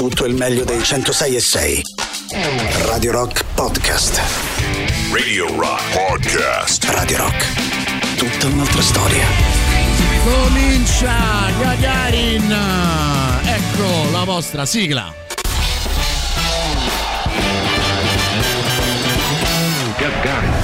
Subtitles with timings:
[0.00, 1.82] tutto il meglio dei 106 e 6.
[2.86, 4.18] Radio Rock Podcast.
[5.12, 6.84] Radio Rock Podcast.
[6.84, 8.16] Radio Rock.
[8.16, 9.26] Tutta un'altra storia.
[10.24, 12.56] Comincia Gagarin!
[13.44, 15.12] Ecco la vostra sigla.
[19.98, 20.54] Gagarin.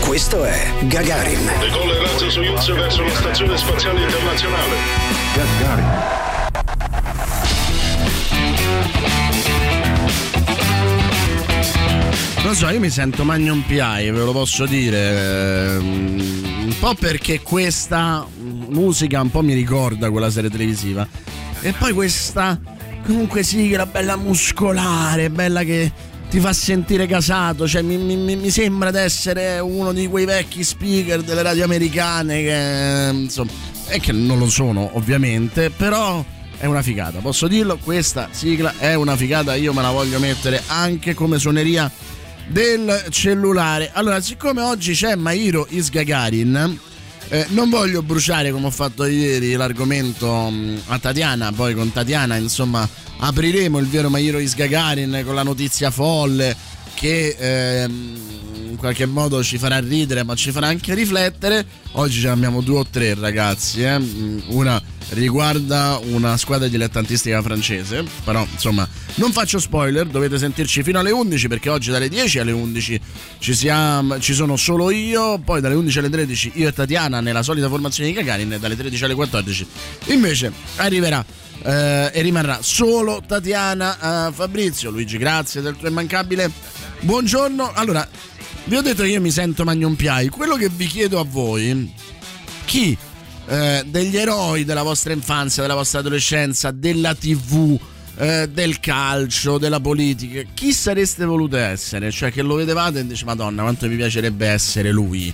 [0.00, 1.52] Questo è Gagarin.
[1.60, 4.76] Decolla il razzo Soyuz verso la stazione spaziale internazionale.
[5.32, 6.33] Gagarin.
[12.44, 15.76] Non so, io mi sento Magnum PI, ve lo posso dire.
[15.76, 18.26] ehm, Un po' perché questa
[18.68, 21.06] musica un po' mi ricorda quella serie televisiva.
[21.62, 22.60] E poi questa
[23.06, 25.90] comunque sigla bella muscolare, bella che
[26.28, 27.66] ti fa sentire casato.
[27.66, 32.42] Cioè, mi, mi- mi- sembra di essere uno di quei vecchi speaker delle radio americane
[32.42, 33.50] che insomma.
[33.88, 36.22] E che non lo sono, ovviamente, però
[36.58, 37.18] è una figata.
[37.20, 39.54] Posso dirlo, questa sigla è una figata.
[39.54, 41.90] Io me la voglio mettere anche come suoneria
[42.46, 43.90] del cellulare.
[43.92, 46.78] Allora, siccome oggi c'è Mairo Isgagarin,
[47.28, 52.36] eh, non voglio bruciare come ho fatto ieri l'argomento mh, a Tatiana, poi con Tatiana
[52.36, 52.86] insomma
[53.18, 56.54] apriremo il vero Mairo Isgagarin con la notizia folle
[56.94, 58.18] che ehm,
[58.74, 61.64] in qualche modo ci farà ridere ma ci farà anche riflettere.
[61.92, 63.98] Oggi ce ne abbiamo due o tre ragazzi, eh.
[63.98, 68.86] Mm, una riguarda una squadra dilettantistica francese, però insomma
[69.16, 73.00] non faccio spoiler, dovete sentirci fino alle 11 perché oggi dalle 10 alle 11
[73.38, 77.42] ci, siamo, ci sono solo io, poi dalle 11 alle 13 io e Tatiana nella
[77.42, 79.66] solita formazione di Gagarin e dalle 13 alle 14
[80.06, 81.24] invece arriverà
[81.62, 84.90] eh, e rimarrà solo Tatiana eh, Fabrizio.
[84.90, 86.50] Luigi, grazie del tuo immancabile.
[87.00, 87.72] Buongiorno.
[87.74, 88.06] Allora,
[88.64, 90.28] vi ho detto che io mi sento Magnum Piai.
[90.28, 91.92] Quello che vi chiedo a voi,
[92.64, 92.96] chi
[93.46, 97.78] eh, degli eroi della vostra infanzia, della vostra adolescenza, della TV,
[98.16, 102.10] eh, del calcio, della politica, chi sareste volute essere?
[102.10, 105.32] Cioè che lo vedevate e dice Madonna, quanto mi piacerebbe essere lui.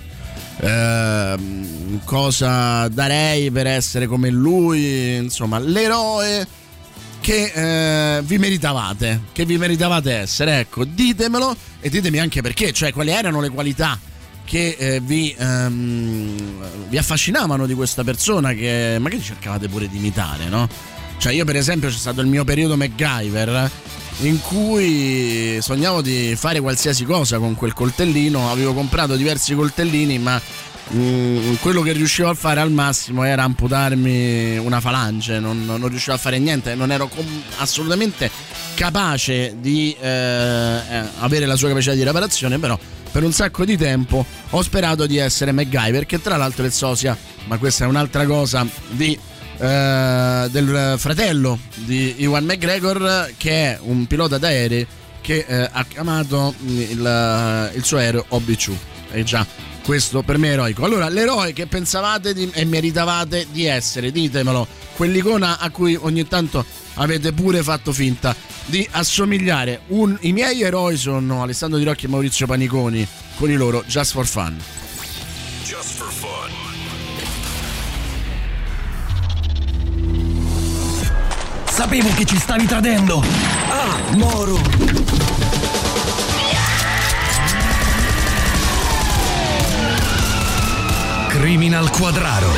[0.63, 5.15] Ehm, cosa darei per essere come lui?
[5.15, 6.45] Insomma, l'eroe
[7.21, 10.59] che eh, vi meritavate, che vi meritavate essere.
[10.59, 13.97] Ecco, ditemelo e ditemi anche perché, cioè quali erano le qualità
[14.43, 20.49] che eh, vi, ehm, vi affascinavano di questa persona che magari cercavate pure di imitare,
[20.49, 20.67] no?
[21.17, 23.69] Cioè io per esempio c'è stato il mio periodo MacGyver
[24.21, 30.41] in cui sognavo di fare qualsiasi cosa con quel coltellino, avevo comprato diversi coltellini ma
[30.95, 36.15] mm, quello che riuscivo a fare al massimo era amputarmi una falange, non, non riuscivo
[36.15, 38.29] a fare niente, non ero com- assolutamente
[38.75, 42.77] capace di eh, eh, avere la sua capacità di reparazione, però
[43.11, 47.17] per un sacco di tempo ho sperato di essere MacGyver, che tra l'altro è sosia,
[47.47, 49.17] ma questa è un'altra cosa, di,
[49.57, 54.87] eh, del fratello di Iwan McGregor, che è un pilota d'aerei
[55.21, 58.71] che eh, ha chiamato il, il suo aereo OB2.
[59.11, 59.45] E già,
[59.83, 60.85] questo per me è eroico.
[60.85, 66.65] Allora, l'eroe che pensavate di, e meritavate di essere, ditemelo, quell'icona a cui ogni tanto
[66.95, 69.81] avete pure fatto finta di assomigliare.
[69.87, 74.11] Un- I miei eroi sono Alessandro Di Rocchi e Maurizio Paniconi, con i loro Just
[74.11, 74.57] for Fun.
[75.63, 76.49] Just for fun.
[81.65, 83.23] Sapevo che ci stavi tradendo!
[83.69, 85.00] Ah, Moro!
[91.41, 92.51] Criminal Quadraro.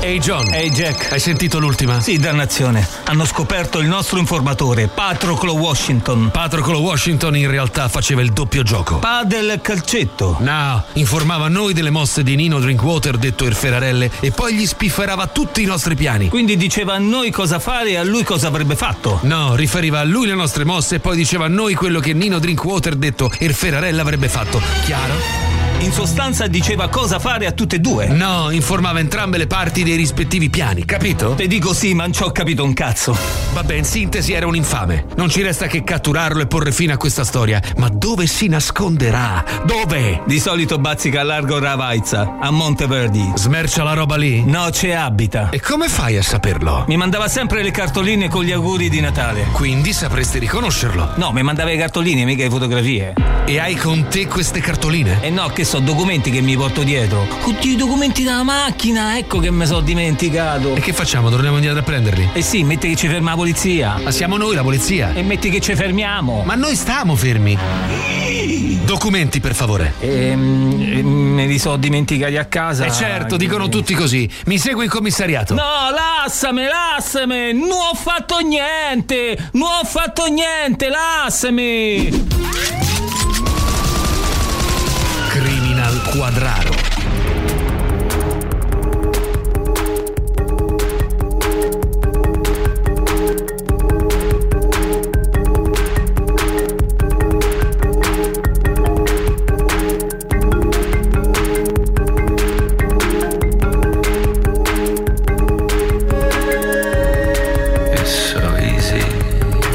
[0.00, 1.12] Ehi John, Ehi Jack.
[1.12, 2.00] hai sentito l'ultima?
[2.00, 2.84] Sì, dannazione.
[3.04, 6.30] Hanno scoperto il nostro informatore, Patroclo Washington.
[6.32, 8.98] Patroclo Washington in realtà faceva il doppio gioco.
[8.98, 10.38] Pa del calcetto.
[10.40, 15.28] No, informava noi delle mosse di Nino Drinkwater, detto il Ferrarelle, e poi gli spifferava
[15.28, 16.28] tutti i nostri piani.
[16.28, 19.20] Quindi diceva a noi cosa fare e a lui cosa avrebbe fatto.
[19.22, 22.40] No, riferiva a lui le nostre mosse e poi diceva a noi quello che Nino
[22.40, 24.60] Drinkwater, detto il Ferrarelle, avrebbe fatto.
[24.84, 25.63] Chiaro?
[25.84, 28.06] In sostanza diceva cosa fare a tutte e due.
[28.06, 31.34] No, informava entrambe le parti dei rispettivi piani, capito?
[31.34, 33.14] Te dico sì, ma non ci ho capito un cazzo.
[33.52, 35.04] Vabbè, in sintesi era un infame.
[35.16, 37.60] Non ci resta che catturarlo e porre fine a questa storia.
[37.76, 39.44] Ma dove si nasconderà?
[39.66, 40.22] Dove?
[40.26, 43.32] Di solito bazzica a largo Ravaizza, a Monteverdi.
[43.34, 44.42] Smercia la roba lì?
[44.42, 45.50] No, c'è abita.
[45.50, 46.86] E come fai a saperlo?
[46.88, 49.48] Mi mandava sempre le cartoline con gli auguri di Natale.
[49.52, 51.12] Quindi sapresti riconoscerlo.
[51.16, 53.12] No, mi mandava le cartoline, mica le fotografie.
[53.44, 55.22] E hai con te queste cartoline?
[55.22, 57.26] E no, che I'll ho documenti che mi porto dietro.
[57.42, 60.74] Tutti i documenti della macchina, ecco che me sono dimenticato.
[60.74, 61.30] E che facciamo?
[61.30, 62.30] Torniamo indietro a prenderli?
[62.32, 63.98] Eh sì, metti che ci ferma la polizia.
[64.02, 65.12] Ma siamo noi la polizia.
[65.12, 66.42] E metti che ci fermiamo.
[66.44, 67.58] Ma noi stiamo fermi.
[68.84, 69.94] Documenti, per favore.
[70.00, 72.84] Ehm, ehm me li so dimenticati a casa.
[72.84, 74.30] E eh certo, dicono tutti così.
[74.46, 75.54] Mi segui in commissariato.
[75.54, 77.52] No, lassame, lassame.
[77.52, 79.50] Non ho fatto niente.
[79.52, 82.73] Non ho fatto niente, lassame.
[86.24, 86.74] Quadraro.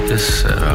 [0.09, 0.68] this uh,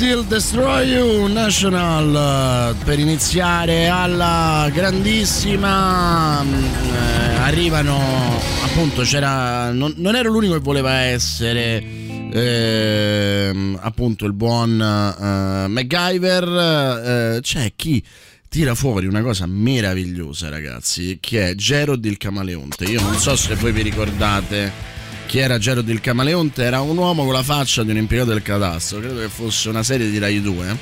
[0.00, 8.00] Still Destroy You National eh, per iniziare alla grandissima mm, eh, arrivano
[8.64, 11.84] appunto c'era non, non ero l'unico che voleva essere
[12.32, 16.48] ehm, appunto il buon eh, MacGyver
[17.36, 18.02] eh, c'è chi
[18.48, 22.84] tira fuori una cosa meravigliosa ragazzi che è Gerald il Camaleonte.
[22.84, 24.89] Io non so se voi vi ricordate
[25.30, 28.42] chi era Gerald il Camaleonte era un uomo con la faccia di un impiegato del
[28.42, 30.76] cadastro credo che fosse una serie di Rai 2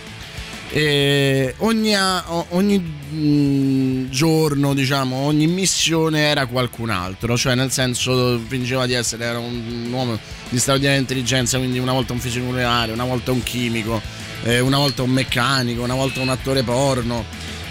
[0.71, 8.95] e ogni, ogni giorno diciamo ogni missione era qualcun altro cioè nel senso fingeva di
[8.95, 13.33] essere era un uomo di straordinaria intelligenza quindi una volta un fisico nucleare una volta
[13.33, 14.01] un chimico
[14.45, 17.23] eh, una volta un meccanico una volta un attore porno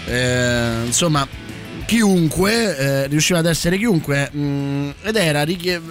[0.06, 1.26] eh, insomma
[1.88, 5.46] chiunque eh, riusciva ad essere chiunque mh, ed era,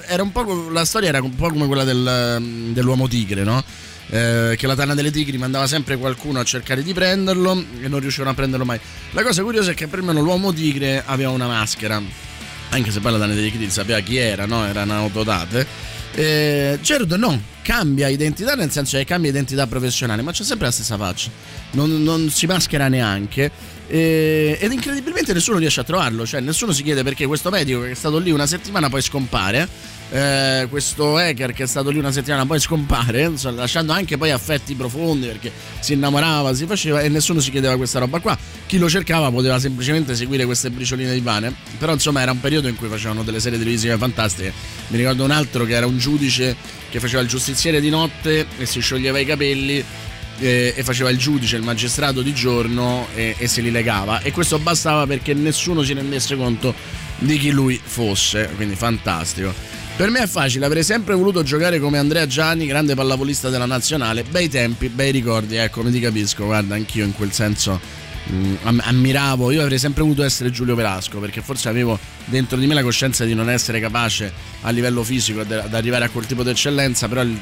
[0.06, 3.64] era un po' la storia era un po' come quella del, dell'uomo tigre no?
[4.10, 8.00] Eh, che la Tana delle Tigri mandava sempre qualcuno a cercare di prenderlo e non
[8.00, 8.80] riuscivano a prenderlo mai
[9.12, 12.00] la cosa curiosa è che per me l'uomo tigre aveva una maschera
[12.70, 14.68] anche se poi la Tana delle Tigri sapeva chi era no?
[14.68, 20.44] erano autodate eh, Gerard no, cambia identità nel senso che cambia identità professionale, ma c'è
[20.44, 21.30] sempre la stessa faccia,
[21.72, 23.52] non, non si maschera neanche.
[23.88, 27.92] eh, ed incredibilmente nessuno riesce a trovarlo, cioè nessuno si chiede perché questo medico che
[27.92, 29.68] è stato lì una settimana poi scompare,
[30.10, 34.32] eh, questo hacker che è stato lì una settimana poi scompare, insomma, lasciando anche poi
[34.32, 38.38] affetti profondi perché si innamorava, si faceva e nessuno si chiedeva questa roba qua.
[38.66, 42.68] Chi lo cercava poteva semplicemente seguire queste bricioline di pane, però insomma era un periodo
[42.68, 44.52] in cui facevano delle serie televisive fantastiche.
[44.88, 46.56] Mi ricordo un altro che era un giudice
[46.90, 49.84] che faceva il giustiziere di notte e si scioglieva i capelli
[50.40, 54.22] eh, e faceva il giudice, il magistrato di giorno e, e se li legava.
[54.22, 56.74] E questo bastava perché nessuno si rendesse conto
[57.20, 59.54] di chi lui fosse, quindi fantastico.
[59.96, 64.24] Per me è facile, avrei sempre voluto giocare come Andrea Gianni, grande pallavolista della nazionale,
[64.24, 67.80] bei tempi, bei ricordi, ecco, mi ti capisco, guarda, anch'io in quel senso
[68.28, 72.68] mh, am- ammiravo, io avrei sempre voluto essere Giulio Velasco perché forse avevo dentro di
[72.68, 76.28] me la coscienza di non essere capace a livello fisico ad, ad arrivare a quel
[76.28, 77.36] tipo di eccellenza, però il,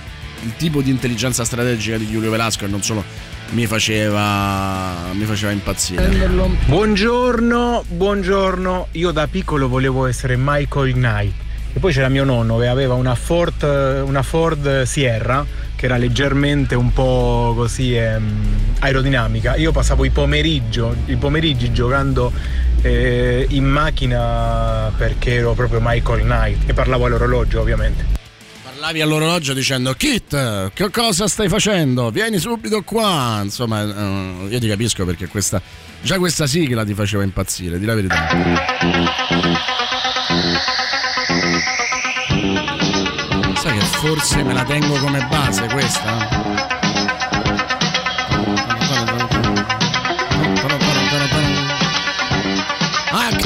[0.43, 3.03] il tipo di intelligenza strategica di Giulio Velasco e non solo
[3.51, 6.29] mi faceva, mi faceva impazzire.
[6.65, 8.87] Buongiorno, buongiorno.
[8.91, 11.33] Io da piccolo volevo essere Michael Knight.
[11.73, 13.61] E poi c'era mio nonno che aveva una Ford,
[14.05, 19.55] una Ford Sierra che era leggermente un po' così ehm, aerodinamica.
[19.55, 22.31] Io passavo i, pomeriggio, i pomeriggi giocando
[22.81, 28.24] eh, in macchina perché ero proprio Michael Knight e parlavo all'orologio ovviamente.
[28.85, 32.11] Parlavi all'orologio dicendo Kit, che cosa stai facendo?
[32.11, 33.39] Vieni subito qua.
[33.41, 35.59] Insomma, eh, io ti capisco perché questa,
[36.03, 38.27] già questa sigla ti faceva impazzire, di la verità.
[43.55, 46.74] Sai che forse me la tengo come base questa?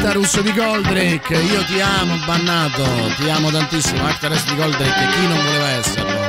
[0.10, 2.84] Actarus di Goldrake, io ti amo bannato,
[3.20, 6.20] ti amo tantissimo, Actarus di Goldrake, chi non voleva esserlo?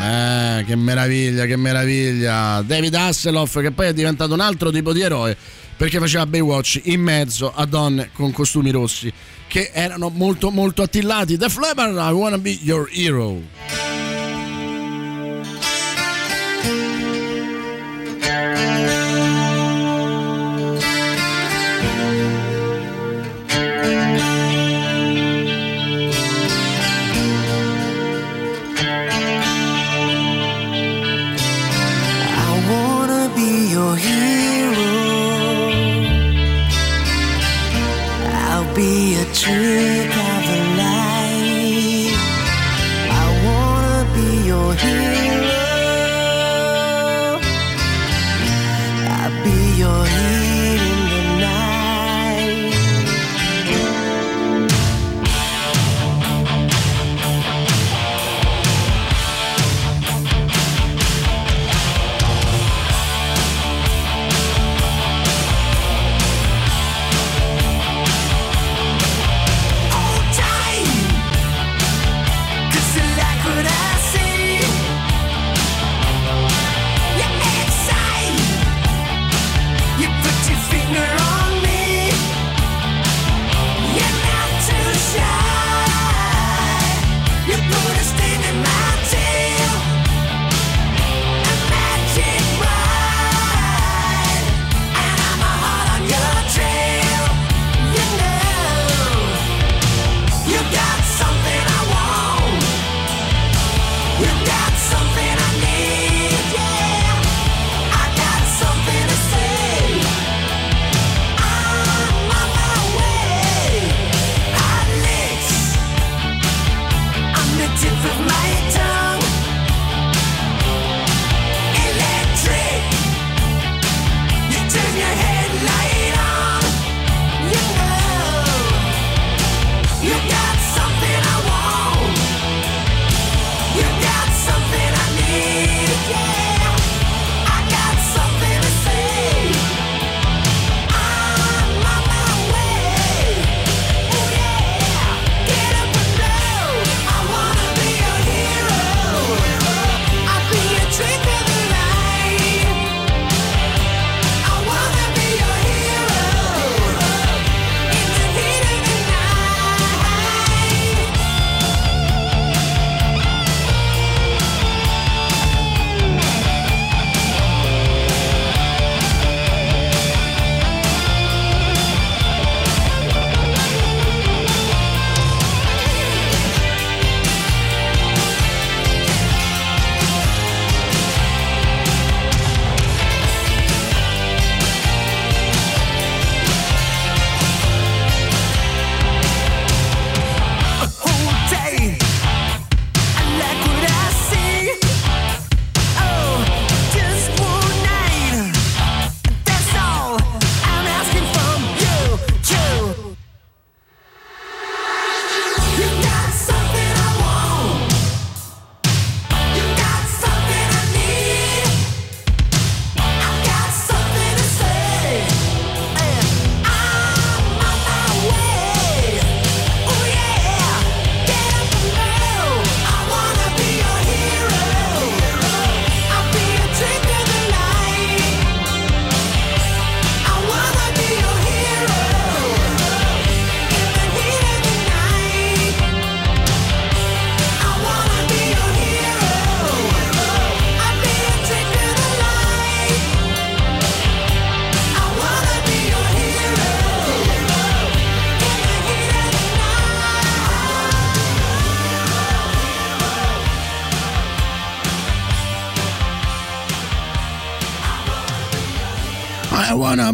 [0.00, 2.62] Eh, che meraviglia, che meraviglia.
[2.62, 5.36] David Hasselhoff che poi è diventato un altro tipo di eroe
[5.76, 9.12] perché faceva Baywatch in mezzo a donne con costumi rossi
[9.54, 11.36] che erano molto molto attillati.
[11.36, 13.40] The Flabber, I wanna be your hero.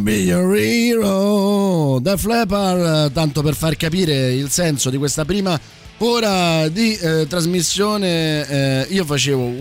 [0.03, 1.99] Be your hero.
[2.01, 5.59] Def Leppard, tanto per far capire il senso di questa prima
[5.99, 9.57] ora di eh, trasmissione, eh, io facevo.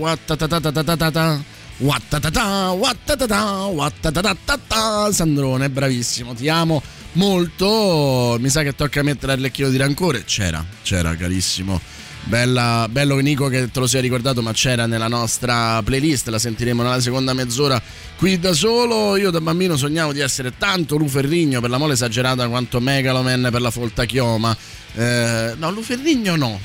[5.13, 6.81] Sandrone, bravissimo, ti amo
[7.13, 8.37] molto.
[8.39, 10.23] Mi sa che tocca mettere il lecchino di rancore.
[10.25, 11.79] C'era, c'era, carissimo.
[12.29, 16.83] Bella, bello Nico che te lo sia ricordato, ma c'era nella nostra playlist, la sentiremo
[16.83, 17.81] nella seconda mezz'ora
[18.17, 19.15] qui da solo.
[19.15, 23.61] Io da bambino sognavo di essere tanto Luferrigno per la mole esagerata quanto Megaloman per
[23.61, 24.55] la folta chioma.
[24.93, 26.59] Eh, no, Luferrigno no.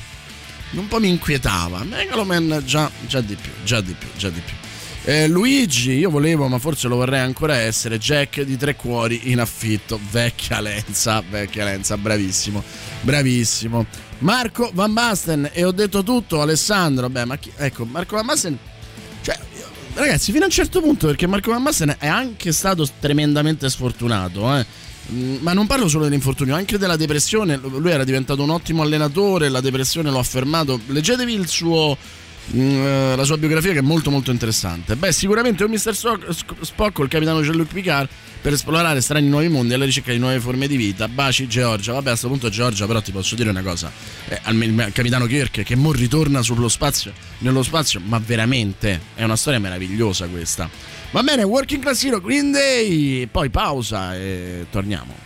[0.73, 1.83] Un po' mi inquietava.
[1.83, 4.53] Megaloman già, già di più, già di più, già di più.
[5.07, 9.39] Eh, Luigi, io volevo, ma forse lo vorrei ancora essere, Jack di Tre Cuori in
[9.39, 9.99] affitto.
[10.11, 12.63] Vecchia Lenza, vecchia Lenza, bravissimo,
[13.01, 13.85] bravissimo.
[14.19, 17.09] Marco Van Basten, e ho detto tutto, Alessandro.
[17.09, 18.57] Beh, ma chi, ecco, Marco Van Basten,
[19.21, 19.37] cioè,
[19.93, 24.55] ragazzi, fino a un certo punto, perché Marco Van Basten è anche stato tremendamente sfortunato,
[24.55, 24.65] eh.
[25.11, 27.57] Mm, Ma non parlo solo dell'infortunio, anche della depressione.
[27.57, 30.79] Lui era diventato un ottimo allenatore, la depressione lo ha fermato.
[30.87, 31.95] Leggetevi il suo
[32.51, 34.95] la sua biografia che è molto molto interessante.
[34.95, 35.95] Beh, sicuramente un Mr.
[36.61, 38.07] Spock il capitano Jean-Luc Picard
[38.41, 41.07] per esplorare strani nuovi mondi alla ricerca di nuove forme di vita.
[41.07, 41.93] Baci Georgia.
[41.93, 43.91] Vabbè, a questo punto Georgia, però ti posso dire una cosa.
[44.27, 49.35] Eh, il capitano Kirk che mo ritorna sullo spazio, nello spazio, ma veramente è una
[49.35, 50.69] storia meravigliosa questa.
[51.11, 55.25] Va bene, Working Class Hero, Green Day, poi pausa e torniamo.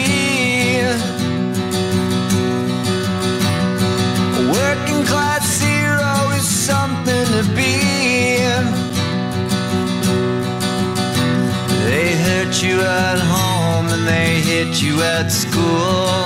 [4.71, 7.75] Working class hero is something to be.
[11.87, 16.23] They hurt you at home and they hit you at school.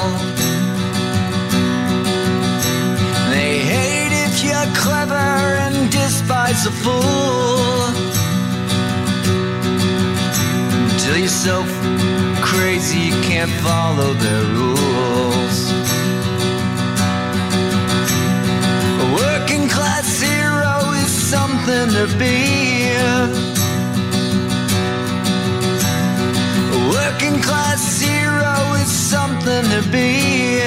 [3.34, 5.32] They hate if you're clever
[5.66, 7.80] and despise a fool.
[10.92, 11.58] Until you're so
[12.50, 15.75] crazy you can't follow their rules.
[21.96, 22.92] To be.
[26.76, 30.60] A working class hero is something to be.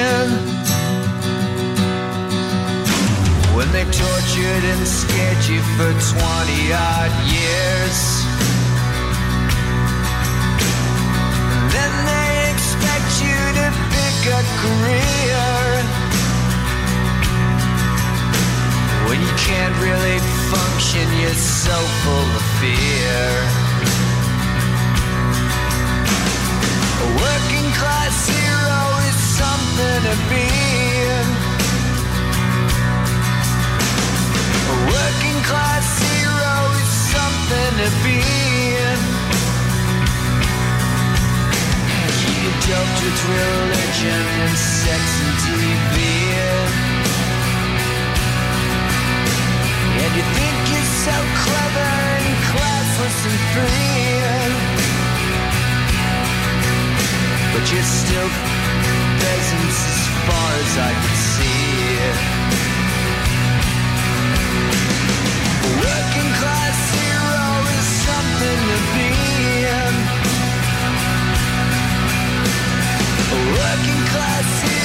[3.55, 7.99] When they tortured and scared you for 20 odd years.
[11.75, 15.58] Then they expect you to pick a career.
[19.19, 23.23] You can't really function, you're so full of fear.
[27.03, 30.47] A working class hero is something to be.
[34.73, 38.23] A working class hero is something to be.
[42.39, 46.68] You doped with religion and sex and TV.
[50.19, 54.19] You think you're so clever and classless and free.
[57.53, 58.29] But you're still
[59.23, 62.03] peasants as far as I can see.
[65.87, 69.11] Working class hero is something to be.
[73.35, 74.78] A working class hero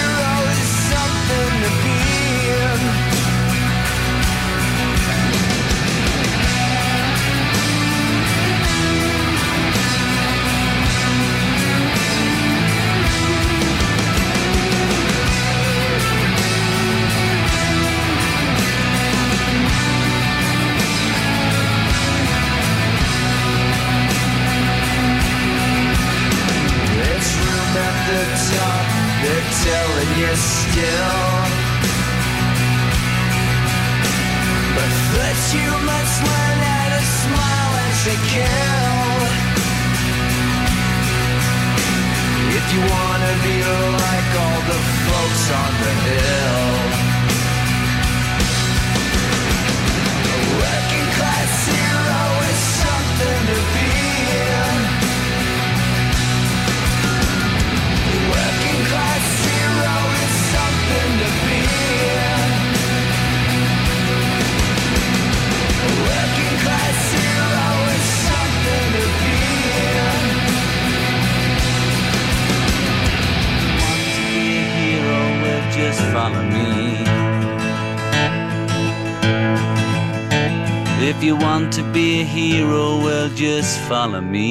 [84.05, 84.51] follow me.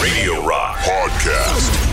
[0.00, 1.92] Radio Rock Podcast.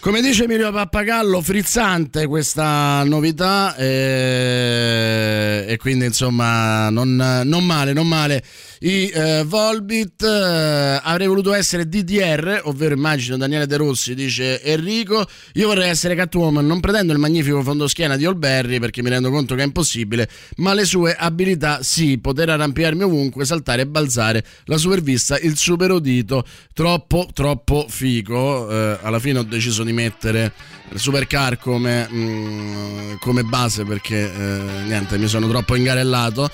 [0.00, 8.08] Come dice Emilio Pappagallo, frizzante questa novità eh, e quindi insomma non, non male, non
[8.08, 8.42] male.
[8.80, 15.26] I eh, Volbit eh, avrei voluto essere DDR, ovvero immagino Daniele De Rossi, dice Enrico.
[15.54, 19.54] Io vorrei essere Catwoman, non pretendo il magnifico fondoschiena di Olberry perché mi rendo conto
[19.54, 24.76] che è impossibile, ma le sue abilità sì, poter arrampicarmi ovunque, saltare e balzare, la
[24.76, 28.70] supervista, il super udito, troppo troppo figo.
[28.70, 30.52] Eh, alla fine ho deciso di mettere
[30.94, 36.50] supercar come, mm, come base perché eh, niente, mi sono troppo ingarellato.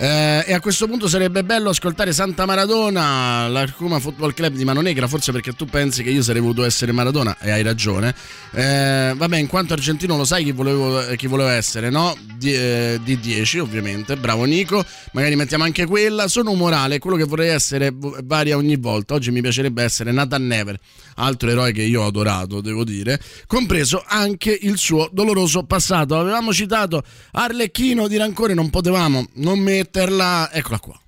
[0.00, 4.80] Eh, e a questo punto sarebbe bello ascoltare Santa Maradona, l'Arcuma Football Club di Mano
[4.80, 8.14] Negra, forse perché tu pensi che io sarei voluto essere Maradona e hai ragione.
[8.52, 12.16] Eh, vabbè, in quanto argentino lo sai chi volevo, chi volevo essere, no?
[12.36, 14.84] Di, eh, di 10 ovviamente, bravo Nico,
[15.14, 16.28] magari mettiamo anche quella.
[16.28, 19.14] Sono umorale, quello che vorrei essere varia ogni volta.
[19.14, 20.78] Oggi mi piacerebbe essere Nathan Never,
[21.16, 26.16] altro eroe che io ho adorato, devo dire, compreso anche il suo doloroso passato.
[26.16, 29.58] Avevamo citato Arlecchino di Rancore, non potevamo non
[29.88, 30.50] metterla.
[30.52, 31.00] Eccola qua.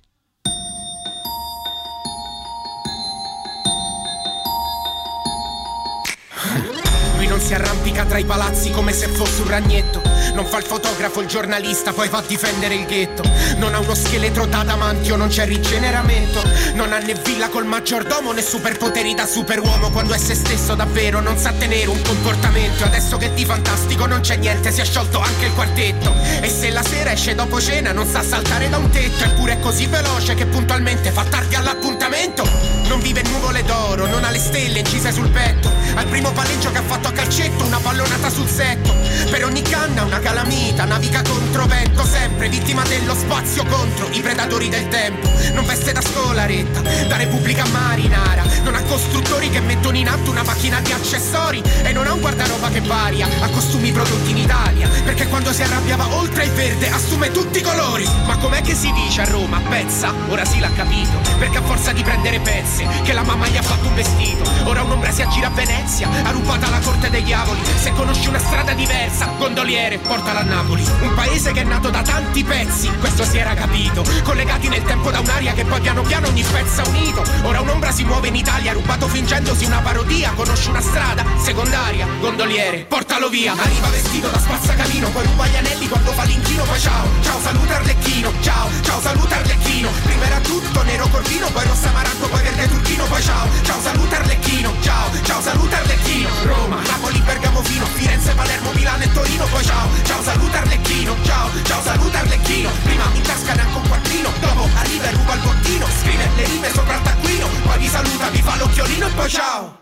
[7.41, 10.01] Si arrampica tra i palazzi come se fosse un ragnetto.
[10.33, 13.23] Non fa il fotografo, il giornalista, poi va a difendere il ghetto.
[13.57, 16.41] Non ha uno scheletro da adamantio, non c'è rigeneramento.
[16.75, 19.89] Non ha né villa col maggiordomo né superpoteri da superuomo.
[19.89, 22.83] Quando è se stesso davvero non sa tenere un comportamento.
[22.83, 26.13] Adesso che di fantastico non c'è niente, si è sciolto anche il quartetto.
[26.41, 29.23] E se la sera esce dopo cena non sa saltare da un tetto.
[29.23, 32.47] Eppure è così veloce che puntualmente fa tardi all'appuntamento.
[32.87, 35.71] Non vive nuvole d'oro, non ha le stelle incise sul petto.
[35.95, 38.93] Al primo palleggio che ha fatto a calcetto, una pallonata sul setto.
[39.29, 44.67] Per ogni canna una calamita, naviga contro vento, sempre vittima dello spazio contro i predatori
[44.67, 45.29] del tempo.
[45.53, 48.43] Non veste da scolaretta, da Repubblica Marinara.
[48.63, 51.63] Non ha costruttori che mettono in atto una macchina di accessori.
[51.83, 54.89] E non ha un guardaroba che varia, ha costumi prodotti in Italia.
[55.05, 58.05] Perché quando si arrabbiava oltre il verde assume tutti i colori.
[58.25, 59.61] Ma com'è che si dice a Roma?
[59.69, 60.13] Pezza?
[60.27, 61.17] Ora sì l'ha capito.
[61.39, 64.43] Perché a forza di prendere pezze, che la mamma gli ha fatto un vestito.
[64.65, 67.59] Ora un'ombra si aggira a Venezia, ha rubato alla corte dei diavoli.
[67.77, 70.85] Se conosci una strada diversa, gondoliere, portala a Napoli.
[71.01, 74.03] Un paese che è nato da tanti pezzi, questo si era capito.
[74.23, 77.23] Collegati nel tempo da un'aria che poi piano piano ogni pezzo ha unito.
[77.43, 80.31] Ora un'ombra si muove in Italia, rubato fingendosi una parodia.
[80.35, 83.53] Conosci una strada, secondaria, gondoliere, portalo via.
[83.53, 87.75] Arriva vestito da spazzacamino, poi ruba gli anelli quando fa l'inchino, poi ciao, ciao, saluta
[87.75, 89.89] Arlecchino, ciao, ciao, saluta Arlecchino.
[90.03, 94.17] Prima era tutto nero corvino, poi rossa amaranto, poi verde turchino, poi ciao, ciao, saluta
[94.17, 96.29] Arlecchino, ciao, ciao, saluta Arlecchino.
[96.43, 96.81] Roma,
[97.11, 101.81] Napoli, Bergamo, Fino, Firenze, Palermo, Milano e Torino, poi ciao, ciao, saluta Arlecchino, ciao, ciao,
[101.83, 102.69] saluta Arlecchino.
[102.83, 106.71] Prima in tasca neanche un quattrino, dopo arriva e ruba il bottino, scrive le rime
[106.71, 109.80] sopra il taccuino, poi vi saluta, vi fa l'occhiolino e poi ciao.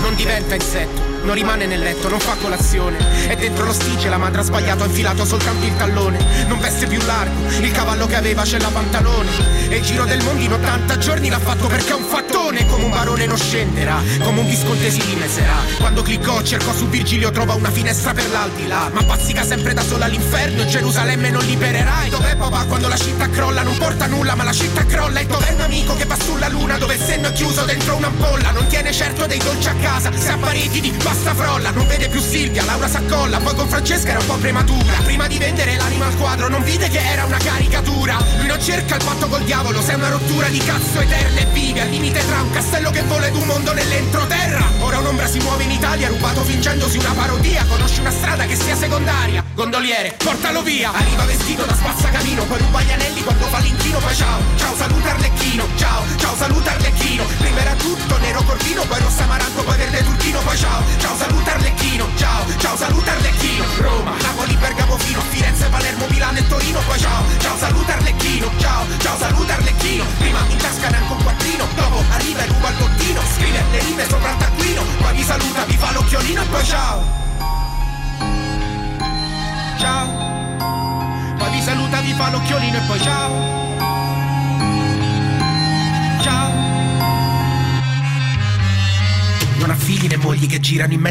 [0.00, 2.98] Non diventa insetto, non rimane nel letto, non fa colazione.
[3.26, 6.18] È dentro lo stige, la madre ha sbagliato, ha infilato soltanto il tallone.
[6.46, 9.30] Non veste più largo, il cavallo che aveva c'è la pantalone.
[9.68, 12.66] E il giro del mondo in 80 giorni l'ha fatto perché è un fattone.
[12.66, 15.56] Come un barone non scenderà, come un visconte si rimeserà.
[15.78, 18.90] Quando cliccò, cercò su Virgilio, trova una finestra per l'aldilà.
[18.92, 22.10] Ma bazzica sempre da sola all'inferno, Gerusalemme non libererai.
[22.10, 23.62] Dov'è papà quando la città crolla?
[23.62, 25.18] Non porta nulla, ma la città crolla.
[25.20, 28.50] E dov'è un amico che va sulla luna, dove il senno è chiuso dentro un'ampolla?
[28.52, 31.70] Non tiene certo dei dolci a casa, a pareti di basta frolla.
[31.70, 34.98] Non vede più Silvia, Laura s'accolla, poi con Francesca era un po' prematura.
[35.04, 38.16] Prima di vendere l'anima al quadro, non vide che era una caricatura.
[38.38, 41.46] Lui non cerca il patto col diavolo, se è una rottura di cazzo eterna e
[41.52, 44.64] vive al limite tra un castello che vola ed un mondo nell'entroterra.
[44.80, 47.64] Ora un'ombra si muove in Italia, rubato fingendosi una parodia.
[47.68, 49.45] Conosci una strada che sia secondaria.
[49.56, 50.92] Gondoliere, portalo via.
[50.92, 55.10] Arriva vestito da spazzacamino, poi ruba gli anelli quando fa l'inchino, poi ciao, ciao, saluta
[55.12, 57.24] Arlecchino, ciao, ciao, saluta Arlecchino.
[57.38, 61.54] Prima era tutto nero corvino, poi rossa amaranto, poi verde turchino, poi ciao, ciao, saluta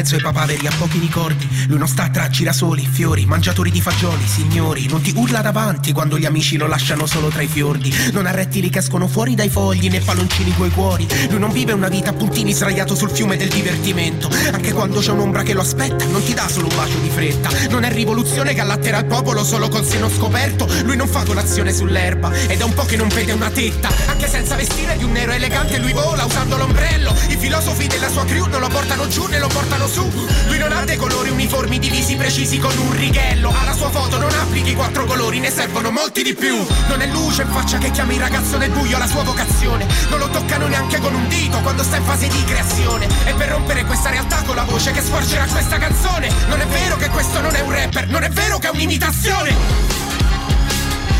[0.06, 1.48] mezzo ai papaveri a pochi ricordi.
[1.66, 4.86] Lui non sta tra girasoli, fiori, mangiatori di fagioli, signori.
[4.86, 7.92] Non ti urla davanti quando gli amici lo lasciano solo tra i fiordi.
[8.12, 11.08] Non ha rettili che escono fuori dai fogli né palloncini coi cuori.
[11.28, 14.30] Lui non vive una vita a puntini sdraiato sul fiume del divertimento.
[14.52, 17.50] Anche quando c'è un'ombra che lo aspetta, non ti dà solo un bacio di fretta.
[17.68, 20.68] Non è rivoluzione che allatterà il popolo solo col seno scoperto.
[20.84, 23.88] Lui non fa donazione sull'erba ed è un po' che non vede una tetta.
[24.06, 27.12] Anche senza vestire di un nero elegante lui vola usando l'ombrello.
[27.28, 29.95] I filosofi della sua crew non lo portano giù né lo portano su.
[30.02, 33.54] Lui non ha dei colori uniformi divisi precisi con un righello.
[33.58, 36.56] Alla sua foto non applichi quattro colori, ne servono molti di più.
[36.88, 39.86] Non è luce in faccia che chiama il ragazzo nel buio la sua vocazione.
[40.10, 43.06] Non lo toccano neanche con un dito quando sta in fase di creazione.
[43.24, 46.30] E per rompere questa realtà con la voce che sforcerà questa canzone.
[46.48, 49.94] Non è vero che questo non è un rapper, non è vero che è un'imitazione.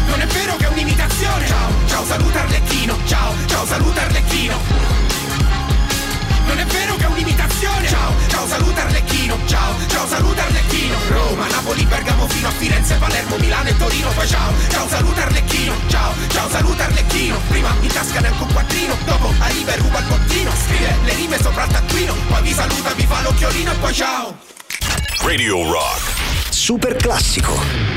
[0.08, 5.05] Non è vero che è un'imitazione Ciao, ciao saluta Arlecchino Ciao, ciao saluta Arlecchino
[6.46, 7.88] Non è vero che è un'imitazione.
[7.88, 9.38] Ciao, ciao saluta Arlecchino.
[9.46, 10.96] Ciao, ciao saluta Arlecchino.
[11.08, 14.08] Roma, Napoli, Bergamo fino a Firenze, Palermo, Milano e Torino.
[14.10, 15.74] Poi ciao, ciao saluta Arlecchino.
[15.88, 17.38] Ciao, ciao saluta Arlecchino.
[17.48, 20.50] Prima in tasca neanche un quattrino Dopo arriva e ruba il bottino.
[20.64, 24.36] Scrive le rime sopra il taccuino Poi vi saluta, vi fa l'occhiolino e poi ciao.
[25.22, 26.14] Radio Rock.
[26.50, 27.95] Super classico.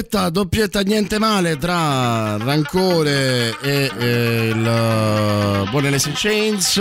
[0.00, 6.80] Doppietta, doppietta niente male tra Rancore e, e il uh, Buone Lazy Chains.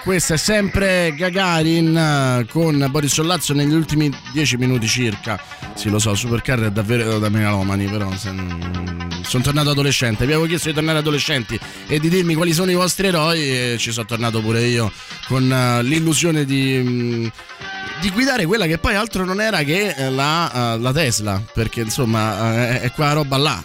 [0.00, 5.42] Questa è sempre Gagarin uh, con Boris Sollazzo negli ultimi 10 minuti circa.
[5.74, 10.24] Sì, lo so, Supercar è davvero da megalomani, però se, mm, sono tornato adolescente.
[10.24, 13.76] Vi avevo chiesto di tornare adolescenti e di dirmi quali sono i vostri eroi e
[13.80, 14.92] ci sono tornato pure io
[15.26, 16.80] con uh, l'illusione di...
[16.80, 17.26] mm,
[18.00, 21.82] di guidare quella che poi altro non era che eh, la, eh, la Tesla, perché
[21.82, 23.62] insomma eh, è quella roba là,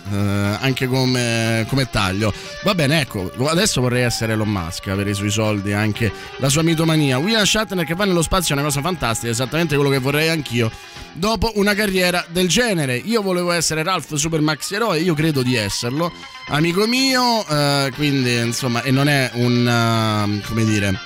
[0.60, 2.34] anche come, come taglio.
[2.64, 6.64] Va bene, ecco, adesso vorrei essere Elon Musk, avere i suoi soldi, anche la sua
[6.64, 7.18] mitomania.
[7.18, 10.70] William Shatner che va nello spazio è una cosa fantastica, esattamente quello che vorrei anch'io.
[11.14, 15.56] Dopo una carriera del genere, io volevo essere Ralph Super Maxi Eroe, io credo di
[15.56, 16.12] esserlo,
[16.50, 21.00] amico mio, eh, quindi insomma, e non è un, eh, come dire,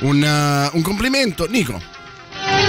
[0.00, 1.46] un, eh, un complimento.
[1.48, 1.80] Nico,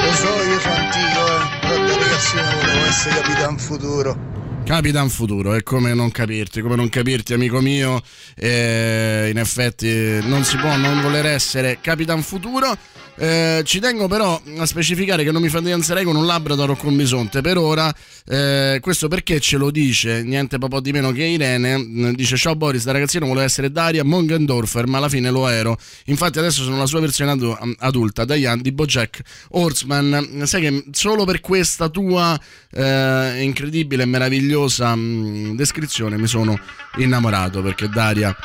[0.03, 4.33] Lo so, io sono antico, eh, però da ragazzino volevo essere Capitan Futuro.
[4.65, 8.01] Capitan Futuro, è come non capirti, come non capirti, amico mio.
[8.35, 12.75] eh, in effetti non si può non voler essere Capitan Futuro.
[13.17, 17.41] Eh, ci tengo però a specificare che non mi fidanzerei con un Labrador con bisonte
[17.41, 17.93] per ora.
[18.27, 21.77] eh, questo perché ce lo dice niente po' di meno che Irene.
[21.77, 25.77] mm, Dice: Ciao Boris, da ragazzino volevo essere Daria Mongendorfer, ma alla fine lo ero.
[26.05, 30.41] Infatti, adesso sono la sua versione adu- adulta, Diane di Bojack Horseman.
[30.45, 32.37] Sai che solo per questa tua
[32.71, 36.59] eh, incredibile e meravigliosa mm, descrizione mi sono
[36.97, 38.35] innamorato perché Daria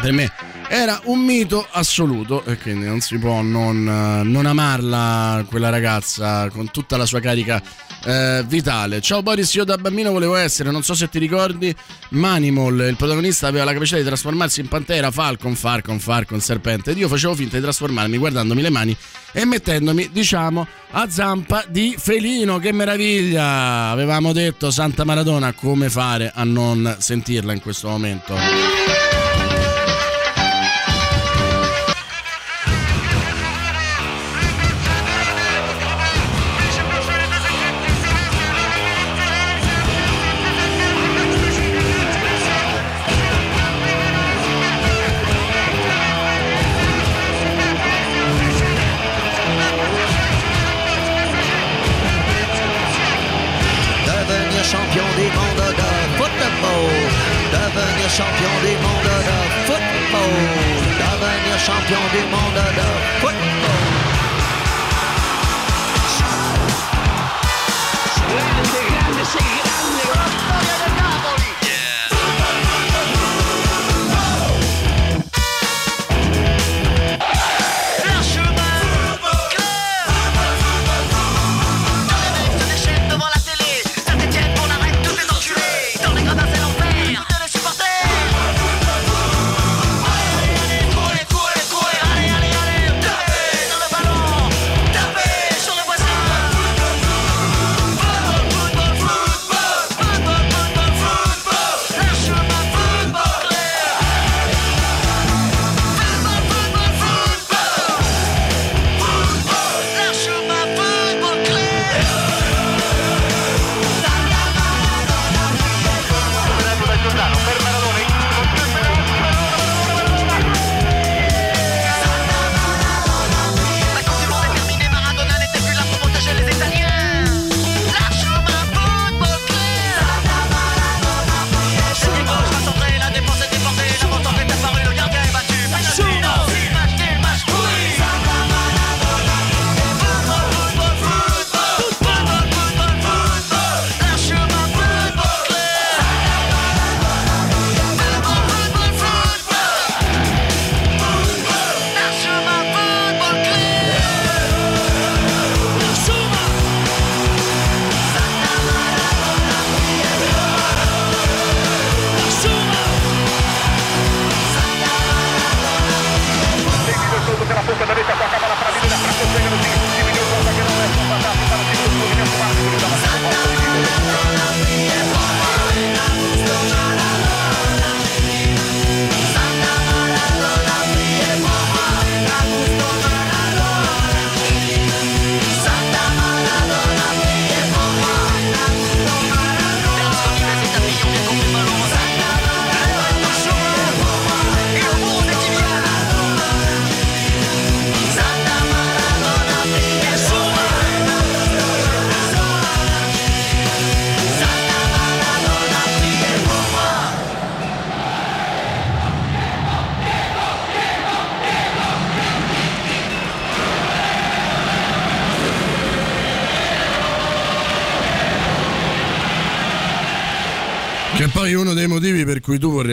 [0.00, 0.32] per me
[0.68, 3.84] era un mito assoluto e quindi non si può non,
[4.22, 7.62] non amarla quella ragazza con tutta la sua carica
[8.04, 9.00] eh, vitale.
[9.00, 11.74] Ciao Boris, io da bambino volevo essere, non so se ti ricordi,
[12.10, 16.98] Manimal, il protagonista aveva la capacità di trasformarsi in pantera, falcon, farcon, farcon, serpente ed
[16.98, 18.96] io facevo finta di trasformarmi guardandomi le mani
[19.32, 23.90] e mettendomi, diciamo, a zampa di felino, che meraviglia!
[23.90, 29.09] Avevamo detto Santa Maradona come fare a non sentirla in questo momento.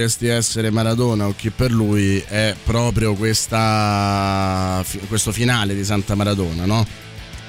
[0.07, 6.65] Vorresti essere Maradona o chi per lui è proprio questa, questo finale di Santa Maradona,
[6.65, 6.87] no?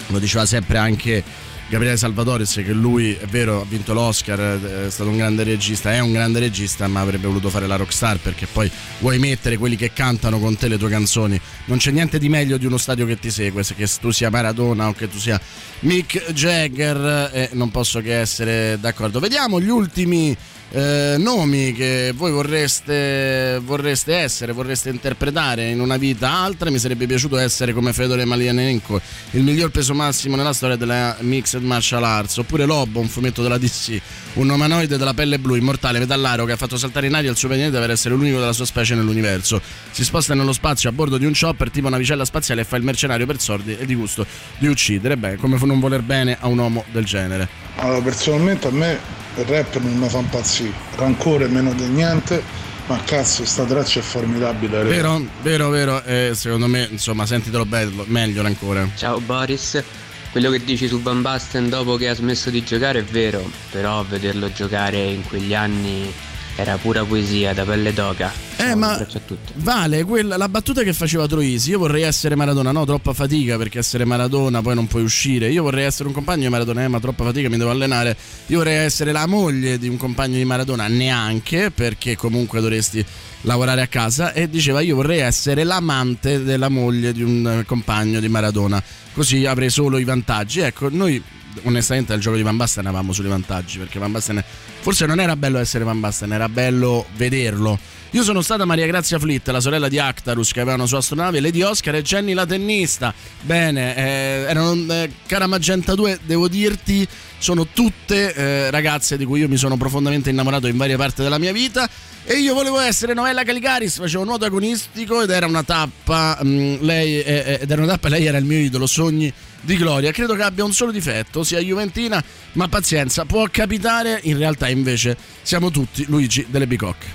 [0.08, 1.22] Lo diceva sempre anche
[1.68, 6.00] Gabriele Salvatoris che lui è vero ha vinto l'Oscar, è stato un grande regista, è
[6.00, 9.92] un grande regista ma avrebbe voluto fare la rockstar perché poi vuoi mettere quelli che
[9.92, 13.20] cantano con te le tue canzoni, non c'è niente di meglio di uno stadio che
[13.20, 15.40] ti segue, se che tu sia Maradona o che tu sia
[15.80, 19.20] Mick Jagger e non posso che essere d'accordo.
[19.20, 20.36] Vediamo gli ultimi
[20.70, 26.70] eh, nomi che voi vorreste, vorreste essere, vorreste interpretare in una vita altra.
[26.70, 29.00] Mi sarebbe piaciuto essere come Fedor Emelianenko,
[29.32, 33.58] il miglior peso massimo nella storia della Mixed Martial Arts, oppure Lobo, un fumetto della
[33.58, 34.00] DC,
[34.34, 37.48] un umanoide della pelle blu, immortale, metallaro, che ha fatto saltare in aria il suo
[37.48, 39.60] pianeta per essere l'unico della sua specie nell'universo.
[39.90, 42.82] Si sposta nello spazio a bordo di un chopper tipo navicella spaziale e fa il
[42.82, 44.26] mercenario per sordi e di gusto
[44.58, 45.16] di uccidere.
[45.16, 47.48] Beh, come non voler bene a un uomo del genere.
[47.76, 52.42] Allora, personalmente a me il rap non mi fa impazzire, rancore meno di niente,
[52.86, 54.82] ma cazzo, sta traccia è formidabile.
[54.82, 54.88] re.
[54.88, 56.02] Vero, vero, vero.
[56.04, 58.88] Eh, secondo me, insomma, sentitelo bello, meglio ancora.
[58.96, 59.82] Ciao Boris,
[60.30, 64.04] quello che dici su Van Basten dopo che ha smesso di giocare è vero, però
[64.04, 66.12] vederlo giocare in quegli anni
[66.60, 68.32] era pura poesia da pelle d'oca.
[68.56, 69.06] Eh, ma
[69.54, 71.70] vale quella, la battuta che faceva Troisi.
[71.70, 75.52] Io vorrei essere Maradona, no, troppa fatica perché essere Maradona poi non puoi uscire.
[75.52, 78.16] Io vorrei essere un compagno di Maradona, eh, ma troppa fatica, mi devo allenare.
[78.46, 83.06] Io vorrei essere la moglie di un compagno di Maradona, neanche perché comunque dovresti
[83.42, 84.32] lavorare a casa.
[84.32, 88.82] E diceva: Io vorrei essere l'amante della moglie di un eh, compagno di Maradona,
[89.12, 90.58] così avrei solo i vantaggi.
[90.58, 91.22] Ecco, noi
[91.62, 94.42] onestamente al gioco di Van Basten eravamo sui vantaggi perché Van Basten
[94.80, 97.78] forse non era bello essere Van Basten era bello vederlo.
[98.12, 101.40] Io sono stata Maria Grazia Flitt la sorella di Actarus che aveva una sua astronave
[101.40, 103.12] Lady Oscar e Jenny la tennista.
[103.42, 104.02] Bene eh,
[104.48, 107.06] erano eh, cara Magenta 2 devo dirti
[107.38, 111.38] sono tutte eh, ragazze di cui io mi sono profondamente innamorato in varie parti della
[111.38, 111.88] mia vita.
[112.24, 117.22] E io volevo essere Novella Caligaris, facevo nuoto agonistico ed era una tappa, mh, lei,
[117.22, 120.12] eh, ed era una tappa, lei era il mio idolo, sogni di gloria.
[120.12, 125.16] Credo che abbia un solo difetto, sia Juventina, ma pazienza, può capitare, in realtà invece
[125.42, 127.06] siamo tutti Luigi delle Bicocche.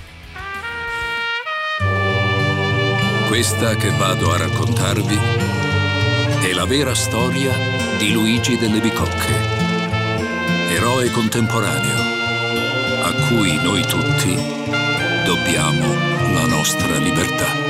[3.26, 5.18] Questa che vado a raccontarvi
[6.42, 7.52] è la vera storia
[7.98, 9.34] di Luigi delle Bicocche,
[10.70, 12.12] eroe contemporaneo
[13.02, 14.34] a cui noi tutti
[15.24, 17.63] dobbiamo la nostra libertà.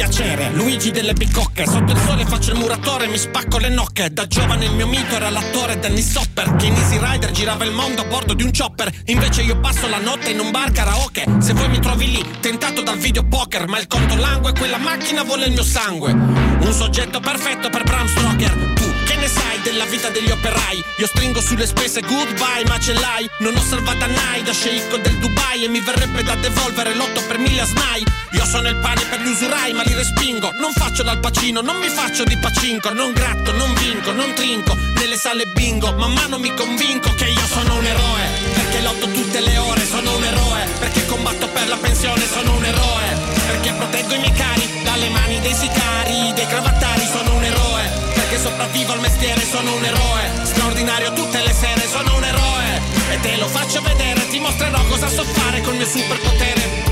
[0.00, 4.10] Piacere, Luigi delle bicocche Sotto il sole faccio il muratore, mi spacco le nocche.
[4.10, 7.72] Da giovane il mio mito era l'attore Dennis Hopper Che in Easy Rider girava il
[7.72, 8.90] mondo a bordo di un chopper.
[9.08, 11.26] Invece io passo la notte in un bar karaoke.
[11.40, 15.22] Se vuoi mi trovi lì, tentato dal video poker Ma il conto langue, quella macchina
[15.22, 16.12] vuole il mio sangue.
[16.12, 18.72] Un soggetto perfetto per Bram Stoker.
[18.76, 18.89] Tu
[19.20, 20.82] ne sai della vita degli operai?
[20.96, 23.28] Io stringo sulle spese goodbye, ma ce l'hai?
[23.40, 27.38] Non ho salvata Nai da sceicco del Dubai E mi verrebbe da devolvere l'otto per
[27.38, 28.02] mille a Snai.
[28.32, 30.50] Io sono il pane per gli usurai, ma li respingo.
[30.58, 32.92] Non faccio dal pacino, non mi faccio di pacinco.
[32.92, 37.46] Non gratto, non vinco, non trinco Nelle sale bingo, man mano mi convinco Che io
[37.46, 38.24] sono un eroe.
[38.54, 40.66] Perché lotto tutte le ore, sono un eroe.
[40.78, 43.18] Perché combatto per la pensione, sono un eroe.
[43.46, 46.89] Perché proteggo i miei cari Dalle mani dei sicari, dei cravattari
[48.40, 50.44] sopravvivo al mestiere, sono un eroe.
[50.44, 52.80] Straordinario tutte le sere, sono un eroe.
[53.10, 56.88] E te lo faccio vedere, ti mostrerò cosa so fare col mio superpotere.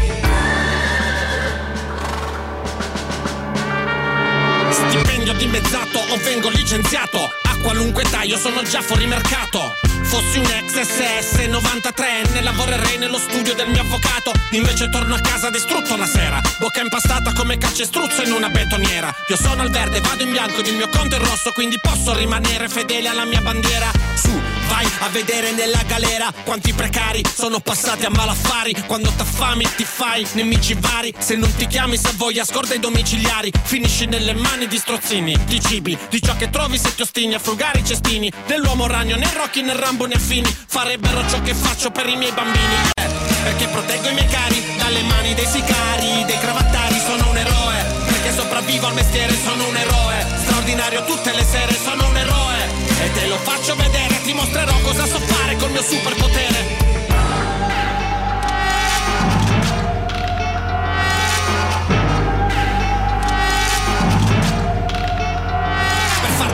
[4.70, 7.18] Stipendio dimezzato o vengo licenziato.
[7.18, 13.18] A qualunque età io sono già fuori mercato Fossi un ex SS 93enne Lavorerei nello
[13.18, 14.32] studio del mio avvocato.
[14.52, 16.40] Invece torno a casa distrutto la sera.
[16.58, 19.14] Bocca impastata come calcestruzzo in una betoniera.
[19.28, 22.14] Io sono al verde, vado in bianco ed il mio conto è rosso Quindi posso
[22.14, 23.90] rimanere fedele alla mia bandiera.
[24.14, 24.30] Su,
[24.68, 28.74] vai a vedere nella galera Quanti precari sono passati a malaffari.
[28.86, 31.14] Quando t'affami ti fai nemici vari.
[31.18, 33.52] Se non ti chiami se voglia scorda i domiciliari.
[33.62, 37.38] Finisci nelle mani di strozzini Di cibi, di ciò che trovi se ti ostini a
[37.38, 38.32] frugare i cestini.
[38.46, 42.32] Nell'uomo ragno, né Rocky né Rambo né affini Farebbero ciò che faccio per i miei
[42.32, 42.74] bambini.
[42.94, 43.06] Eh,
[43.42, 47.84] Perché proteggo i miei cari dalle mani dei sicari Dei cravattari sono un eroe.
[48.06, 50.26] Perché sopravvivo al mestiere sono un eroe.
[50.42, 52.66] Straordinario tutte le sere sono un eroe.
[53.02, 56.87] E te lo faccio vedere, ti mostrerò cosa so fare col mio superpotere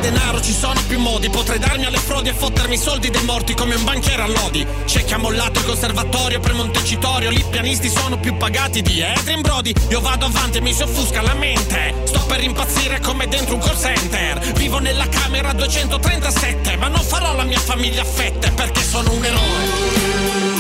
[0.05, 1.31] denaro ci sono più modi.
[1.31, 4.67] Potrei darmi alle frodi e fottermi i soldi dei morti come un banchiere a lodi
[4.85, 7.31] C'è chi ha mollato il conservatorio per Montecitorio.
[7.31, 9.73] Lì pianisti sono più pagati di Adrian Brody.
[9.89, 11.95] Io vado avanti e mi si offusca la mente.
[12.05, 14.39] Sto per impazzire come dentro un call center.
[14.55, 19.25] Vivo nella camera 237 Ma non farò la mia famiglia a fette perché sono un
[19.25, 20.54] eroe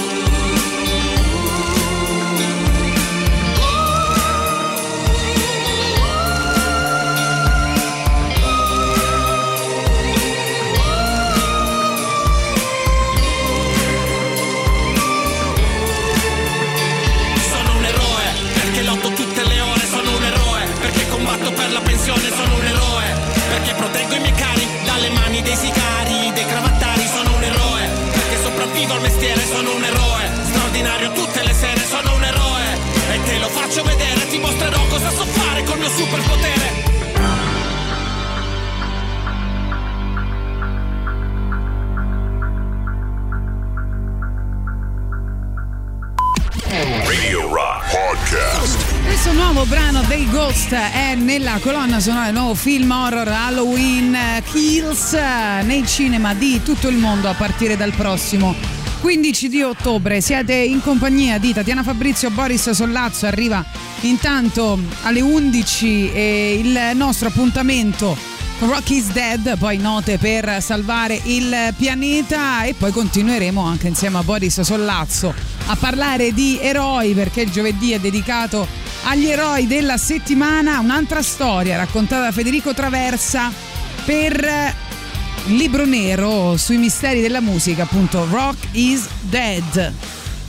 [23.64, 24.66] perché proteggo i miei cari.
[24.84, 27.88] Dalle mani dei sicari, dei cravattari, sono un eroe.
[28.12, 30.30] Perché sopravvivo al mestiere, sono un eroe.
[30.44, 32.64] Straordinario tutte le sere, sono un eroe.
[33.12, 37.03] E te lo faccio vedere, ti mostrerò cosa so fare col mio superpotere.
[46.76, 49.04] Radio Rock Podcast.
[49.04, 55.12] Questo nuovo brano dei Ghost è nella colonna sonora del nuovo film horror Halloween Kills
[55.12, 58.56] eh, nei cinema di tutto il mondo a partire dal prossimo
[59.02, 60.20] 15 di ottobre.
[60.20, 63.64] Siete in compagnia di Tatiana Fabrizio, Boris Sollazzo, arriva
[64.00, 71.74] intanto alle 11 e il nostro appuntamento Rock is Dead, poi note per salvare il
[71.76, 75.34] pianeta e poi continueremo anche insieme a Boris Sollazzo
[75.66, 78.66] a parlare di eroi perché il giovedì è dedicato
[79.04, 83.50] agli eroi della settimana, un'altra storia raccontata da Federico Traversa
[84.04, 84.72] per
[85.46, 89.92] il libro nero sui misteri della musica, appunto Rock is Dead.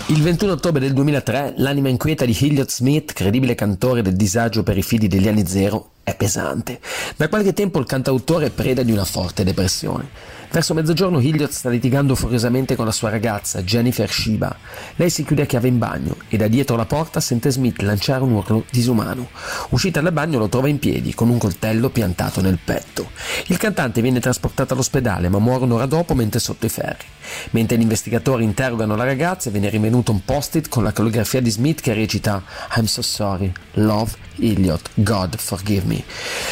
[0.07, 4.77] Il 21 ottobre del 2003 l'anima inquieta di Hilliard Smith, credibile cantore del disagio per
[4.77, 6.79] i figli degli anni zero, è pesante.
[7.17, 10.07] Da qualche tempo il cantautore è preda di una forte depressione.
[10.55, 14.55] Verso mezzogiorno Hilliard sta litigando furiosamente con la sua ragazza, Jennifer Shiba.
[14.95, 18.23] Lei si chiude a chiave in bagno e da dietro la porta sente Smith lanciare
[18.23, 19.27] un urlo disumano.
[19.71, 23.11] Uscita dal bagno lo trova in piedi, con un coltello piantato nel petto.
[23.47, 27.03] Il cantante viene trasportato all'ospedale ma muore un'ora dopo mentre sotto i ferri.
[27.51, 31.81] Mentre gli investigatori interrogano la ragazza viene rinvenuto un post-it con la calligrafia di Smith
[31.81, 32.41] che recita
[32.77, 36.03] I'm so sorry, love Elliot, God forgive me.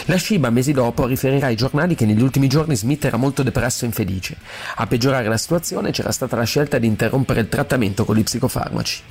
[0.05, 3.85] La Shiba mesi dopo riferirà ai giornali che negli ultimi giorni Smith era molto depresso
[3.85, 4.37] e infelice.
[4.75, 9.01] A peggiorare la situazione c'era stata la scelta di interrompere il trattamento con gli psicofarmaci.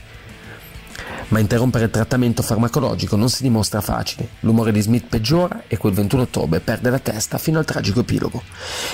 [1.28, 4.28] Ma interrompere il trattamento farmacologico non si dimostra facile.
[4.40, 8.42] L'umore di Smith peggiora e quel 21 ottobre perde la testa fino al tragico epilogo.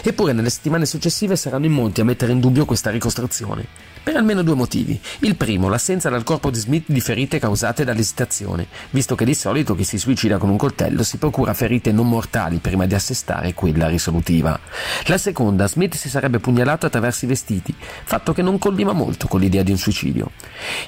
[0.04, 3.96] Eppure nelle settimane successive saranno in molti a mettere in dubbio questa ricostruzione.
[4.02, 4.98] Per almeno due motivi.
[5.20, 9.74] Il primo, l'assenza dal corpo di Smith di ferite causate dall'esitazione, visto che di solito
[9.74, 13.88] chi si suicida con un coltello si procura ferite non mortali prima di assestare quella
[13.88, 14.58] risolutiva.
[15.06, 19.40] La seconda, Smith si sarebbe pugnalato attraverso i vestiti, fatto che non colliva molto con
[19.40, 20.30] l'idea di un suicidio.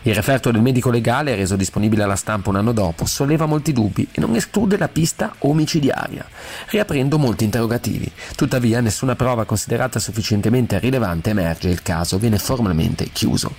[0.03, 4.09] Il referto del medico legale, reso disponibile alla stampa un anno dopo, solleva molti dubbi
[4.13, 6.27] e non esclude la pista omicidiaria,
[6.69, 8.11] riaprendo molti interrogativi.
[8.35, 13.55] Tuttavia, nessuna prova considerata sufficientemente rilevante emerge e il caso viene formalmente chiuso.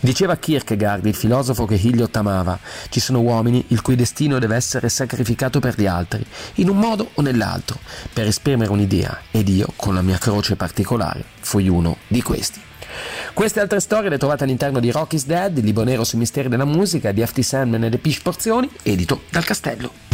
[0.00, 4.88] Diceva Kierkegaard, il filosofo che Hilliot amava, ci sono uomini il cui destino deve essere
[4.88, 7.78] sacrificato per gli altri, in un modo o nell'altro,
[8.12, 12.60] per esprimere un'idea, ed io, con la mia croce particolare, fui uno di questi.
[13.34, 16.48] Queste altre storie le trovate all'interno di Rock is Dead, il libro nero sui misteri
[16.48, 20.05] della musica di FT Sandman e The Pish Porzioni, edito dal Castello.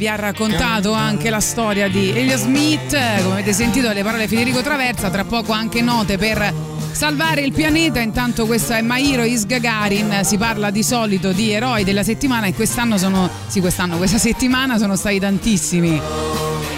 [0.00, 4.62] Vi ha raccontato anche la storia di Elio Smith, come avete sentito dalle parole Federico
[4.62, 6.54] Traversa, tra poco anche note per
[6.90, 11.84] salvare il pianeta, intanto questo è Mairo is Gagarin, si parla di solito di eroi
[11.84, 16.00] della settimana e quest'anno sono, sì quest'anno, questa settimana sono stati tantissimi.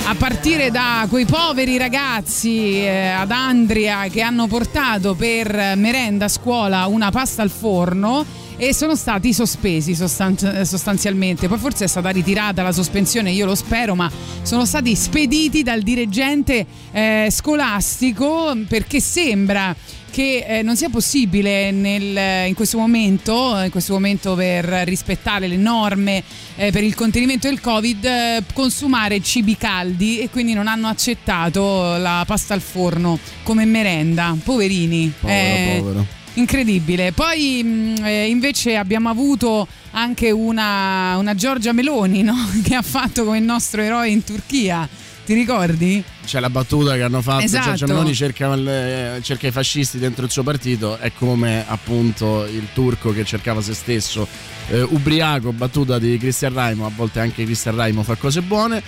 [0.04, 6.28] A partire da quei poveri ragazzi eh, ad Andria che hanno portato per merenda a
[6.28, 11.48] scuola una pasta al forno e sono stati sospesi sostan- sostanzialmente.
[11.48, 14.08] Poi forse è stata ritirata la sospensione, io lo spero, ma
[14.42, 19.74] sono stati spediti dal dirigente eh, scolastico perché sembra
[20.12, 25.56] che eh, non sia possibile nel- in questo momento, in questo momento per rispettare le
[25.56, 26.22] norme
[26.54, 31.96] eh, per il contenimento del Covid, eh, consumare cibi caldi e quindi non hanno accettato
[31.96, 34.36] la pasta al forno come merenda.
[34.40, 35.12] Poverini.
[35.18, 36.06] Povero, Eh, povero.
[36.34, 37.12] Incredibile.
[37.12, 42.34] Poi mh, eh, invece abbiamo avuto anche una, una Giorgia Meloni no?
[42.64, 44.88] che ha fatto come il nostro eroe in Turchia.
[45.24, 46.02] Ti ricordi?
[46.24, 47.68] C'è la battuta che hanno fatto Esatto.
[47.68, 52.66] Giorgia Meloni cerca, il- cerca i fascisti dentro il suo partito è come appunto il
[52.72, 54.26] turco che cercava se stesso
[54.68, 58.82] eh, ubriaco battuta di Cristian Raimo a volte anche Cristian Raimo fa cose buone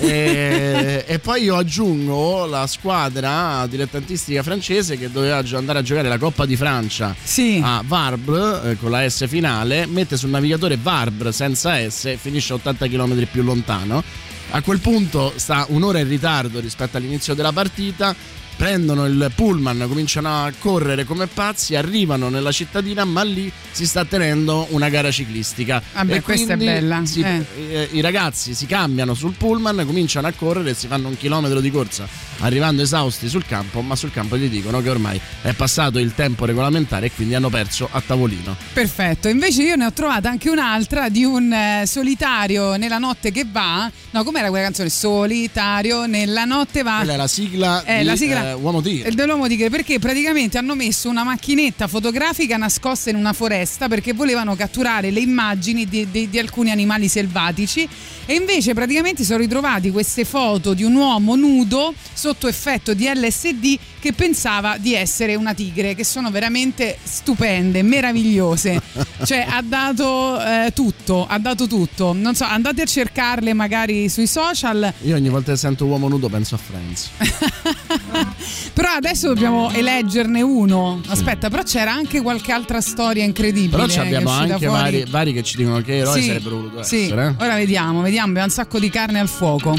[0.00, 6.18] e, e poi io aggiungo la squadra dilettantistica francese che doveva andare a giocare la
[6.18, 7.14] Coppa di Francia
[7.62, 12.86] a Varbre eh, con la S finale mette sul navigatore Varbre senza S finisce 80
[12.88, 14.02] km più lontano
[14.50, 18.14] a quel punto sta un'ora in ritardo rispetto all'inizio della partita.
[18.58, 24.04] Prendono il pullman, cominciano a correre come pazzi, arrivano nella cittadina, ma lì si sta
[24.04, 25.80] tenendo una gara ciclistica.
[25.94, 27.44] Vabbè, E questa è bella, si- eh.
[27.70, 31.60] eh, I ragazzi si cambiano sul pullman, cominciano a correre e si fanno un chilometro
[31.60, 32.08] di corsa,
[32.40, 36.44] arrivando esausti sul campo, ma sul campo gli dicono che ormai è passato il tempo
[36.44, 38.56] regolamentare e quindi hanno perso a tavolino.
[38.72, 43.44] Perfetto, invece io ne ho trovata anche un'altra di un eh, solitario nella notte che
[43.50, 43.90] va.
[44.10, 44.88] No, com'era quella canzone?
[44.88, 46.96] Solitario nella notte va.
[46.98, 49.12] Quella è la sigla Eh, di la sigla eh, Uomo Tigre.
[49.12, 54.54] Dell'uomo tigre perché praticamente hanno messo una macchinetta fotografica nascosta in una foresta perché volevano
[54.56, 57.88] catturare le immagini di, di- di alcuni animali selvatici
[58.30, 63.78] e invece praticamente sono ritrovati queste foto di un uomo nudo sotto effetto di LSD
[64.08, 68.80] che pensava di essere una tigre, che sono veramente stupende, meravigliose.
[69.24, 72.14] cioè ha dato eh, tutto, ha dato tutto.
[72.14, 74.94] Non so, andate a cercarle magari sui social.
[75.02, 77.10] Io ogni volta che sento uomo nudo penso a Friends.
[78.72, 81.02] Però adesso dobbiamo eleggerne uno.
[81.08, 83.86] Aspetta, però c'era anche qualche altra storia incredibile.
[83.86, 87.02] Però è abbiamo anche vari, vari che ci dicono che eroi Sì, sarebbero voluto sì.
[87.04, 87.34] essere.
[87.38, 87.44] eh.
[87.44, 89.76] Ora vediamo, vediamo, abbiamo un sacco di carne al fuoco.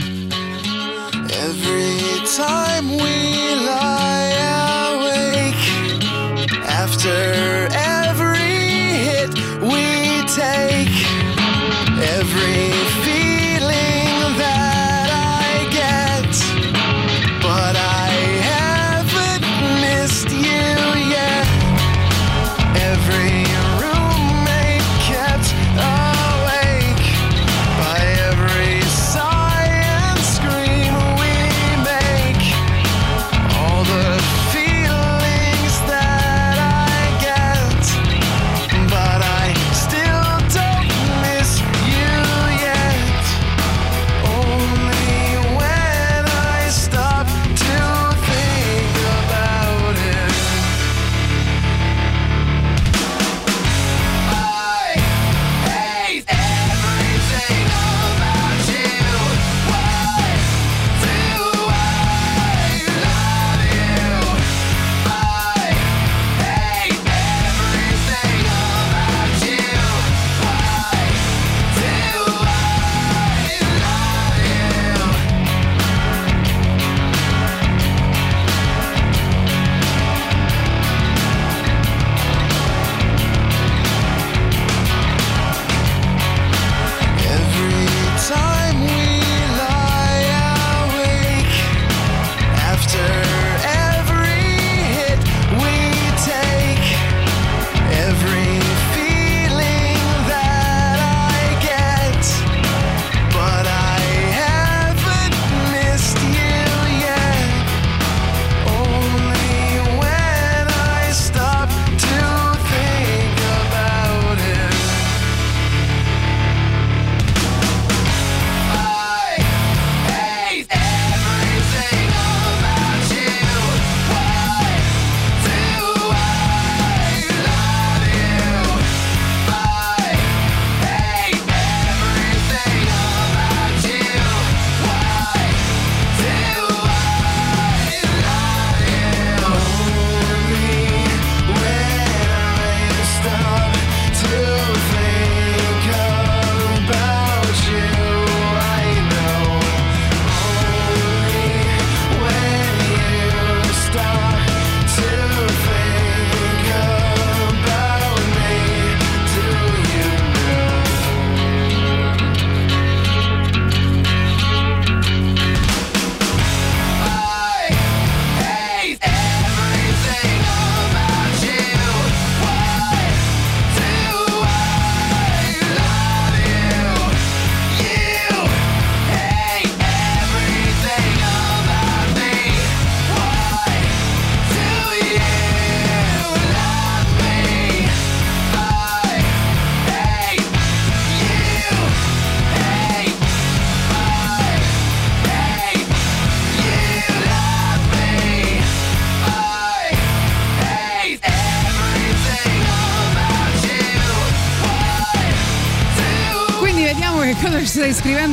[1.31, 4.18] Every time we lie
[6.99, 9.29] after every hit
[9.61, 10.89] we take,
[12.01, 12.78] every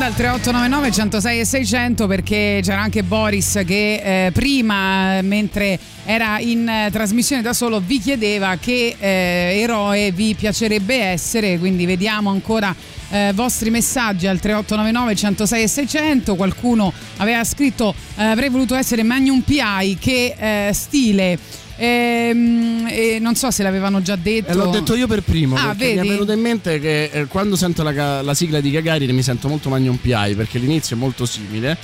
[0.06, 6.68] al 3899 106 e 600 perché c'era anche Boris che eh, prima, mentre era in
[6.68, 12.72] eh, trasmissione da solo, vi chiedeva che eh, eroe vi piacerebbe essere, quindi vediamo ancora
[13.10, 16.36] eh, vostri messaggi al 3899 106 e 600.
[16.36, 21.64] Qualcuno aveva scritto eh, avrei voluto essere Magnum PI, che eh, stile.
[21.76, 24.50] Ehm, e non so se l'avevano già detto.
[24.50, 25.56] E l'ho detto io per primo.
[25.56, 28.70] Ah, perché mi è venuto in mente che eh, quando sento la, la sigla di
[28.70, 31.76] Gagarin mi sento molto Magnum PI perché l'inizio è molto simile.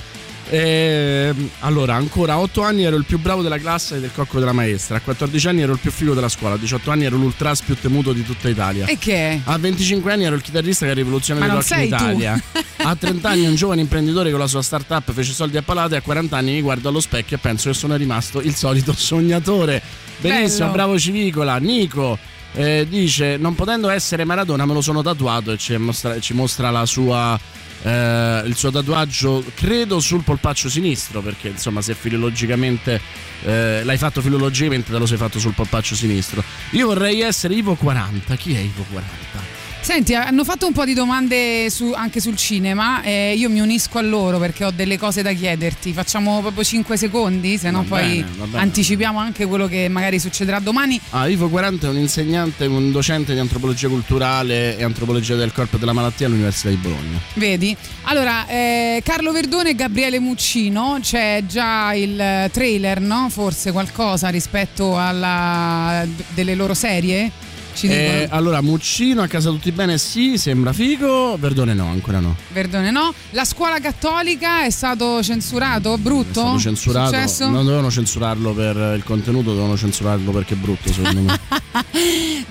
[0.49, 4.39] Ehm, allora, ancora a 8 anni ero il più bravo della classe e del cocco
[4.39, 4.97] della maestra.
[4.97, 6.55] A 14 anni ero il più figo della scuola.
[6.55, 8.85] A 18 anni ero l'ultras più temuto di tutta Italia.
[8.85, 9.41] E che?
[9.43, 11.83] A 25 anni ero il chitarrista che ha rivoluzionato il rock in.
[11.83, 12.43] Italia.
[12.85, 15.95] A 30 anni un giovane imprenditore con la sua startup fece soldi a palate.
[15.95, 19.81] A 40 anni mi guardo allo specchio e penso che sono rimasto il solito sognatore.
[20.17, 20.71] Benissimo, Bello.
[20.71, 22.17] bravo Civicola, Nico.
[22.55, 26.69] Eh, dice: Non potendo essere Maradona, me lo sono tatuato e ci mostra, ci mostra
[26.71, 27.39] la sua.
[27.83, 32.99] Eh, il suo tatuaggio credo sul polpaccio sinistro perché insomma se filologicamente
[33.43, 37.75] eh, l'hai fatto filologicamente te lo sei fatto sul polpaccio sinistro io vorrei essere Ivo
[37.75, 39.62] 40 chi è Ivo 40?
[39.83, 43.97] Senti, hanno fatto un po' di domande su- anche sul cinema e io mi unisco
[43.97, 45.91] a loro perché ho delle cose da chiederti.
[45.91, 50.99] Facciamo proprio 5 secondi, se no poi bene, anticipiamo anche quello che magari succederà domani.
[51.09, 55.75] Ah, Ivo 40 è un insegnante, un docente di antropologia culturale e antropologia del corpo
[55.75, 57.19] e della malattia all'Università di Bologna.
[57.33, 57.75] Vedi?
[58.03, 63.27] Allora, eh, Carlo Verdone e Gabriele Muccino, c'è già il trailer, no?
[63.29, 67.51] Forse qualcosa rispetto alla delle loro serie?
[67.73, 71.37] Ci Eh, allora, Muccino a casa tutti bene, sì, sembra figo.
[71.37, 72.35] Verdone no, ancora no.
[72.49, 73.13] Verdone no.
[73.31, 75.97] La scuola cattolica è stato censurato?
[75.97, 76.29] Brutto?
[76.29, 77.13] È stato censurato.
[77.13, 77.49] Successo?
[77.49, 81.39] Non dovevano censurarlo per il contenuto, dovevano censurarlo perché è brutto, secondo me.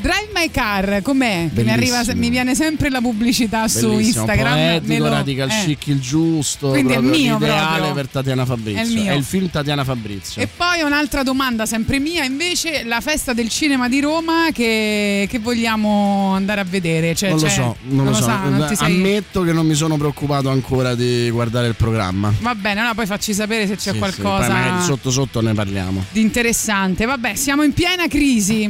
[0.01, 1.49] Drive My Car, com'è?
[1.53, 4.55] Mi, arriva, mi viene sempre la pubblicità su Bellissimo, Instagram.
[4.59, 5.64] me poetico, lo- radical eh.
[5.64, 7.95] chic il giusto, Quindi è proprio mio l'ideale proprio.
[7.95, 8.81] per Tatiana Fabrizio.
[8.83, 9.14] È il mio.
[9.14, 10.43] il film Tatiana Fabrizio.
[10.43, 15.38] E poi un'altra domanda sempre mia, invece la festa del cinema di Roma che, che
[15.38, 17.14] vogliamo andare a vedere?
[17.14, 18.22] Cioè, non lo c'è- so, non, lo so.
[18.22, 22.32] sa, non sei- Ammetto che non mi sono preoccupato ancora di guardare il programma.
[22.40, 25.54] Va bene, allora poi facci sapere se c'è Sì, sì, qualcosa magari sotto sotto ne
[25.54, 26.04] parliamo.
[26.10, 27.04] di interessante.
[27.04, 28.68] Vabbè, siamo in piena crisi.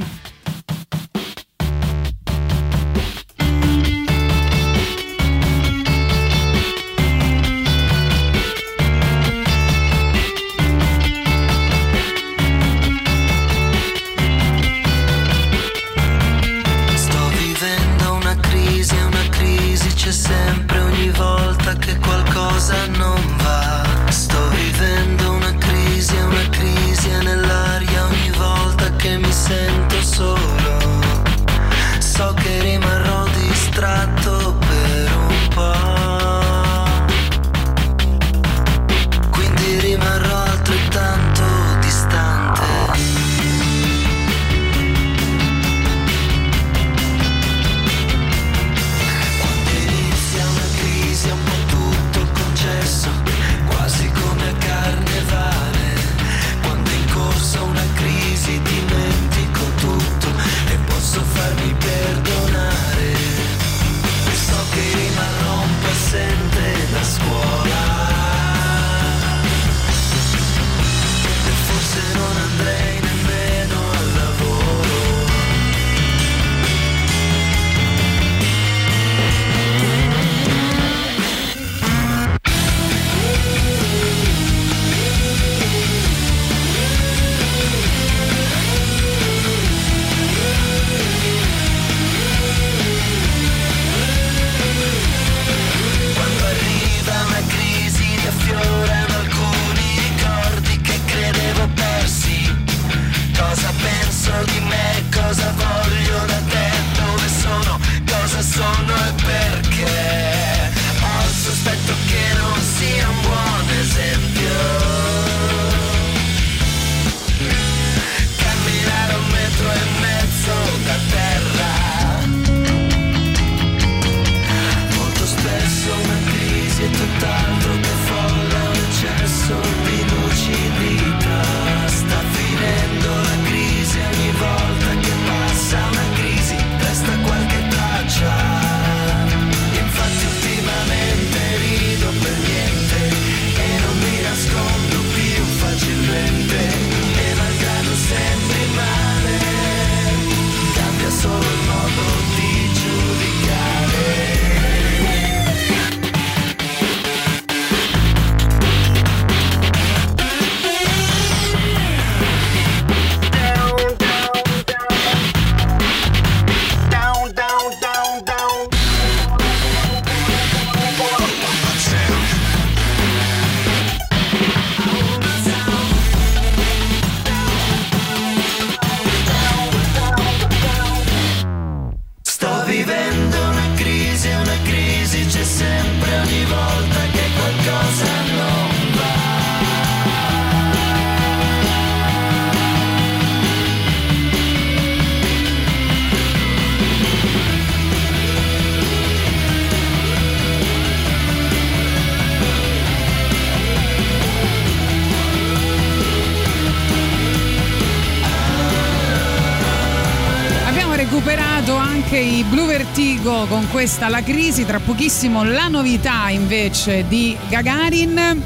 [213.82, 218.40] Questa La Crisi, tra pochissimo la novità invece di Gagarin.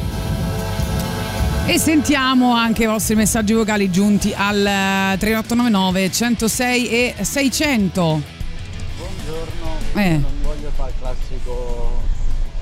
[1.67, 8.23] E sentiamo anche i vostri messaggi vocali giunti al eh, 3899 106 e 600.
[8.97, 10.09] Buongiorno, Eh.
[10.17, 12.01] non voglio fare il classico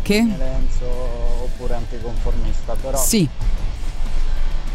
[0.03, 0.27] Che?
[0.37, 0.85] Lenzo
[1.45, 3.29] oppure anticonformista, però Sì.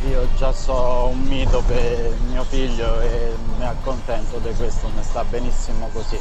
[0.10, 5.26] io già so un mito per mio figlio e mi accontento di questo, mi sta
[5.26, 6.18] benissimo così.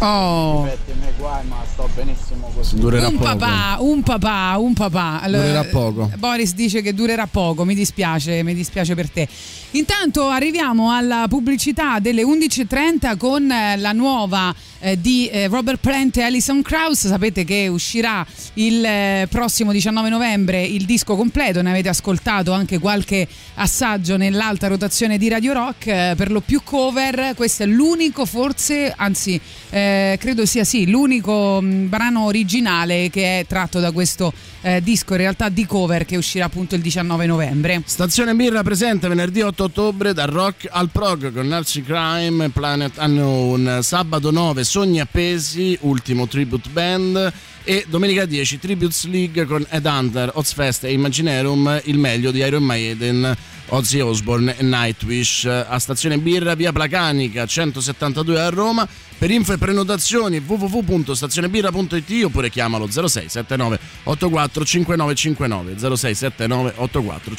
[0.00, 0.62] Oh.
[0.62, 2.76] Difetti guai, ma sto benissimo così.
[2.78, 5.20] un papà, un papà, un papà.
[5.20, 6.10] Allora, Durerà poco.
[6.16, 9.28] Boris dice che durerà poco, mi dispiace, mi dispiace per te.
[9.72, 16.16] Intanto arriviamo alla pubblicità delle 11.30 con eh, la nuova eh, di eh, Robert Plant
[16.16, 17.06] e Alison Krauss.
[17.06, 22.78] Sapete che uscirà il eh, prossimo 19 novembre il disco completo, ne avete ascoltato anche
[22.78, 27.34] qualche assaggio nell'alta rotazione di Radio Rock, eh, per lo più cover.
[27.34, 33.46] Questo è l'unico, forse, anzi, eh, credo sia sì, l'unico mh, brano originale che è
[33.46, 37.82] tratto da questo eh, disco, in realtà di cover, che uscirà appunto il 19 novembre.
[37.84, 43.78] Stazione Birra presente venerdì 8 ottobre dal rock al prog con Nazi Crime Planet Unknown.
[43.82, 47.32] Sabato 9 Sogni Appesi, ultimo tribute band.
[47.64, 52.62] E domenica 10 Tributes League con Ed Hunter, Ozfest e Imaginerum, il meglio di Iron
[52.62, 53.34] Maiden,
[53.68, 55.44] Ozzy Osbourne e Nightwish.
[55.46, 58.86] A Stazione Birra, via Placanica 172 a Roma.
[59.18, 67.34] Per info e prenotazioni www.stazionebirra.it oppure chiamalo 0679 84 5959 0679 84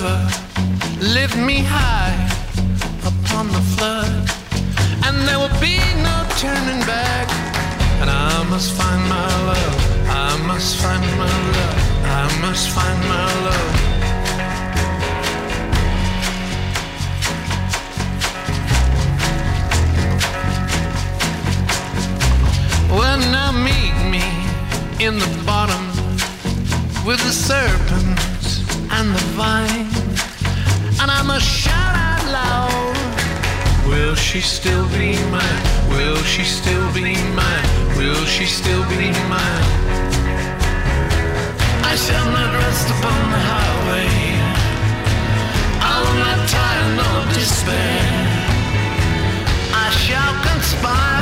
[0.00, 0.28] river.
[1.00, 2.16] Lift me high
[3.04, 4.12] upon the flood.
[5.06, 5.78] And there will be
[6.08, 7.26] no turning back.
[8.00, 9.76] And I must find my love.
[10.08, 11.78] I must find my love.
[12.04, 13.76] I must find my love.
[22.98, 24.26] Well, now meet me
[25.04, 25.84] in the bottom
[27.06, 28.29] with the serpents
[28.96, 29.88] and the vine.
[31.00, 32.96] And I must shout out loud.
[33.88, 35.62] Will she still be mine?
[35.90, 37.70] Will she still be mine?
[37.96, 39.70] Will she still be mine?
[41.90, 44.10] I shall not rest upon the highway.
[45.92, 48.02] I will not tire nor despair.
[49.84, 51.19] I shall conspire.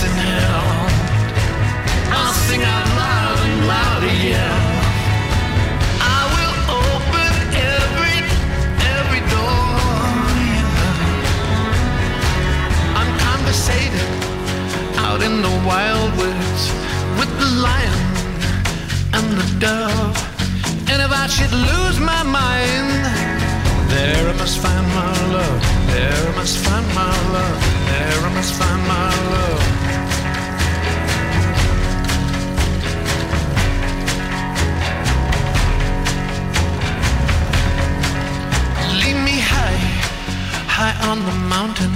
[0.00, 0.86] Hell.
[2.14, 4.14] I'll sing out loud and louder.
[5.98, 7.32] I will open
[7.74, 8.18] every,
[8.94, 9.74] every door.
[12.94, 14.10] I'm conversating
[14.98, 15.58] out in the
[17.18, 17.98] with the lion
[19.14, 20.16] and the dove.
[20.90, 22.88] And if I should lose my mind,
[23.90, 25.68] there I must find my love.
[41.08, 41.90] On the mountain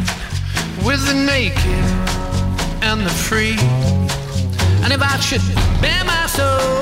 [0.87, 1.85] with the naked
[2.81, 3.59] and the free.
[4.83, 5.45] And if I should
[5.85, 6.81] bare my soul,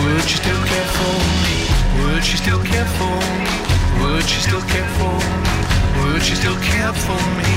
[0.00, 1.58] would you still care for me?
[2.00, 3.52] Would you still care for me?
[4.00, 5.12] Would you still care for
[5.44, 5.56] me?
[6.00, 7.54] Would you still care for me?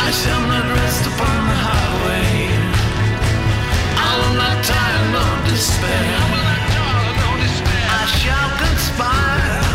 [0.00, 2.48] I shall not rest upon the highway.
[4.00, 6.08] I will not tire nor despair.
[8.00, 9.67] I shall conspire.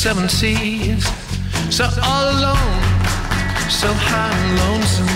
[0.00, 1.04] Seven seas.
[1.68, 2.80] So all alone,
[3.68, 5.06] so high and lonesome.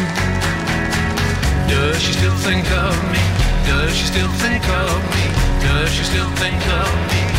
[1.69, 3.34] Does she still think of me?
[3.67, 5.25] Does she still think of me?
[5.63, 7.34] Does she still think of me?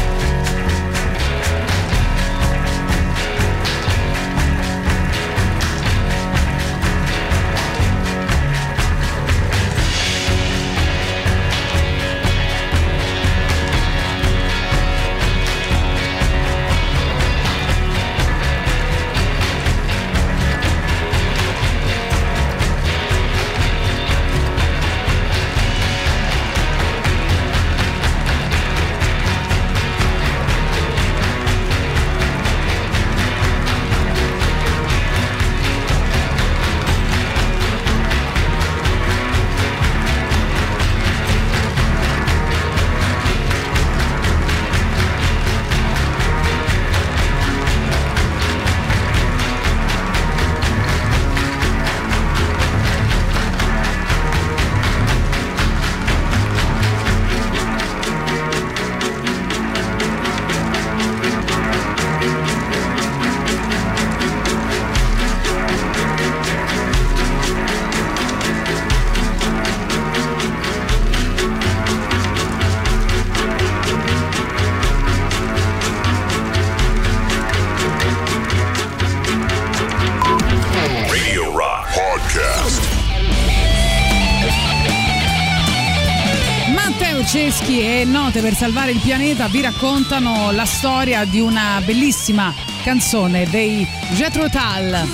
[88.36, 92.53] E Note per salvare il pianeta vi raccontano la storia di una bellissima
[92.83, 95.07] canzone dei Jethro Tull.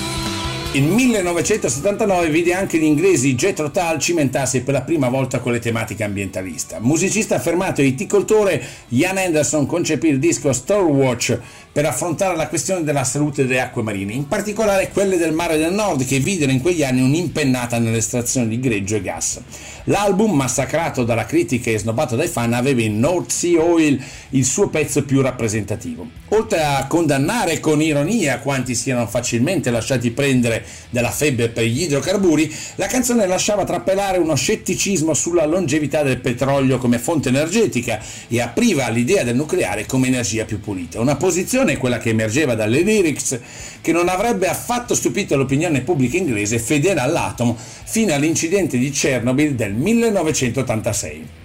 [0.72, 5.58] Il 1979 vide anche gli inglesi Jethro Tull cimentarsi per la prima volta con le
[5.58, 6.78] tematiche ambientaliste.
[6.80, 11.38] Musicista affermato e viticoltore, Ian Anderson concepì il disco Storewatch
[11.70, 15.72] per affrontare la questione della salute delle acque marine, in particolare quelle del mare del
[15.72, 19.40] nord che videro in quegli anni un'impennata nell'estrazione di greggio e gas.
[19.84, 24.00] L'album, massacrato dalla critica e snobbato dai fan, aveva in North Sea Oil
[24.30, 26.08] il suo pezzo più rappresentativo.
[26.28, 32.54] Oltre a condannare con ironia quanti siano facilmente lasciati prendere dalla febbre per gli idrocarburi,
[32.76, 38.86] la canzone lasciava trappelare uno scetticismo sulla longevità del petrolio come fonte energetica e apriva
[38.86, 41.00] all'idea del nucleare come energia più pulita.
[41.00, 43.38] Una posizione, quella che emergeva dalle lyrics,
[43.80, 49.71] che non avrebbe affatto stupito l'opinione pubblica inglese fedele all'atomo fino all'incidente di Chernobyl del
[49.74, 51.40] 1986.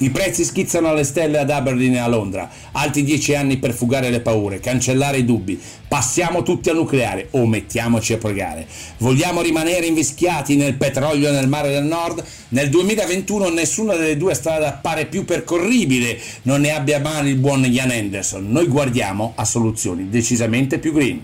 [0.00, 4.10] I prezzi schizzano alle stelle ad Aberdeen e a Londra, altri dieci anni per fugare
[4.10, 8.64] le paure, cancellare i dubbi, passiamo tutti al nucleare o mettiamoci a pregare.
[8.98, 12.22] Vogliamo rimanere invischiati nel petrolio nel mare del nord?
[12.50, 17.64] Nel 2021 nessuna delle due strade appare più percorribile, non ne abbia male il buon
[17.64, 18.48] Ian Anderson.
[18.48, 21.20] Noi guardiamo a soluzioni decisamente più green.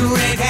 [0.00, 0.49] to rave.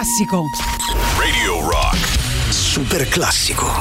[0.00, 0.46] Classico.
[1.18, 1.98] Radio Rock.
[2.48, 3.79] Super classico.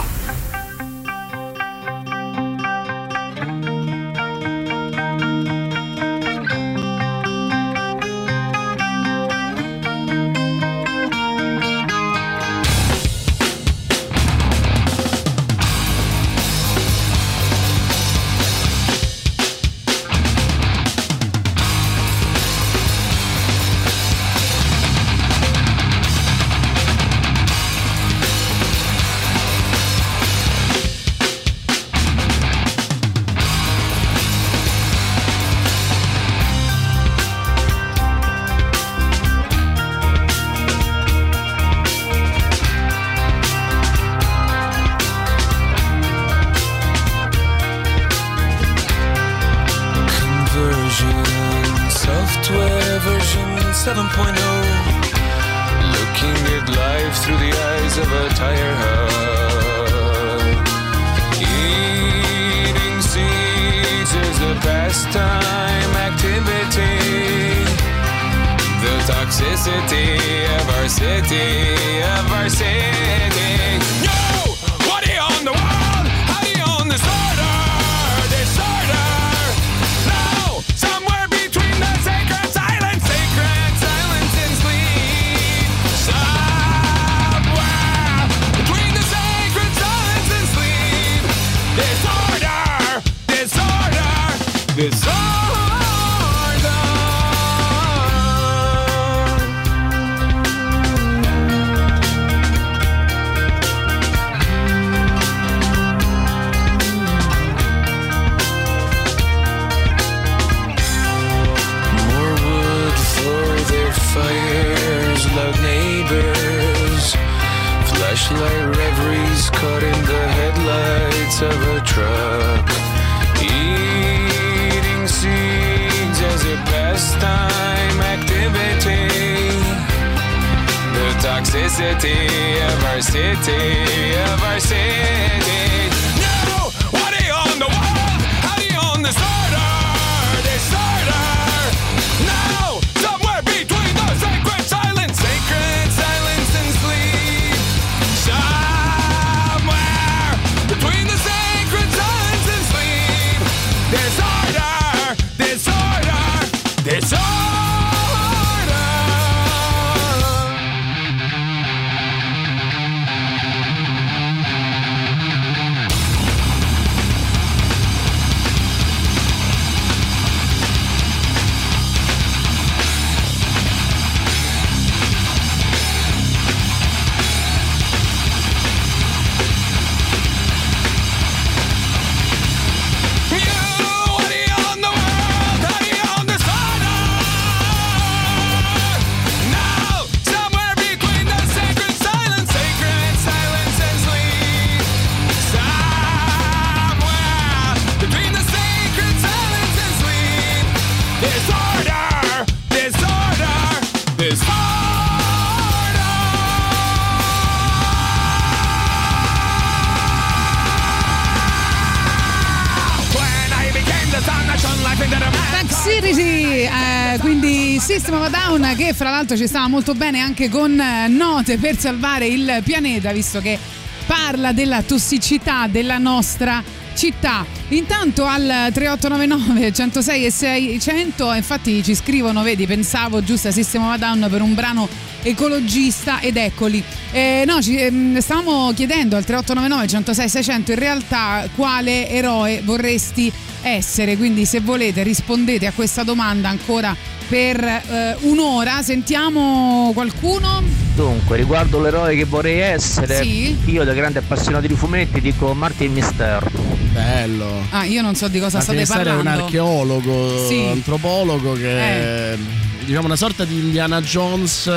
[216.66, 221.08] Eh, quindi System of Down che fra l'altro ci stava molto bene anche con eh,
[221.08, 223.58] note per salvare il pianeta visto che
[224.06, 226.64] parla della tossicità della nostra
[227.00, 227.46] città.
[227.70, 233.96] Intanto al 3899 106 e 600 infatti ci scrivono, vedi, pensavo giusto a System of
[233.96, 234.90] Down per un brano
[235.22, 236.84] ecologista ed eccoli.
[237.12, 243.32] Eh, no, ci, ehm, stavamo chiedendo al 3899 106 600 in realtà quale eroe vorresti
[243.62, 246.94] essere, quindi se volete rispondete a questa domanda ancora
[247.30, 248.82] per eh, un'ora.
[248.82, 250.62] Sentiamo qualcuno?
[250.96, 253.56] Dunque, riguardo l'eroe che vorrei essere, Sì.
[253.66, 256.46] io da grande appassionato di fumetti dico Martin Mister.
[256.92, 257.64] Bello.
[257.70, 259.46] Ah, io non so di cosa Martin state Mestiere è un parlando.
[259.46, 260.66] archeologo, Sì.
[260.70, 262.38] antropologo che è
[262.84, 264.70] diciamo una sorta di Indiana Jones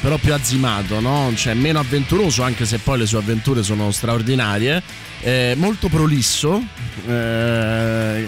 [0.00, 1.30] però più azzimato, no?
[1.36, 4.82] Cioè meno avventuroso anche se poi le sue avventure sono straordinarie,
[5.20, 6.60] eh, molto prolisso,
[7.06, 8.26] eh,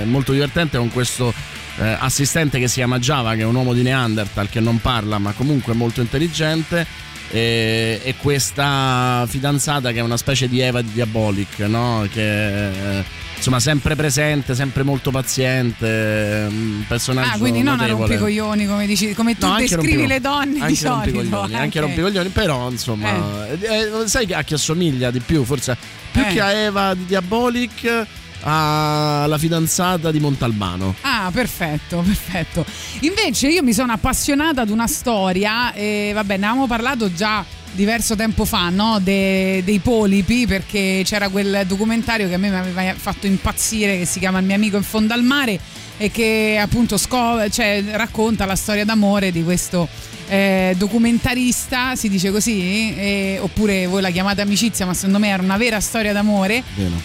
[0.00, 1.32] eh, molto divertente con questo
[1.78, 5.18] eh, assistente che si chiama Java che è un uomo di Neanderthal che non parla
[5.18, 6.86] ma comunque molto intelligente
[7.30, 12.06] e, e questa fidanzata che è una specie di Eva di Diabolic, no?
[12.10, 13.04] Che eh,
[13.36, 18.06] insomma sempre presente, sempre molto paziente, un personaggio Ah, quindi non a notevole.
[18.16, 21.40] rompicoglioni come, dici, come tu No, anche descrivi le donne di anche solito.
[21.40, 21.84] anche Ok.
[21.84, 25.42] rompicoglioni, però insomma, eh, sai a chi assomiglia di più?
[25.44, 25.76] Forse
[26.12, 26.32] più Eh.
[26.32, 28.06] che a Eva di Diabolic,
[28.48, 30.94] alla fidanzata di Montalbano.
[31.00, 32.64] Ah, perfetto, perfetto.
[33.00, 38.14] Invece io mi sono appassionata ad una storia, e vabbè, ne avevamo parlato già diverso
[38.14, 39.00] tempo fa, no?
[39.02, 44.06] De- dei polipi, perché c'era quel documentario che a me mi aveva fatto impazzire, che
[44.06, 45.58] si chiama Il mio amico in fondo al mare,
[45.98, 49.88] e che appunto sco- cioè, racconta la storia d'amore di questo
[50.28, 55.42] eh, documentarista, si dice così, eh, oppure voi la chiamate amicizia, ma secondo me era
[55.42, 56.62] una vera storia d'amore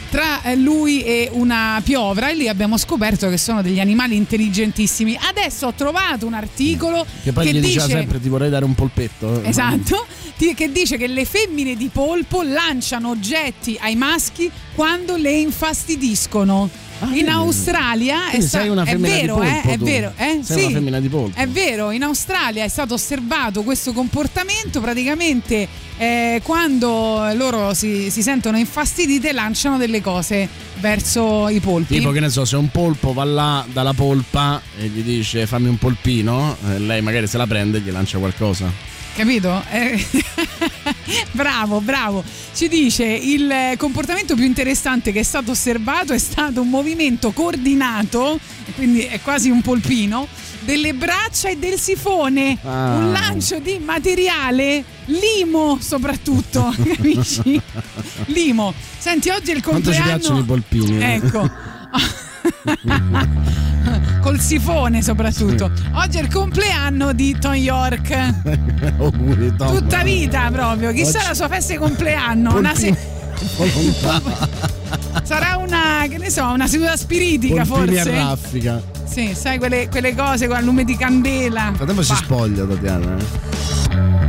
[0.10, 5.18] tra eh, lui e una piovra e lì abbiamo scoperto che sono degli animali intelligentissimi.
[5.20, 8.66] Adesso ho trovato un articolo Che poi che gli dice diceva sempre ti vorrei dare
[8.66, 9.44] un polpetto.
[9.44, 10.06] Esatto,
[10.56, 16.70] che dice che le femmine di polpo lanciano oggetti ai maschi quando le infastidiscono.
[17.14, 19.84] In Australia è, Quindi sta- sei una è femmina di vero, polpo, eh, è tu.
[19.84, 20.40] vero, eh?
[20.44, 20.64] Sei sì.
[20.66, 21.40] una femmina di polpo.
[21.40, 25.68] È vero, in Australia è stato osservato questo comportamento, praticamente
[25.98, 30.48] eh, quando loro si, si sentono infastidite lanciano delle cose
[30.80, 31.96] verso i polpi.
[31.98, 35.68] Tipo che ne so, se un polpo va là dalla polpa e gli dice fammi
[35.68, 38.91] un polpino, eh, lei magari se la prende e gli lancia qualcosa.
[39.16, 39.64] Capito?
[39.70, 40.06] Eh,
[41.32, 42.24] bravo, bravo.
[42.54, 48.40] Ci dice il comportamento più interessante che è stato osservato è stato un movimento coordinato,
[48.76, 50.28] quindi è quasi un polpino,
[50.62, 52.58] delle braccia e del sifone.
[52.64, 52.96] Ah.
[52.96, 57.62] Un lancio di materiale limo soprattutto, capisci?
[58.28, 58.74] Limo.
[58.98, 60.18] Senti, oggi è il Quanto ci compleanno...
[60.20, 61.04] piacciono i polpini?
[61.04, 61.50] Ecco.
[64.22, 65.72] Col sifone soprattutto.
[65.94, 68.12] Oggi è il compleanno di Tom York.
[69.00, 69.76] Auguri, Tom.
[69.78, 70.92] Tutta vita proprio.
[70.92, 72.56] Chissà Oggi- la sua festa di compleanno.
[72.58, 72.96] Una se-
[75.24, 78.12] sarà una, che ne so, una seduta spiritica a forse.
[78.12, 78.82] raffica.
[79.06, 81.72] Sì, sai quelle, quelle cose con il lume di candela.
[81.76, 83.18] Frattempo si spoglia Tatiana.
[83.18, 84.21] eh.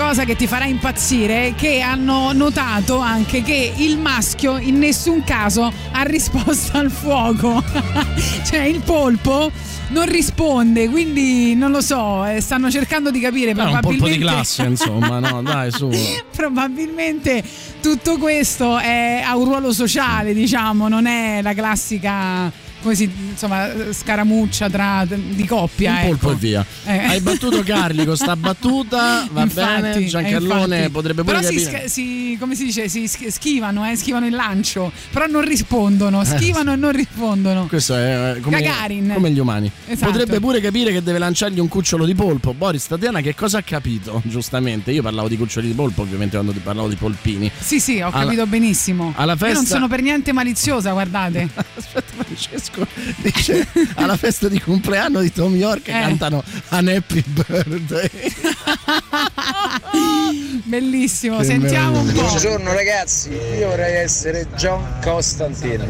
[0.00, 5.70] Cosa che ti farà impazzire, che hanno notato anche che il maschio in nessun caso
[5.92, 7.62] ha risposto al fuoco.
[8.48, 9.52] cioè il polpo
[9.88, 13.96] non risponde, quindi non lo so, eh, stanno cercando di capire È un polpo di
[13.96, 15.90] probabilmente classe, insomma, no, dai, su.
[16.34, 17.44] probabilmente
[17.82, 22.50] tutto questo è, ha un ruolo sociale, diciamo, non è la classica
[22.82, 25.92] come si, insomma, scaramuccia tra, di coppia.
[25.92, 26.36] Un polpo ecco.
[26.36, 26.66] e via.
[26.84, 26.98] Eh.
[26.98, 29.94] Hai battuto Carli con sta battuta, va Infatti, bene.
[29.96, 30.90] eh, Giancarlone infatti.
[30.92, 31.78] potrebbe pure però si, capire.
[31.80, 36.24] sca- si- come si dice si sch- schivano eh, schivano il lancio però non rispondono
[36.24, 39.12] schivano e non rispondono Questo è eh, come, Gagarin.
[39.14, 39.70] come gli umani.
[39.86, 40.10] Esatto.
[40.10, 42.52] Potrebbe pure capire che deve lanciargli un cucciolo di polpo.
[42.54, 44.20] Boris Tatiana, che cosa ha capito?
[44.24, 47.50] Giustamente, io parlavo di cuccioli di polpo, ovviamente quando ti parlavo di polpini.
[47.58, 51.48] sì sì ho Alla- capito benissimo alla io non festa- sono per niente maliziosa guardate
[51.76, 52.86] Aspetta, Francesco
[53.16, 55.92] dice alla festa di compleanno di Tom York Eh.
[55.92, 58.08] cantano An Happy Birthday.
[60.64, 65.86] bellissimo Che sentiamo un po' Buongiorno ragazzi, io vorrei essere John Constantine,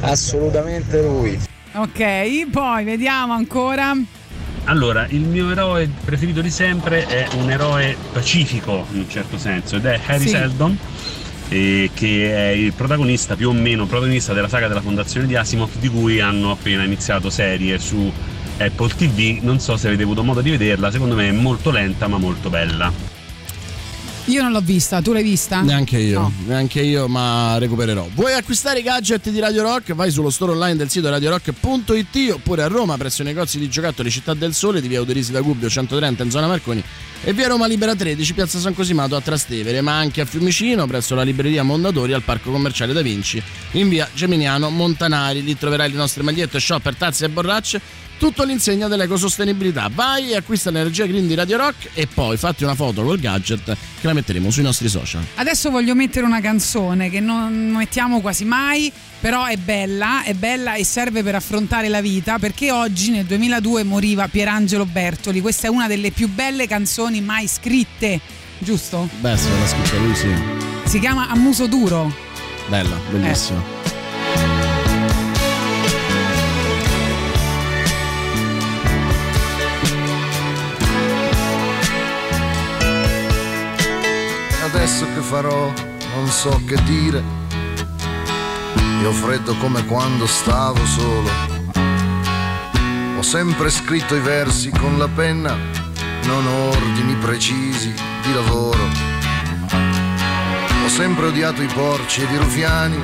[0.00, 1.38] assolutamente lui.
[1.72, 3.92] ok poi vediamo ancora.
[4.66, 9.76] Allora, il mio eroe preferito di sempre è un eroe pacifico in un certo senso
[9.76, 10.28] ed è Harry Sì.
[10.30, 10.78] Seldon
[11.50, 15.68] eh, che è il protagonista più o meno protagonista della saga della fondazione di Asimov
[15.78, 18.10] di cui hanno appena iniziato serie su
[18.58, 22.06] Apple TV non so se avete avuto modo di vederla secondo me è molto lenta
[22.08, 23.12] ma molto bella
[24.26, 25.60] io non l'ho vista tu l'hai vista?
[25.60, 26.32] Neanche io, No.
[26.46, 28.08] neanche io, ma recupererò.
[28.14, 29.92] Vuoi acquistare i gadget di Radio Rock?
[29.92, 34.10] Vai sullo store online del sito radiorock.it oppure a Roma presso i negozi di giocattoli
[34.10, 36.82] Città del Sole di via Uderisi da Gubbio 130 in zona Marconi
[37.22, 41.14] e via Roma Libera 13 piazza San Cosimato a Trastevere, ma anche a Fiumicino presso
[41.14, 45.42] la libreria Mondadori al Parco Commerciale Da Vinci in via Geminiano Montanari.
[45.42, 47.78] Lì troverai le nostre magliette, shopper, tazze e borracce.
[48.18, 49.90] Tutto l'insegno dell'ecosostenibilità.
[49.92, 53.64] Vai e acquista l'energia green di Radio Rock e poi fatti una foto col gadget
[53.64, 55.22] che la metteremo sui nostri social.
[55.34, 60.74] Adesso voglio mettere una canzone che non mettiamo quasi mai, però è bella, è bella
[60.74, 65.40] e serve per affrontare la vita perché oggi nel 2002 moriva Pierangelo Bertoli.
[65.40, 68.20] Questa è una delle più belle canzoni mai scritte,
[68.58, 69.08] giusto?
[69.20, 70.28] Beh, se l'ha scritta lui, sì.
[70.84, 72.12] Si chiama A muso duro.
[72.68, 73.93] Bella, bellissima.
[84.74, 85.72] Adesso che farò
[86.16, 87.22] non so che dire.
[89.02, 91.30] Io freddo come quando stavo solo.
[93.16, 95.56] Ho sempre scritto i versi con la penna,
[96.24, 98.82] non ho ordini precisi di lavoro.
[100.84, 103.00] Ho sempre odiato i porci ed i rufiani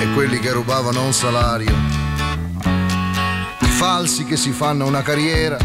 [0.00, 1.76] e quelli che rubavano un salario.
[3.60, 5.56] I falsi che si fanno una carriera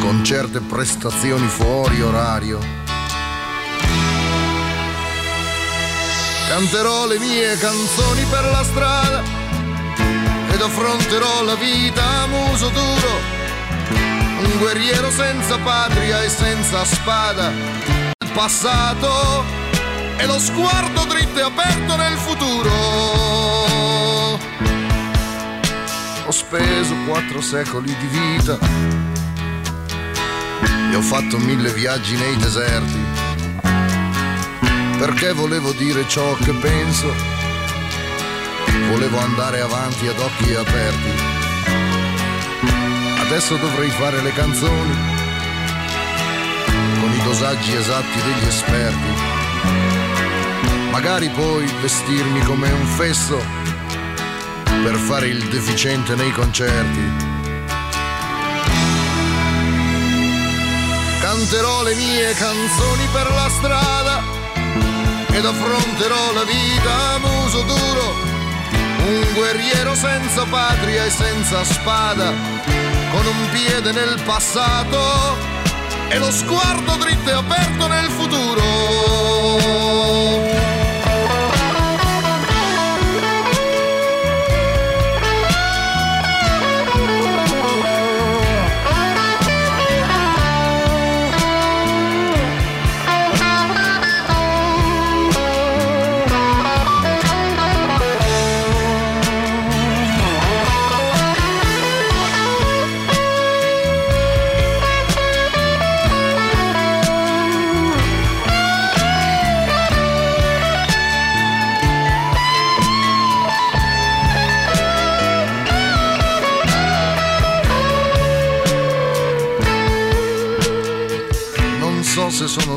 [0.00, 2.58] con certe prestazioni fuori orario.
[6.48, 9.22] Canterò le mie canzoni per la strada
[10.50, 13.38] ed affronterò la vita a muso duro.
[14.42, 17.50] Un guerriero senza patria e senza spada.
[17.50, 19.44] Il passato
[20.16, 22.70] e lo sguardo dritto e aperto nel futuro.
[26.26, 29.10] Ho speso quattro secoli di vita
[30.90, 33.20] e ho fatto mille viaggi nei deserti
[35.00, 37.10] perché volevo dire ciò che penso,
[38.90, 41.10] volevo andare avanti ad occhi aperti.
[43.22, 44.94] Adesso dovrei fare le canzoni
[47.00, 49.12] con i dosaggi esatti degli esperti,
[50.90, 53.42] magari poi vestirmi come un fesso
[54.82, 57.29] per fare il deficiente nei concerti.
[61.32, 64.20] Canterò le mie canzoni per la strada
[65.30, 68.16] ed affronterò la vita a muso duro.
[69.06, 72.32] Un guerriero senza patria e senza spada,
[73.12, 75.36] con un piede nel passato
[76.08, 78.60] e lo sguardo dritto e aperto nel futuro.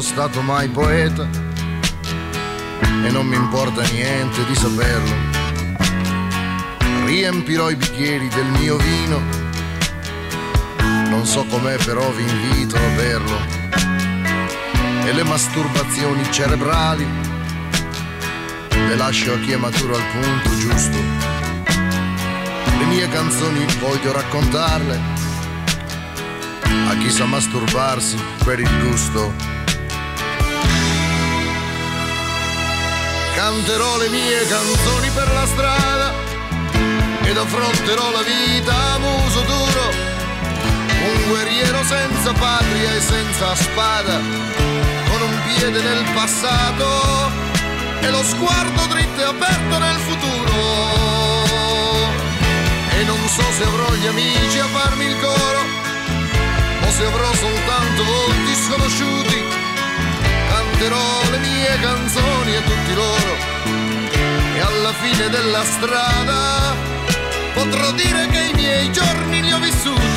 [0.02, 1.28] Stato mai poeta
[3.04, 5.16] e non mi importa niente di saperlo.
[7.06, 9.22] Riempirò i bicchieri del mio vino,
[11.10, 13.62] non so com'è però vi invito a berlo.
[15.06, 17.06] E le masturbazioni cerebrali
[18.88, 20.98] le lascio a chi è maturo al punto giusto.
[22.78, 25.00] Le mie canzoni voglio raccontarle
[26.88, 29.53] a chi sa masturbarsi per il gusto.
[33.46, 36.14] Canterò le mie canzoni per la strada
[37.24, 39.86] ed affronterò la vita a muso duro.
[41.12, 44.18] Un guerriero senza patria e senza spada,
[45.10, 46.88] con un piede nel passato
[48.00, 50.56] e lo sguardo dritto e aperto nel futuro.
[52.98, 55.60] E non so se avrò gli amici a farmi il coro
[56.82, 59.63] o se avrò soltanto volti sconosciuti.
[60.84, 63.38] Canterò le mie canzoni a tutti loro
[64.54, 66.76] e alla fine della strada
[67.54, 70.13] potrò dire che i miei giorni li ho vissuti.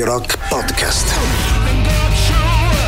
[0.00, 1.12] Radio Rock Podcast.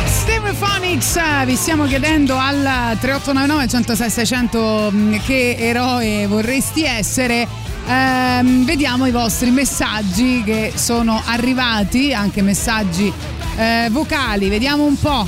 [0.05, 7.47] Stereophonics, vi stiamo chiedendo al 3899 106 600 mm, che eroe vorresti essere.
[7.87, 13.13] Ehm, vediamo i vostri messaggi che sono arrivati, anche messaggi
[13.57, 15.27] eh, vocali, vediamo un po'.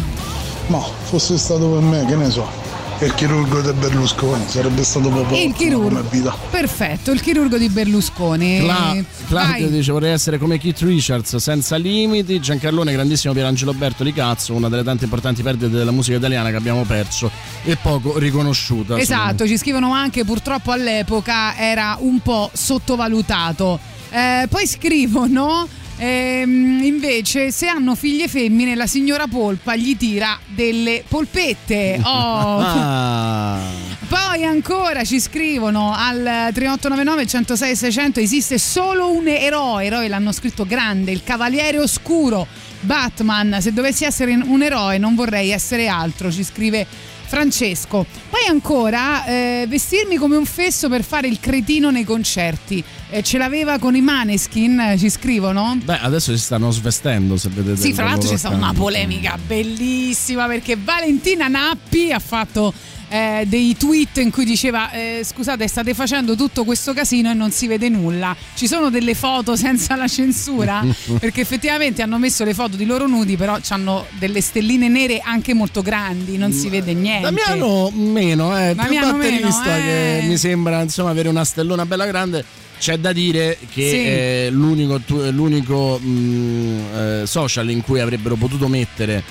[0.67, 2.49] Ma fosse stato per me, che ne so,
[3.01, 5.89] il chirurgo di Berlusconi sarebbe stato proprio Il chirurgo.
[5.89, 6.35] come vita.
[6.49, 8.59] Perfetto, il chirurgo di Berlusconi.
[8.59, 8.95] Cla-
[9.27, 9.69] Claudio Vai.
[9.69, 14.83] dice vorrei essere come Keith Richards senza limiti Giancarlone grandissimo Pierangelo Bertoli cazzo una delle
[14.83, 17.29] tante importanti perdite della musica italiana che abbiamo perso
[17.63, 23.79] e poco riconosciuta Esatto, ci scrivono anche purtroppo all'epoca era un po' sottovalutato.
[24.09, 25.67] Eh, poi scrivono
[25.97, 31.99] ehm, invece se hanno figlie femmine la signora Polpa gli tira delle polpette.
[32.15, 32.59] Oh.
[32.61, 33.59] Ah.
[34.07, 40.65] Poi ancora ci scrivono al 3899 106 600 esiste solo un eroe, eroe l'hanno scritto
[40.65, 42.45] grande, il Cavaliere Oscuro,
[42.81, 46.85] Batman, se dovessi essere un eroe non vorrei essere altro, ci scrive
[47.25, 48.05] Francesco.
[48.29, 52.83] Poi ancora eh, vestirmi come un fesso per fare il cretino nei concerti.
[53.15, 55.77] Eh, ce l'aveva con i Maneskin, eh, ci scrivono?
[55.81, 60.47] Beh adesso si stanno svestendo se vedete Sì, fra l'altro c'è stata una polemica bellissima
[60.47, 62.73] perché Valentina Nappi ha fatto
[63.07, 67.51] eh, dei tweet in cui diceva eh, scusate state facendo tutto questo casino e non
[67.51, 70.83] si vede nulla ci sono delle foto senza la censura
[71.17, 75.53] perché effettivamente hanno messo le foto di loro nudi però hanno delle stelline nere anche
[75.53, 80.19] molto grandi non si vede niente Damiano meno, eh, più Damiano batterista meno, eh.
[80.19, 82.63] che mi sembra insomma avere una stellona bella grande.
[82.85, 83.95] C'è da dire che Sì.
[84.05, 85.01] eh, l'unico,
[85.31, 89.23] l'unico mh, eh, social in cui avrebbero potuto mettere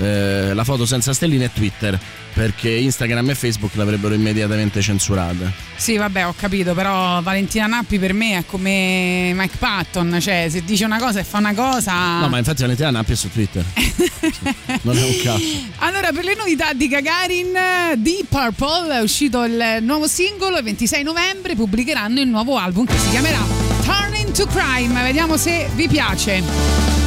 [0.00, 1.98] eh, la foto senza stelline è Twitter,
[2.32, 5.50] perché Instagram e Facebook l'avrebbero immediatamente censurata.
[5.76, 10.62] sì vabbè ho capito però Valentina Nappi per me è come Mike Patton cioè se
[10.64, 13.64] dice una cosa e fa una cosa No, ma infatti Valentina Nappi è su Twitter.
[14.82, 15.44] non è un caso.
[15.78, 17.52] Allora, per le novità di Gagarin,
[17.96, 22.96] Deep Purple è uscito il nuovo singolo il 26 novembre, pubblicheranno il nuovo album che
[22.98, 23.38] si chiamerà
[23.84, 25.02] Turn into Crime.
[25.02, 26.99] Vediamo se vi piace.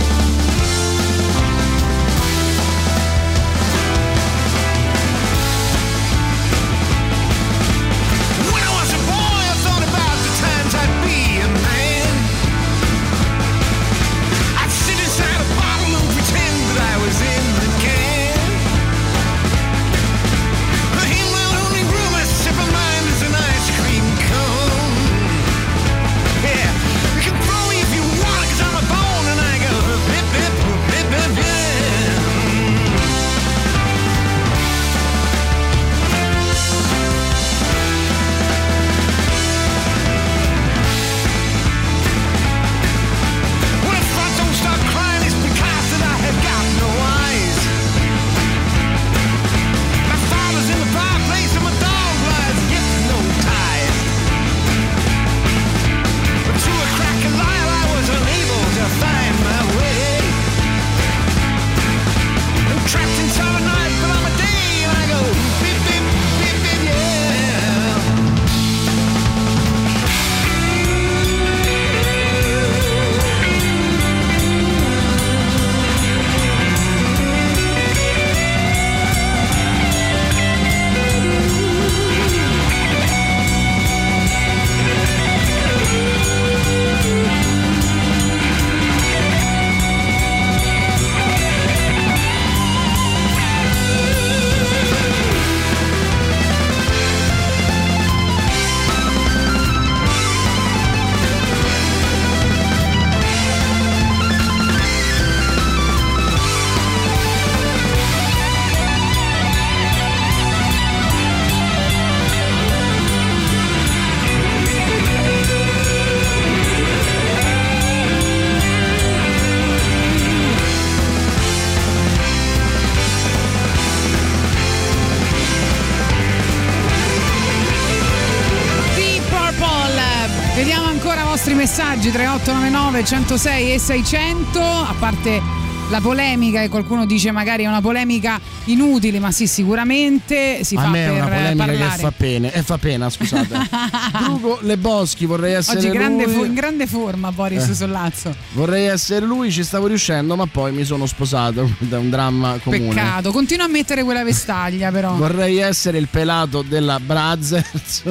[132.04, 135.42] Messaggi 3899 106 e 600, a parte
[135.90, 140.82] la polemica e qualcuno dice magari è una polemica inutile, ma sì, sicuramente si a
[140.82, 141.92] fa me è una polemica parlare.
[141.96, 143.70] che fa pena, eh, fa pena, scusate.
[144.24, 146.34] Drugo Le Boschi, vorrei essere Oggi grande lui.
[146.34, 147.74] fo- in grande forma Boris Eh.
[147.74, 148.36] Sollazzo.
[148.54, 152.88] Vorrei essere lui, ci stavo riuscendo, ma poi mi sono sposato da un dramma comune.
[152.96, 155.14] Peccato, continua a mettere quella vestaglia però.
[155.16, 158.02] Vorrei essere il pelato della Brazzers.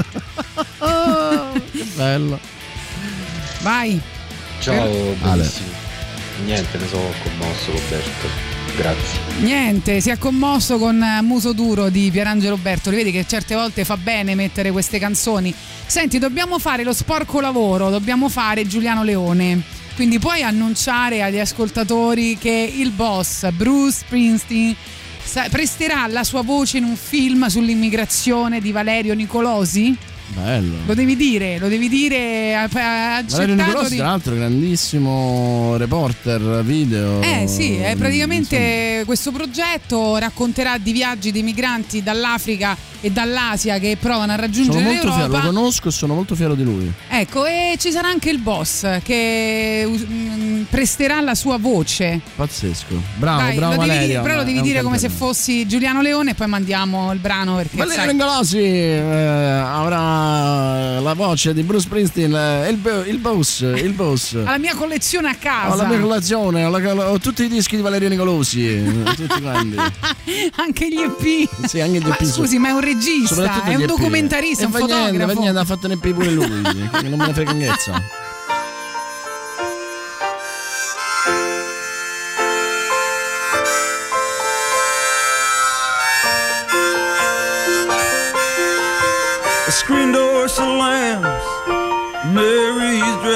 [1.73, 2.61] che bello.
[3.63, 4.01] Vai.
[4.61, 5.51] Ciao, Ale.
[6.45, 8.29] Niente, ne sono commosso Roberto.
[8.77, 9.21] Grazie.
[9.41, 12.97] Niente, si è commosso con eh, Muso Duro di Pierangelo Bertoli.
[12.97, 15.55] Vedi che certe volte fa bene mettere queste canzoni.
[15.87, 19.63] Senti, dobbiamo fare lo sporco lavoro, dobbiamo fare Giuliano Leone.
[19.95, 24.75] Quindi puoi annunciare agli ascoltatori che il boss Bruce Springsteen
[25.51, 29.97] presterà la sua voce in un film sull'immigrazione di Valerio Nicolosi?
[30.29, 30.77] Bello.
[30.87, 32.55] Lo devi dire, lo devi dire.
[32.57, 33.97] Ha Valerio Nicolossi, di...
[33.97, 37.21] tra l'altro, grandissimo reporter video.
[37.21, 43.79] Eh sì, è Insomma, praticamente questo progetto racconterà di viaggi dei migranti dall'Africa e dall'Asia
[43.79, 45.47] che provano a Sono raggiungere molto fiero, lo l'Europa.
[45.47, 46.93] conosco e sono molto fiero di lui.
[47.09, 52.21] Ecco, e ci sarà anche il boss che mm, presterà la sua voce.
[52.37, 53.01] Pazzesco.
[53.17, 54.07] Bravo, Dai, bravo Valerio.
[54.07, 57.57] dire- però lo devi dire come se fossi Giuliano Leone e poi mandiamo il brano
[57.57, 60.22] perché Valerio sai- Nicolossi eh, avrà
[61.01, 64.35] la voce di Bruce Springsteen, eh, il, il boss, il boss.
[64.45, 65.73] alla mia collezione a casa.
[65.73, 69.41] Ho la mia colazione, ho, la- ho tutti i dischi di Valerio Nicolossi, eh, tutti
[69.41, 69.77] quanti.
[70.57, 71.67] anche gli EP.
[71.67, 72.25] Sì, anche gli Ma EP.
[72.25, 73.87] scusi, ma è un regista, è un EP.
[73.89, 75.33] documentarista, E un fa niente, fotografo.
[75.35, 78.22] fa niente, ha fatto un EP pure lui, non me ne frega niente.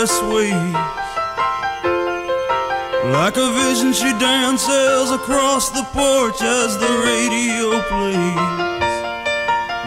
[0.07, 0.73] Dress waves.
[3.13, 8.95] Like a vision, she dances across the porch as the radio plays.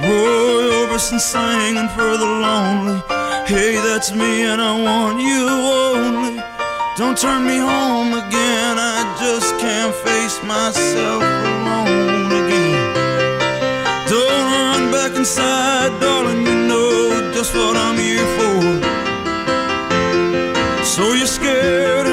[0.03, 3.01] Roy Orbison singing for the lonely.
[3.47, 6.43] Hey, that's me, and I want you only.
[6.97, 12.93] Don't turn me home again, I just can't face myself alone again.
[14.09, 16.45] Don't run back inside, darling.
[16.45, 18.98] You know just what I'm here for.
[20.99, 22.07] So you're scared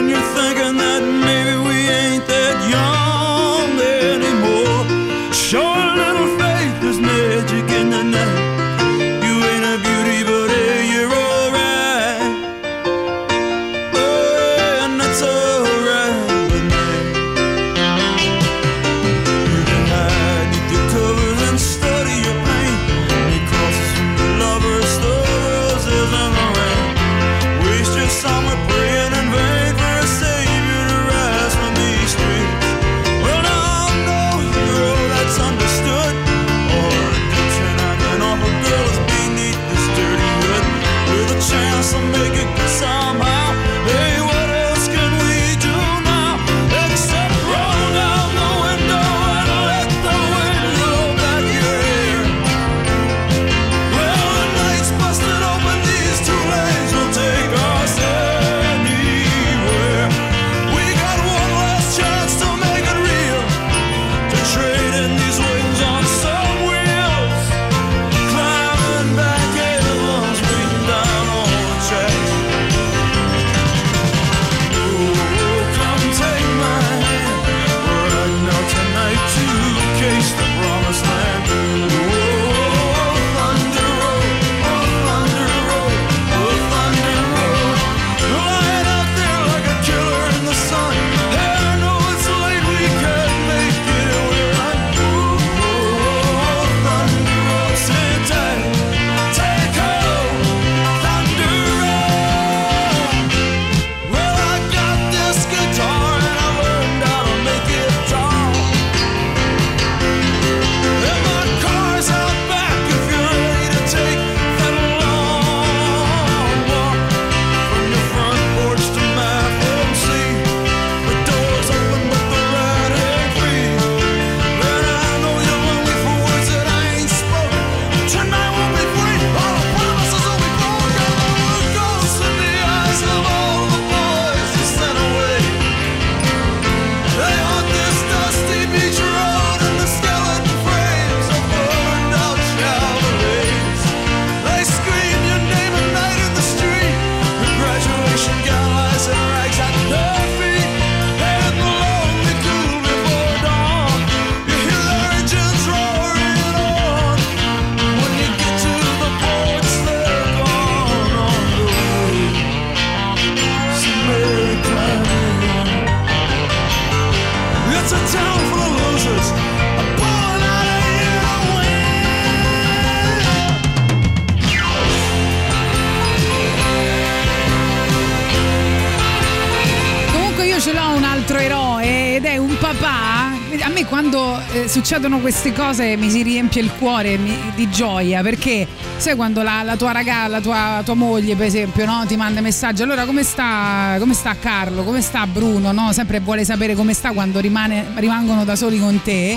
[184.87, 188.65] succedono queste cose mi si riempie il cuore mi- di gioia perché
[188.99, 192.41] sai quando la, la tua ragazza, la tua, tua moglie per esempio no, ti manda
[192.41, 195.93] messaggi allora come sta, come sta Carlo, come sta Bruno, no?
[195.93, 199.37] sempre vuole sapere come sta quando rimane- rimangono da soli con te.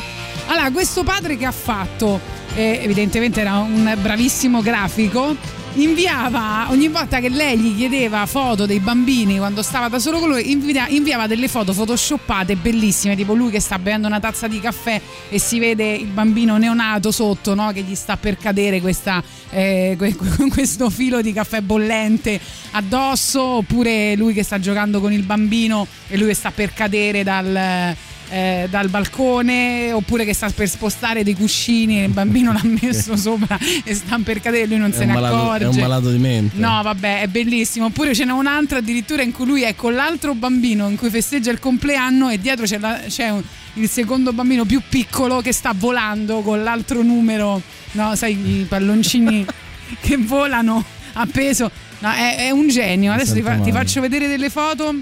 [0.50, 2.20] Allora questo padre che ha fatto,
[2.54, 5.36] eh, evidentemente era un bravissimo grafico,
[5.74, 10.30] inviava ogni volta che lei gli chiedeva foto dei bambini quando stava da solo con
[10.30, 14.60] lui invia- inviava delle foto photoshoppate bellissime tipo lui che sta bevendo una tazza di
[14.60, 17.72] caffè e si vede il bambino neonato sotto no?
[17.72, 20.16] che gli sta per cadere questa, eh, que-
[20.52, 22.40] questo filo di caffè bollente
[22.72, 27.24] addosso oppure lui che sta giocando con il bambino e lui che sta per cadere
[27.24, 27.96] dal
[28.30, 33.16] eh, dal balcone oppure che sta per spostare dei cuscini e il bambino l'ha messo
[33.16, 35.76] sopra e sta per cadere e lui non È se ne malato, accorge è un
[35.78, 36.58] malato di mente.
[36.58, 37.86] No, vabbè, è bellissimo.
[37.86, 41.10] Oppure ce n'è un altro addirittura in cui lui è con l'altro bambino in cui
[41.10, 43.44] festeggia il compleanno e dietro c'è, la- c'è un-
[43.76, 47.62] il secondo bambino più piccolo che sta volando con l'altro numero,
[47.94, 49.46] no, sai, i palloncini
[50.02, 50.84] che volano
[51.14, 51.70] appeso.
[52.00, 53.12] No, è, è un genio.
[53.12, 54.94] Adesso ti, fa- ti faccio vedere delle foto,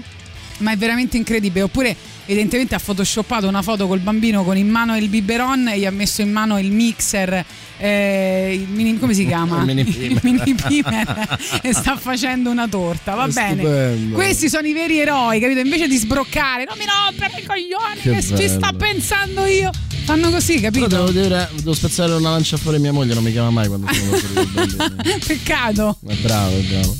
[0.58, 1.62] ma è veramente incredibile.
[1.64, 1.96] Oppure
[2.28, 5.90] evidentemente ha photoshoppato una foto col bambino con in mano il biberon e gli ha
[5.90, 7.42] messo in mano il mixer
[7.78, 9.60] eh, il mini, come si chiama?
[9.60, 10.10] Il mini pimer.
[10.10, 14.14] Il mini pimer e sta facendo una torta va È bene stupendo.
[14.14, 18.10] questi sono i veri eroi capito invece di sbroccare non mi rompere i coglioni Che
[18.34, 19.70] che, ci sta pensando io
[20.04, 20.86] fanno così Però capito?
[20.88, 24.16] devo dire, devo spezzare una lancia fuori mia moglie, non mi chiama mai quando sono
[24.16, 26.96] fuori peccato È bravo, è bravo.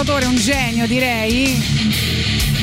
[0.00, 1.62] Ascoltatore, un genio direi,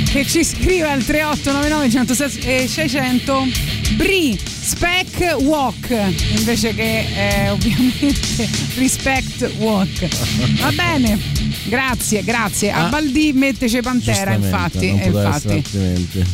[0.09, 3.47] che ci scrive al 3899 106 e 600
[3.95, 5.89] Bri Spec Walk
[6.35, 10.07] invece che eh, ovviamente Respect Walk.
[10.59, 11.19] Va bene,
[11.65, 12.72] grazie, grazie.
[12.72, 12.89] A Ah.
[12.89, 14.88] Baldì mettece Pantera, infatti.
[14.88, 15.53] non e essere infatti.
[15.53, 16.26] altrimenti.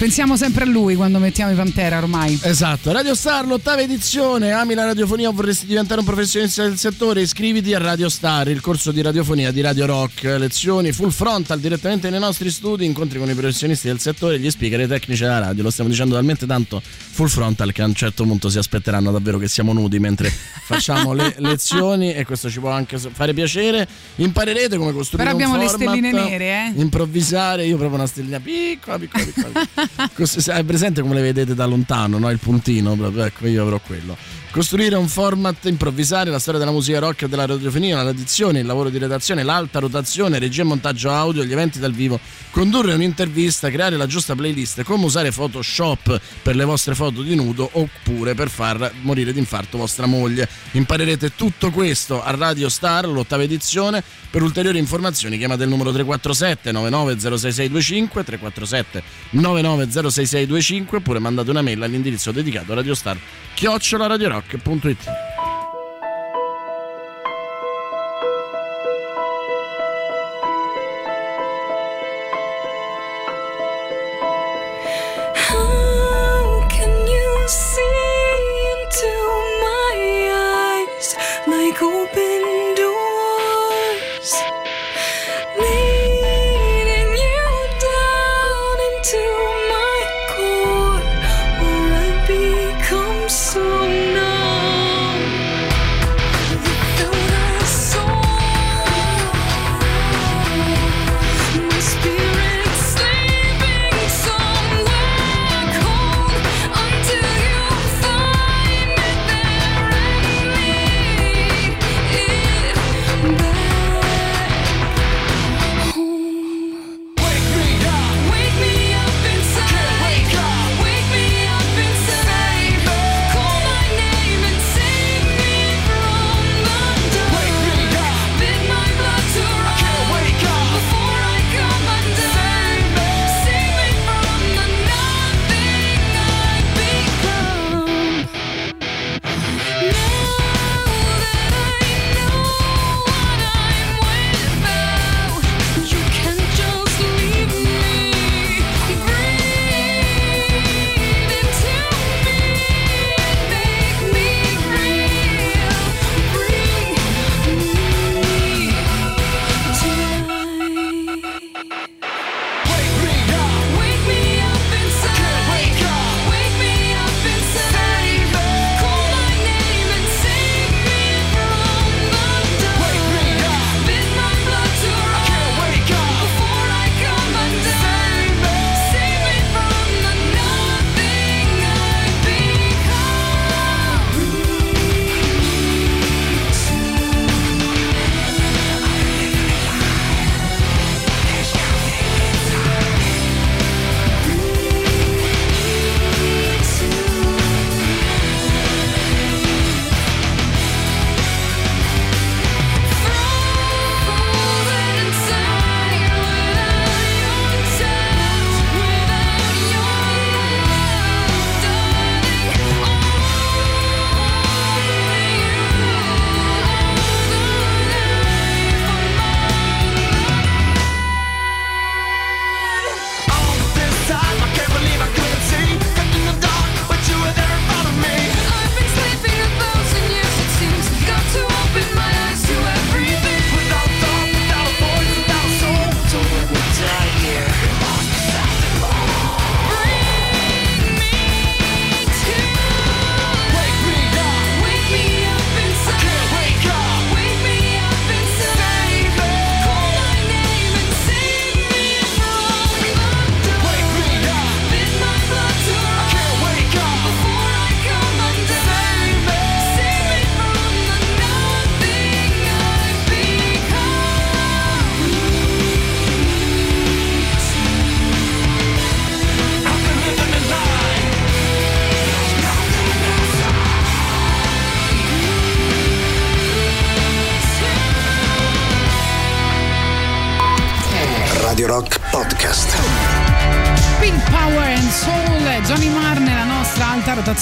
[0.00, 2.38] Pensiamo sempre a lui quando mettiamo i Pantera ormai.
[2.44, 4.50] Esatto, Radio Star, l'ottava edizione.
[4.50, 7.20] Ami la radiofonia o vorresti diventare un professionista del settore?
[7.20, 10.22] Iscriviti a Radio Star, il corso di radiofonia di Radio Rock.
[10.22, 14.80] Lezioni full frontal direttamente nei nostri studi, incontri con i professionisti del settore, gli speaker
[14.80, 15.62] e i tecnici della radio.
[15.62, 16.80] Lo stiamo dicendo talmente tanto
[17.20, 20.30] full frontal che a un certo punto si aspetteranno davvero che siamo nudi mentre
[20.64, 23.86] facciamo le lezioni e questo ci può anche fare piacere.
[24.16, 26.80] Imparerete come costruire Però abbiamo un le format, stelline nere, eh?
[26.80, 30.58] Improvvisare, io proprio una stellina piccola, piccola, piccola.
[30.58, 32.30] È presente come le vedete da lontano, no?
[32.30, 34.16] Il puntino, proprio, ecco, io avrò quello.
[34.52, 38.88] Costruire un format, improvvisare la storia della musica rock e della radiofonia, l'addizione, il lavoro
[38.88, 42.18] di redazione, l'alta rotazione, regia e montaggio audio, gli eventi dal vivo,
[42.50, 47.70] condurre un'intervista, creare la giusta playlist, come usare Photoshop per le vostre foto di nudo
[47.74, 50.48] oppure per far morire d'infarto vostra moglie.
[50.72, 54.02] Imparerete tutto questo a Radio Star, l'ottava edizione.
[54.30, 62.30] Per ulteriori informazioni chiamate il numero 347 990665 347 990665 oppure mandate una mail all'indirizzo
[62.30, 63.18] dedicato a Radio Star
[63.54, 65.29] chiocciolaradiorock.it How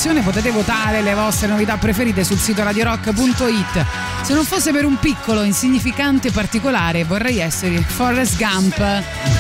[0.09, 0.23] rotazione.
[0.23, 3.87] Potete votare le vostre novità preferite sul sito radiorock.it.
[4.23, 9.38] Se non fosse per un piccolo, insignificante particolare, vorrei essere Forrest Gump.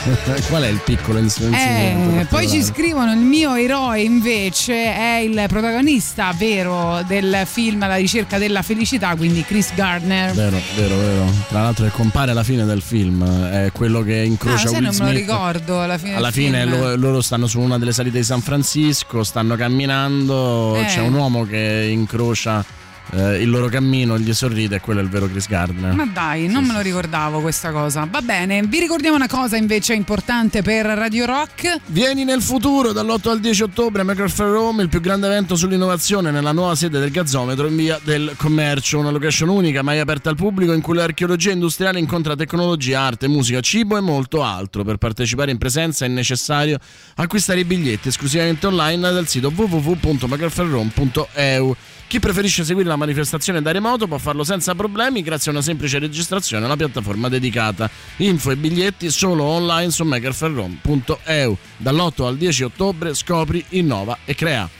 [0.48, 2.26] Qual è il piccolo Eh, insignificante?
[2.30, 8.38] poi ci scrivono: il mio eroe invece è il protagonista vero del film La ricerca
[8.38, 10.32] della felicità, quindi Chris Gardner.
[10.32, 11.24] Vero, vero, vero.
[11.48, 14.84] Tra l'altro che compare alla fine del film, è quello che Ah, incrocia sai, Will
[14.84, 15.16] non me lo Smith.
[15.18, 16.14] ricordo alla fine.
[16.14, 20.84] Alla fine lo- loro stanno su una delle salite di San Francisco, stanno camminando, Eh.
[20.86, 22.64] c'è un uomo che incrocia
[23.12, 25.94] eh, il loro cammino, gli sorride e quello è il vero Chris Gardner.
[25.94, 28.06] Ma dai, non me lo ricordavo questa cosa.
[28.10, 31.80] Va bene, vi ricordiamo una cosa invece importante per Radio Rock.
[31.86, 36.30] Vieni nel futuro dall'8 al 10 ottobre a Makerfair Rome, il più grande evento sull'innovazione
[36.30, 40.36] nella nuova sede del Gazzometro in via del Commercio, una location unica mai aperta al
[40.36, 44.84] pubblico in cui l'archeologia industriale incontra tecnologia, arte, musica, cibo e molto altro.
[44.84, 46.78] Per partecipare in presenza è necessario
[47.16, 51.76] acquistare i biglietti esclusivamente online dal sito www.makerfairrome.eu.
[52.10, 55.98] Chi preferisce seguire la manifestazione da remoto può farlo senza problemi grazie a una semplice
[55.98, 57.90] registrazione alla piattaforma dedicata.
[58.18, 61.56] Info e biglietti solo online su makerfairrome.eu.
[61.78, 64.79] Dall'8 al 10 ottobre scopri, innova e crea.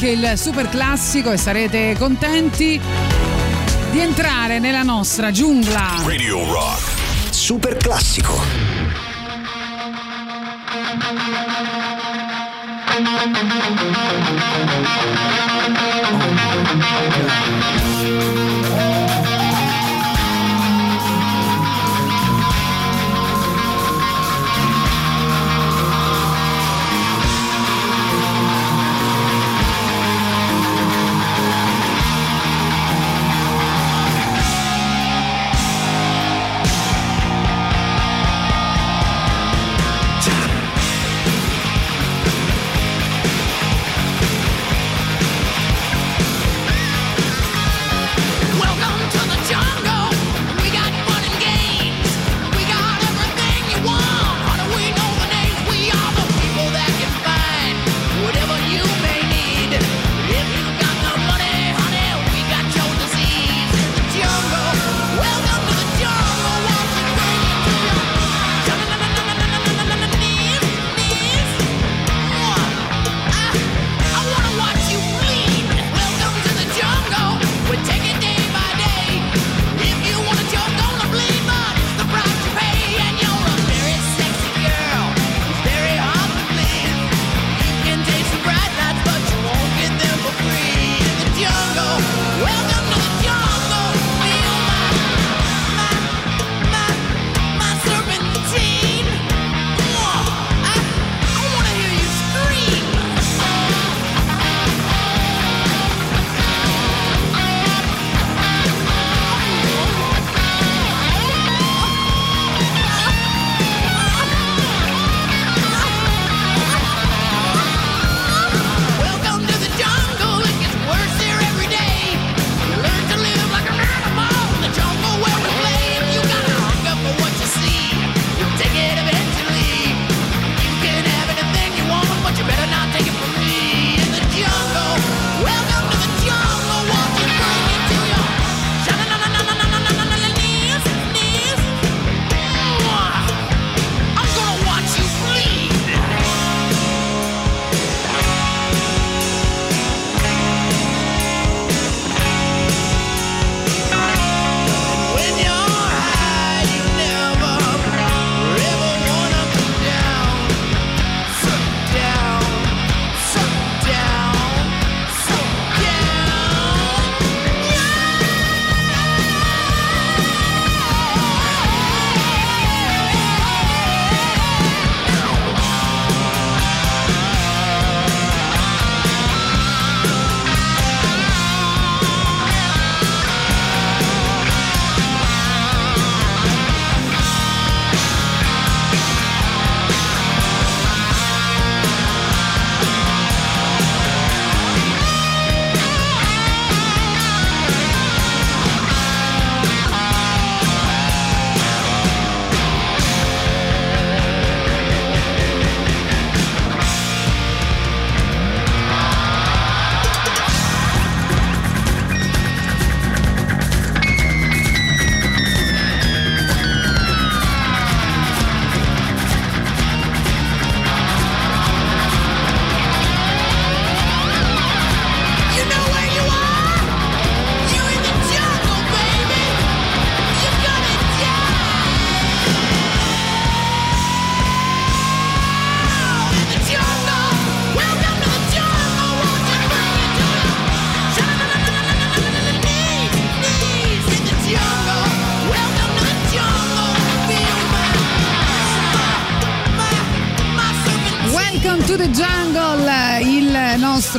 [0.00, 2.80] anche il super classico e sarete contenti
[3.90, 6.00] di entrare nella nostra giungla.
[6.02, 7.28] Radio Rock.
[7.28, 8.88] Super classico.
[17.22, 17.89] Thank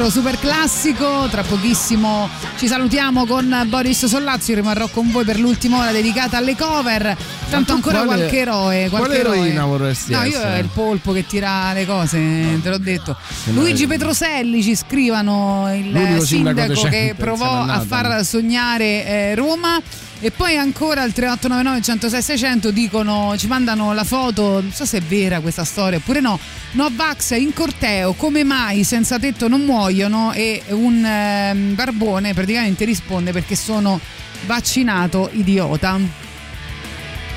[0.01, 1.27] nostro super classico.
[1.29, 4.55] Tra pochissimo ci salutiamo con Boris Sollazio.
[4.55, 7.15] Rimarrò con voi per l'ultima ora dedicata alle cover.
[7.49, 8.89] Tanto ancora quale, qualche eroe.
[8.89, 10.55] Qualche quale eroina vorresti No, io essere.
[10.55, 12.59] è il polpo che tira le cose, no.
[12.59, 13.15] te l'ho detto.
[13.43, 13.87] Che Luigi.
[13.87, 19.79] Petroselli ci scrivono il L'unico sindaco che provò a far sognare eh, Roma.
[20.23, 24.99] E poi ancora al 3899 106 600 dicono, ci mandano la foto, non so se
[24.99, 26.39] è vera questa storia oppure no,
[26.73, 30.31] Novax in corteo, come mai senza tetto non muoiono?
[30.31, 33.99] E un ehm, barbone praticamente risponde perché sono
[34.45, 35.99] vaccinato idiota.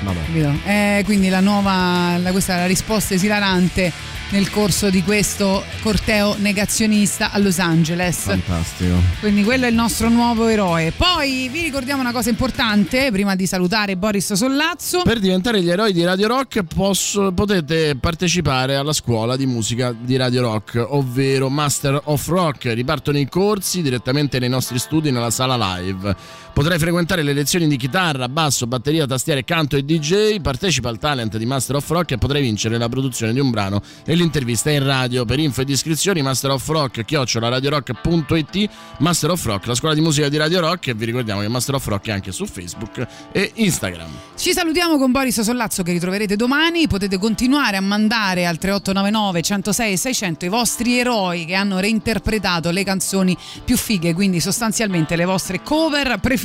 [0.02, 0.98] Vabbè.
[0.98, 3.93] Eh, quindi la nuova, la, questa è la risposta esilarante
[4.30, 8.16] nel corso di questo corteo negazionista a Los Angeles.
[8.16, 8.96] Fantastico.
[9.20, 10.92] Quindi quello è il nostro nuovo eroe.
[10.96, 15.02] Poi vi ricordiamo una cosa importante, prima di salutare Boris Sollazzo.
[15.02, 20.16] Per diventare gli eroi di Radio Rock posso- potete partecipare alla scuola di musica di
[20.16, 22.72] Radio Rock, ovvero Master of Rock.
[22.72, 26.42] Ripartono i corsi direttamente nei nostri studi nella sala live.
[26.55, 30.40] Potrai frequentare le lezioni di chitarra, basso, batteria, tastiere, canto e DJ.
[30.40, 33.82] Partecipa al talent di Master of Rock e potrai vincere la produzione di un brano
[34.06, 35.24] e l'intervista in radio.
[35.24, 40.28] Per info ed iscrizioni Master of Rock, chiocciolaradiorock.it, Master of Rock, la scuola di musica
[40.28, 43.51] di Radio Rock e vi ricordiamo che Master of Rock è anche su Facebook e
[43.55, 44.10] Instagram.
[44.36, 46.86] Ci salutiamo con Boris Sollazzo che ritroverete domani.
[46.86, 52.70] Potete continuare a mandare al 3899 106 e 600 i vostri eroi che hanno reinterpretato
[52.70, 56.43] le canzoni più fighe, quindi sostanzialmente le vostre cover preferite.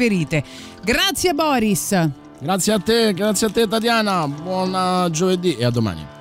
[0.84, 2.10] Grazie Boris.
[2.40, 6.19] Grazie a te, grazie a te Tatiana, buon giovedì e a domani.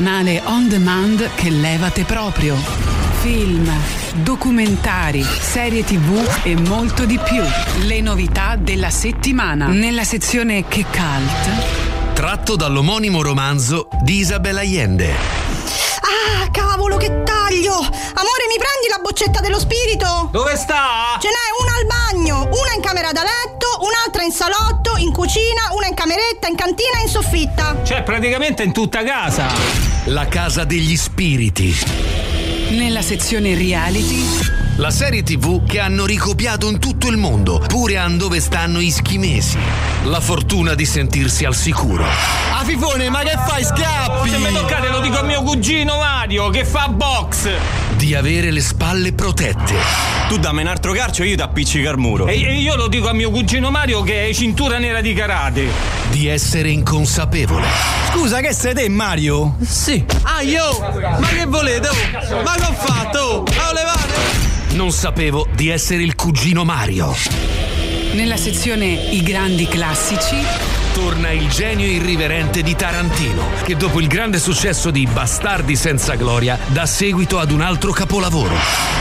[0.00, 2.56] Canale on demand che levate proprio.
[3.20, 3.70] Film,
[4.14, 7.42] documentari, serie tv e molto di più.
[7.82, 9.66] Le novità della settimana.
[9.66, 12.14] Nella sezione Che Cult.
[12.14, 15.12] Tratto dall'omonimo romanzo di Isabel Allende.
[16.00, 17.74] Ah, cavolo, che taglio!
[17.74, 20.30] Amore, mi prendi la boccetta dello spirito?
[20.32, 21.18] Dove sta?
[21.20, 25.68] Ce n'è una al bagno, una in camera da letto, un'altra in salotto, in cucina,
[25.72, 27.84] una in cameretta, in cantina e in soffitta.
[27.84, 29.89] Cioè, praticamente in tutta casa.
[30.10, 31.72] La casa degli spiriti.
[32.70, 34.24] Nella sezione reality.
[34.78, 38.90] La serie tv che hanno ricopiato in tutto il mondo, pure a dove stanno i
[38.90, 39.56] schimesi.
[40.06, 42.02] La fortuna di sentirsi al sicuro.
[42.02, 43.62] Ah, Fifone, ma che fai?
[43.62, 44.30] Scappi!
[44.30, 47.48] Se mi toccate lo dico a mio cugino Mario, che fa box.
[47.96, 49.74] Di avere le spalle protette.
[50.28, 52.26] Tu dammi un altro calcio e io ti appiccico al muro.
[52.26, 55.89] E e io lo dico a mio cugino Mario che è cintura nera di karate.
[56.20, 57.66] Di essere inconsapevole.
[58.12, 59.56] Scusa, che sei te, Mario?
[59.66, 60.04] Sì.
[60.24, 60.78] Ah, io?
[61.18, 61.88] Ma che volete?
[61.88, 62.42] oh?
[62.42, 63.18] Ma che ho fatto?
[63.18, 64.12] Oh, Ma levate?
[64.72, 67.16] Non sapevo di essere il cugino Mario.
[68.12, 70.36] Nella sezione I grandi classici.
[70.92, 76.58] Torna il genio irriverente di Tarantino, che dopo il grande successo di Bastardi senza gloria
[76.66, 78.56] dà seguito ad un altro capolavoro.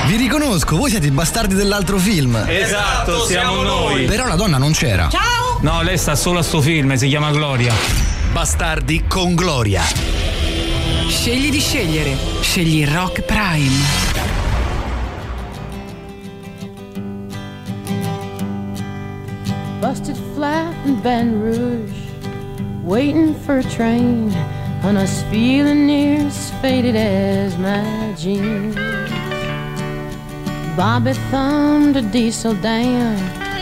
[0.06, 2.42] Vi riconosco, voi siete i bastardi dell'altro film.
[2.48, 4.06] Esatto, siamo noi.
[4.06, 5.10] Però la donna non c'era.
[5.12, 5.39] Ciao!
[5.62, 7.74] No, lei sta solo a sto film, si chiama Gloria.
[8.32, 9.84] Bastardi con gloria.
[11.08, 12.18] Scegli di scegliere.
[12.42, 14.08] Scegli Rock Prime.
[19.80, 21.94] busted flat in Baton Rouge,
[22.84, 24.32] waiting for a train,
[24.84, 28.76] and I was feeling near as faded as my jeans.
[30.76, 33.39] Bobby thumbed a diesel down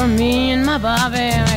[0.00, 1.49] For me and my Bobby,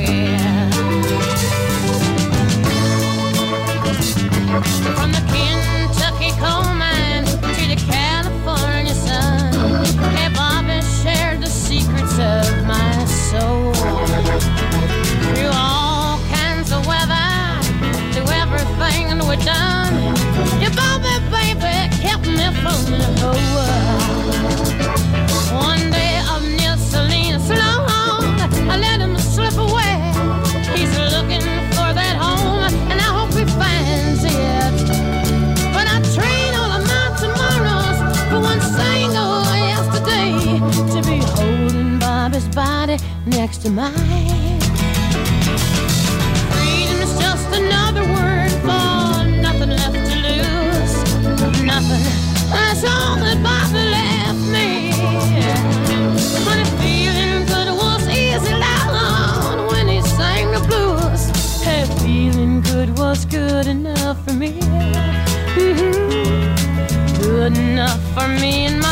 [43.43, 44.61] next to mine.
[46.53, 50.93] Freedom is just another word for nothing left to lose.
[51.61, 52.03] Nothing.
[52.53, 54.67] That's all that Bobby left me.
[56.61, 61.21] If feeling good was easy loud when he sang the blues.
[61.65, 64.51] Hey, feeling good was good enough for me.
[65.59, 67.21] Mm-hmm.
[67.21, 68.82] Good enough for me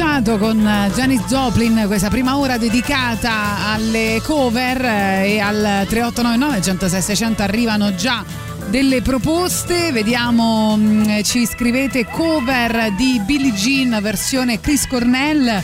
[0.00, 6.62] cominciato con eh, Janis Joplin, questa prima ora dedicata alle cover eh, e al 3899
[6.62, 8.24] 106 600 arrivano già
[8.70, 9.92] delle proposte.
[9.92, 15.62] Vediamo, mh, ci scrivete cover di Billie Jean versione Chris Cornell.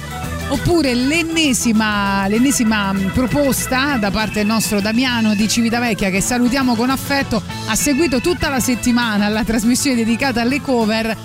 [0.49, 6.91] Oppure l'ennesima, l'ennesima mh, proposta da parte del nostro Damiano di Civitavecchia che salutiamo con
[6.91, 11.17] affetto, ha seguito tutta la settimana la trasmissione dedicata alle cover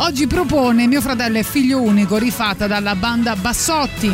[0.00, 4.10] Oggi propone Mio fratello è figlio unico, rifatta dalla banda Bassotti.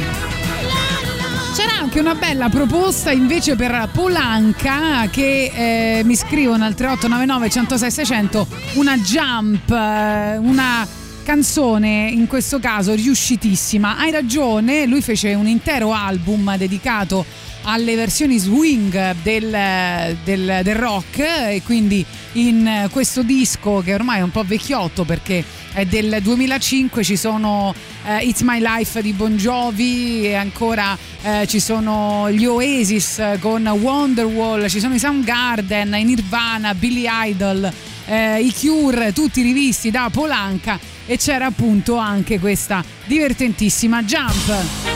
[1.54, 7.90] C'era anche una bella proposta invece per Polanca che eh, mi scrivono al 3899 106
[7.90, 10.86] 600 una jump, eh, una
[11.22, 13.98] canzone in questo caso riuscitissima.
[13.98, 17.24] Hai ragione, lui fece un intero album dedicato
[17.64, 24.22] alle versioni swing del, del- del rock e quindi in questo disco che ormai è
[24.22, 27.74] un po' vecchiotto perché è del 2005 ci sono
[28.06, 33.66] eh, It's My Life di Bon Jovi e ancora eh, ci sono gli Oasis con
[33.66, 37.72] Wonderwall, ci sono i Soundgarden, i Nirvana, Billy Idol,
[38.06, 44.93] eh, i Cure, tutti rivisti da Polanca e c'era appunto anche questa divertentissima Jump.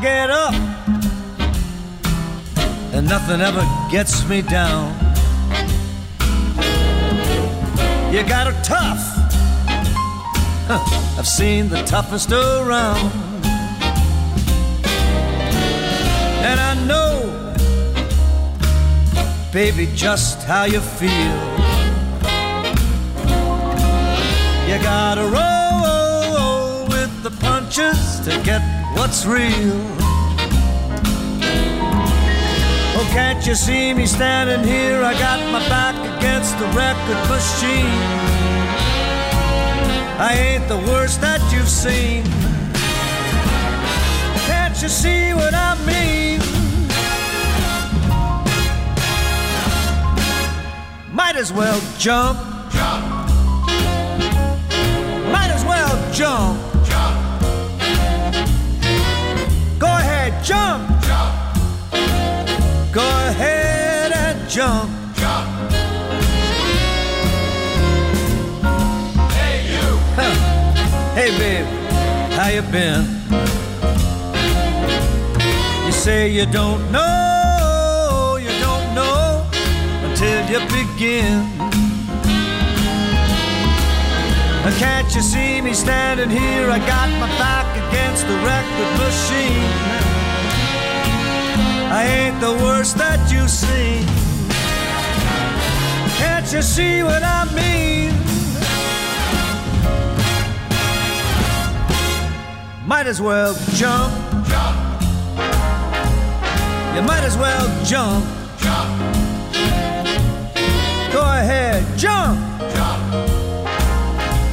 [0.00, 0.54] Get up
[2.94, 4.94] and nothing ever gets me down.
[8.12, 9.02] You got her tough.
[10.68, 13.10] Huh, I've seen the toughest around.
[16.46, 17.54] And I know,
[19.52, 21.38] baby, just how you feel.
[24.68, 29.80] You gotta roll with the punches to get what's real.
[32.96, 35.02] Oh, can't you see me standing here?
[35.02, 38.48] I got my back against the record machine.
[40.20, 42.24] I ain't the worst that you've seen.
[44.46, 46.40] Can't you see what I mean?
[51.14, 52.38] Might as well jump.
[52.72, 53.04] Jump.
[55.32, 56.67] Might as well jump.
[60.38, 60.88] Ahead, jump.
[62.92, 64.90] Go ahead and jump.
[65.16, 65.72] Jump.
[69.32, 69.98] Hey you.
[71.14, 71.66] Hey babe,
[72.32, 73.04] how you been?
[75.86, 79.46] You say you don't know, you don't know
[80.04, 81.58] until you begin.
[84.78, 86.70] Can't you see me standing here?
[86.70, 89.97] I got my back against the record machine.
[91.98, 94.06] I ain't the worst that you've seen.
[96.16, 98.12] Can't you see what I mean?
[102.86, 104.14] Might as well jump.
[106.94, 108.24] You might as well jump.
[111.12, 112.38] Go ahead, jump.
[112.76, 113.12] Jump.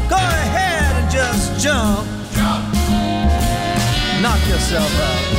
[0.09, 2.07] Go ahead and just jump.
[4.23, 5.34] Knock yourself out.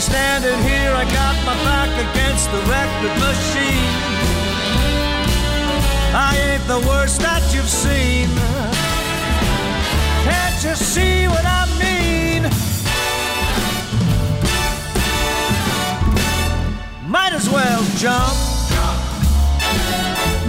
[0.00, 0.92] Standing here?
[0.92, 3.94] I got my back against the record machine.
[6.14, 8.28] I ain't the worst that you've seen.
[10.24, 12.42] Can't you see what I mean?
[17.10, 18.47] Might as well jump.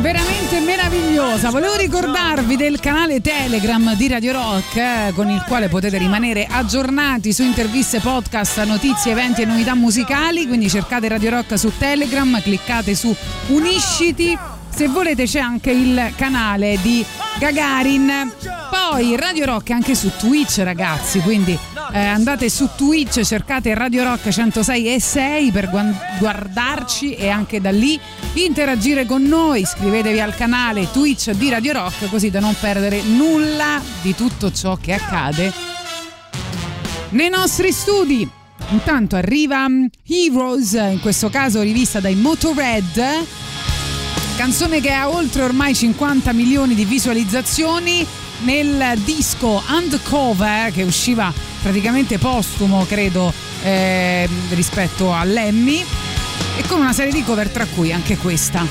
[0.01, 1.49] Veramente meravigliosa.
[1.49, 7.33] Volevo ricordarvi del canale Telegram di Radio Rock eh, con il quale potete rimanere aggiornati
[7.33, 10.47] su interviste, podcast, notizie, eventi e novità musicali.
[10.47, 13.13] Quindi cercate Radio Rock su Telegram, cliccate su
[13.47, 14.37] Unisciti.
[14.69, 17.05] Se volete c'è anche il canale di
[17.37, 18.31] Gagarin.
[18.69, 21.59] Poi Radio Rock è anche su Twitch ragazzi, quindi
[21.91, 25.69] eh, andate su Twitch, cercate Radio Rock 106 e 6 per
[26.19, 27.99] guardarci e anche da lì
[28.33, 29.61] interagire con noi.
[29.61, 34.75] Iscrivetevi al canale Twitch di Radio Rock così da non perdere nulla di tutto ciò
[34.75, 35.53] che accade
[37.09, 38.29] nei nostri studi.
[38.71, 43.25] Intanto arriva mm, Heroes, in questo caso rivista dai Motorhead,
[44.37, 48.05] canzone che ha oltre ormai 50 milioni di visualizzazioni
[48.39, 55.85] nel disco Undercover che usciva praticamente postumo, credo, eh, rispetto all'Emmy
[56.57, 58.65] e con una serie di cover tra cui anche questa.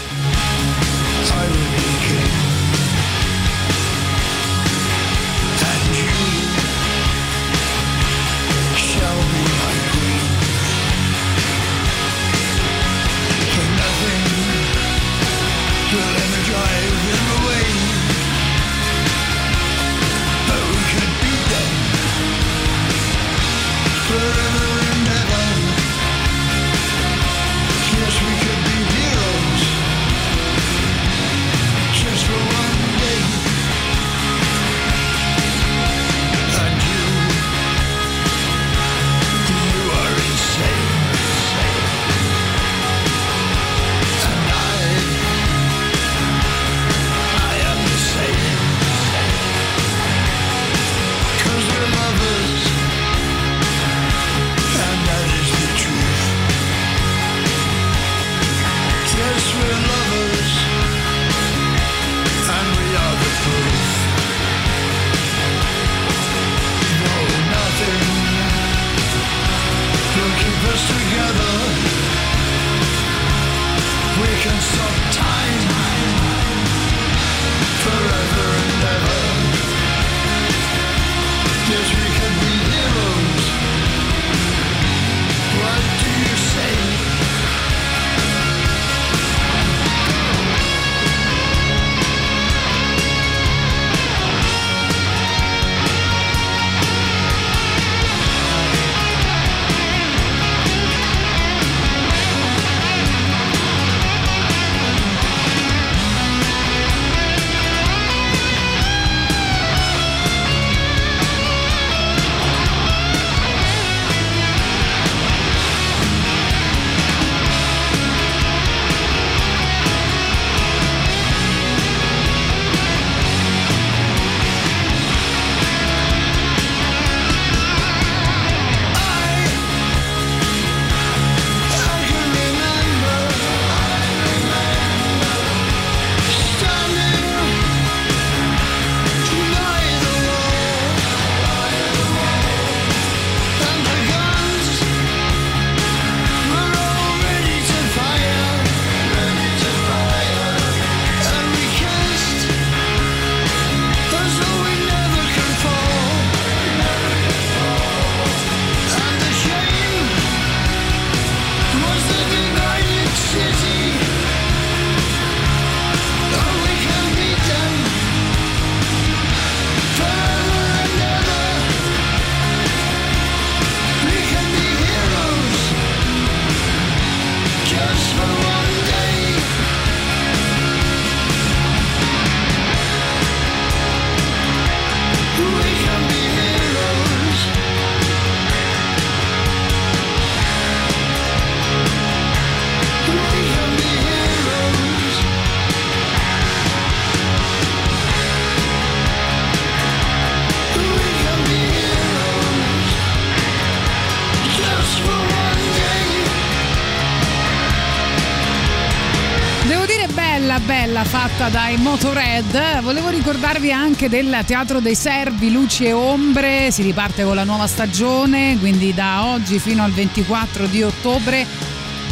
[211.50, 212.80] Dai Motorhead.
[212.80, 216.70] Volevo ricordarvi anche del Teatro dei Servi, Luci e Ombre.
[216.70, 221.46] Si riparte con la nuova stagione, quindi da oggi fino al 24 di ottobre.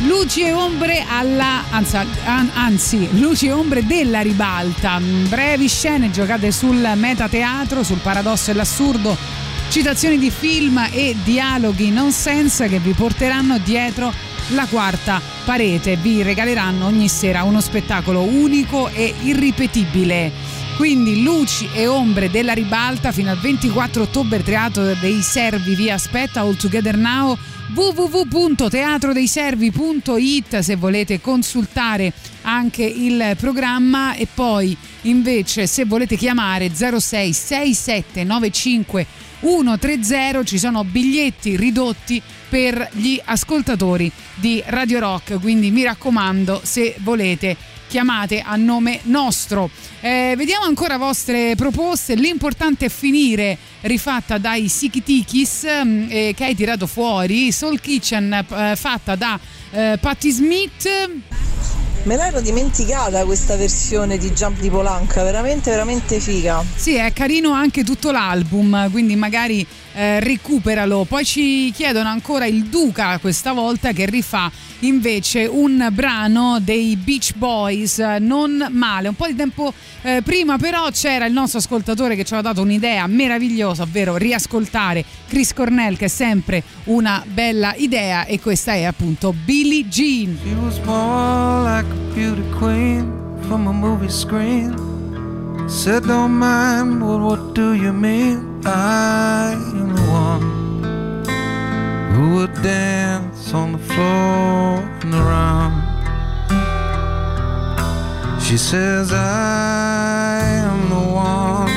[0.06, 1.64] Luci e ombre alla.
[1.70, 5.00] Anzi, an- anzi, luci e ombre della ribalta.
[5.00, 9.16] Brevi scene giocate sul metateatro, sul paradosso e l'assurdo.
[9.68, 14.12] Citazioni di film e dialoghi nonsense che vi porteranno dietro
[14.48, 15.94] la quarta parete.
[15.94, 20.32] Vi regaleranno ogni sera uno spettacolo unico e irripetibile.
[20.76, 26.40] Quindi luci e ombre della ribalta fino al 24 ottobre Teatro dei Servi vi aspetta
[26.40, 27.38] All Together Now
[27.74, 32.12] www.teatrodeiservi.it se volete consultare
[32.42, 34.14] anche il programma.
[34.14, 39.06] E poi invece se volete chiamare 06 67 95
[39.40, 45.40] 130 ci sono biglietti ridotti per gli ascoltatori di Radio Rock.
[45.40, 47.56] Quindi mi raccomando se volete
[47.88, 49.70] chiamate a nome nostro.
[50.00, 52.14] Eh, vediamo ancora vostre proposte.
[52.14, 58.76] L'importante è finire rifatta dai Sikitikis mm, eh, che hai tirato fuori Soul Kitchen eh,
[58.76, 59.38] fatta da
[59.70, 60.88] eh, Patti Smith.
[62.06, 66.64] Me l'ero dimenticata questa versione di Jump di Polanca, veramente veramente figa.
[66.76, 69.66] Sì, è carino anche tutto l'album, quindi magari
[69.96, 71.04] eh, recuperalo.
[71.04, 74.50] Poi ci chiedono ancora il Duca questa volta che rifà
[74.80, 79.08] invece un brano dei Beach Boys, non male.
[79.08, 82.62] Un po' di tempo eh, prima però c'era il nostro ascoltatore che ci aveva dato
[82.62, 88.84] un'idea meravigliosa, ovvero riascoltare Chris Cornell che è sempre una bella idea e questa è
[88.84, 90.36] appunto Billie Jean.
[90.42, 93.10] She was more like a beauty queen
[93.46, 94.95] from a movie screen.
[95.68, 98.62] Said, don't mind, but what do you mean?
[98.64, 100.42] I am the one
[102.14, 105.82] who would dance on the floor and around.
[108.40, 111.68] She says, I am the one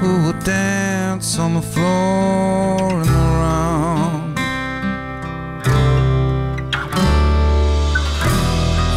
[0.00, 4.38] who would dance on the floor and around.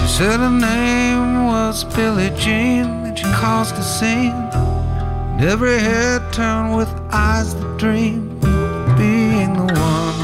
[0.02, 3.05] She said her name was Billie Jean,
[3.36, 4.50] caused a scene.
[5.34, 8.40] And every head turned with eyes that dream,
[8.98, 10.18] being the one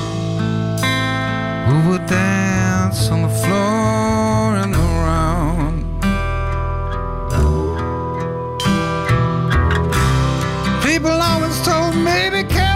[1.67, 5.77] who would dance on the floor and around.
[10.83, 12.70] People always told me, careful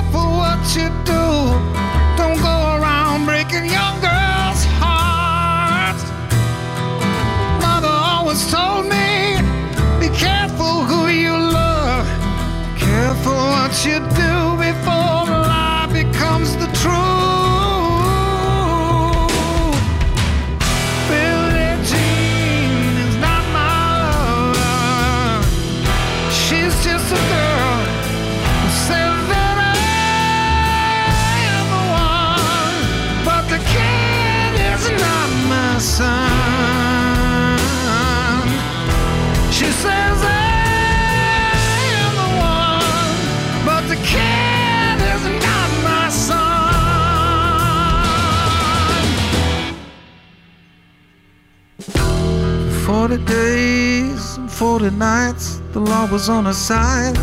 [53.08, 57.16] 40 days and 40 nights, the law was on her side.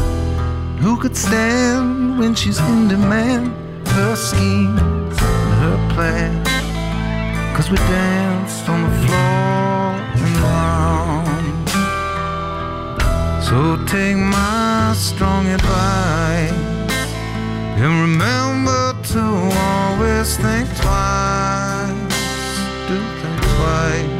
[0.78, 3.48] Who could stand when she's in demand?
[3.88, 6.48] Her schemes and her plans.
[7.56, 11.68] Cause we danced on the floor and round.
[13.42, 16.52] So take my strong advice
[17.82, 19.20] and remember to
[19.66, 21.90] always think twice.
[22.86, 24.11] Do think twice.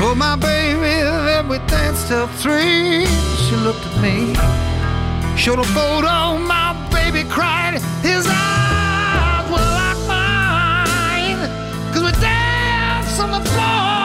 [0.00, 3.04] Told my baby that we danced till three.
[3.36, 4.32] She looked at me,
[5.36, 6.38] showed a photo.
[6.38, 7.74] My baby cried.
[8.00, 11.40] His eyes were like mine.
[11.92, 13.99] Cause we danced on the floor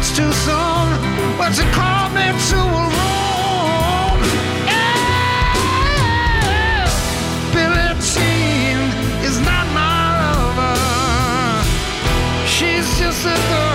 [0.00, 0.88] much too soon,
[1.36, 4.18] but she called me to a room.
[4.66, 5.92] Yeah.
[7.52, 8.78] Billie Jean
[9.28, 10.76] is not my lover.
[12.46, 13.69] She's just a girl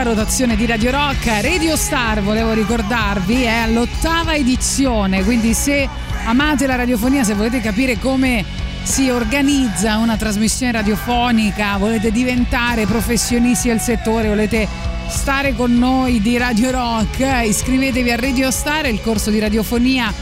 [0.00, 1.26] nell'alta rotazione di Radio Rock.
[1.42, 5.88] Radio Star, volevo ricordarvi, è all'ottava edizione, quindi se
[6.24, 8.44] amate la radiofonia, se volete capire come
[8.82, 14.66] si organizza una trasmissione radiofonica, volete diventare professionisti del settore, volete
[15.08, 20.12] stare con noi di Radio Rock, iscrivetevi a Radio Star, il corso di radiofonia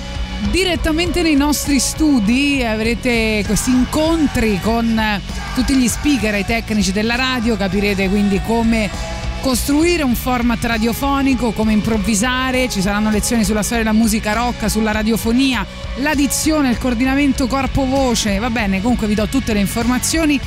[0.50, 5.20] direttamente nei nostri studi avrete questi incontri con
[5.54, 11.52] tutti gli speaker e i tecnici della radio, capirete quindi come costruire un format radiofonico,
[11.52, 17.46] come improvvisare, ci saranno lezioni sulla storia della musica rock, sulla radiofonia, l'addizione, il coordinamento
[17.46, 20.38] corpo-voce, va bene, comunque vi do tutte le informazioni.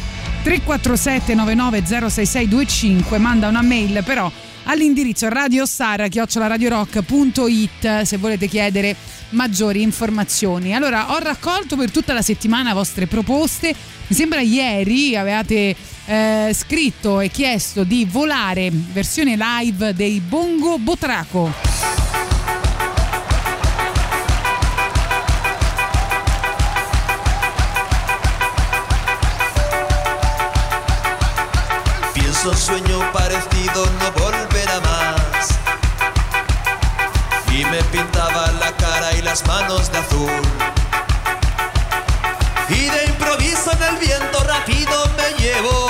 [0.44, 4.32] 347 99 06625 manda una mail però
[4.64, 8.96] all'indirizzo radiostar.it se volete chiedere
[9.30, 10.76] maggiori informazioni.
[10.76, 13.74] Allora, ho raccolto per tutta la settimana vostre proposte.
[14.08, 15.76] Mi sembra ieri avevate
[16.06, 22.11] eh, scritto e chiesto di volare versione live dei Bongo Botraco.
[39.48, 40.30] Manos de azul.
[42.68, 45.81] Y de improviso en el viento rápido me llevó.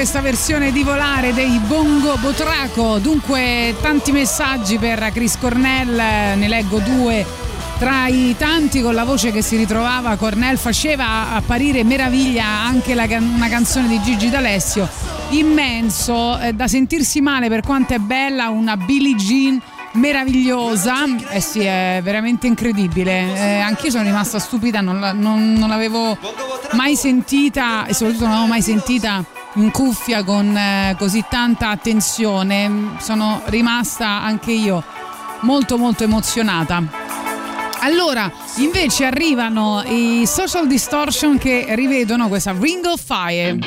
[0.00, 2.96] Questa versione di volare dei Bongo Botraco.
[2.96, 7.22] Dunque, tanti messaggi per Chris Cornell, ne leggo due.
[7.78, 13.04] Tra i tanti con la voce che si ritrovava, Cornell faceva apparire meraviglia anche la
[13.10, 14.88] una canzone di Gigi D'Alessio.
[15.32, 19.60] Immenso, eh, da sentirsi male per quanto è bella, una Billie Jean
[19.92, 20.94] meravigliosa.
[21.28, 23.34] Eh sì, è veramente incredibile.
[23.34, 26.16] Eh, anch'io sono rimasta stupida, non, non- non l'avevo
[26.72, 29.22] mai sentita e soprattutto non l'avevo mai sentita
[29.54, 32.96] in cuffia con eh, così tanta attenzione.
[32.98, 34.82] Sono rimasta anche io
[35.40, 36.82] molto molto emozionata.
[37.82, 43.58] Allora, invece arrivano i Social Distortion che rivedono questa Ring of Fire.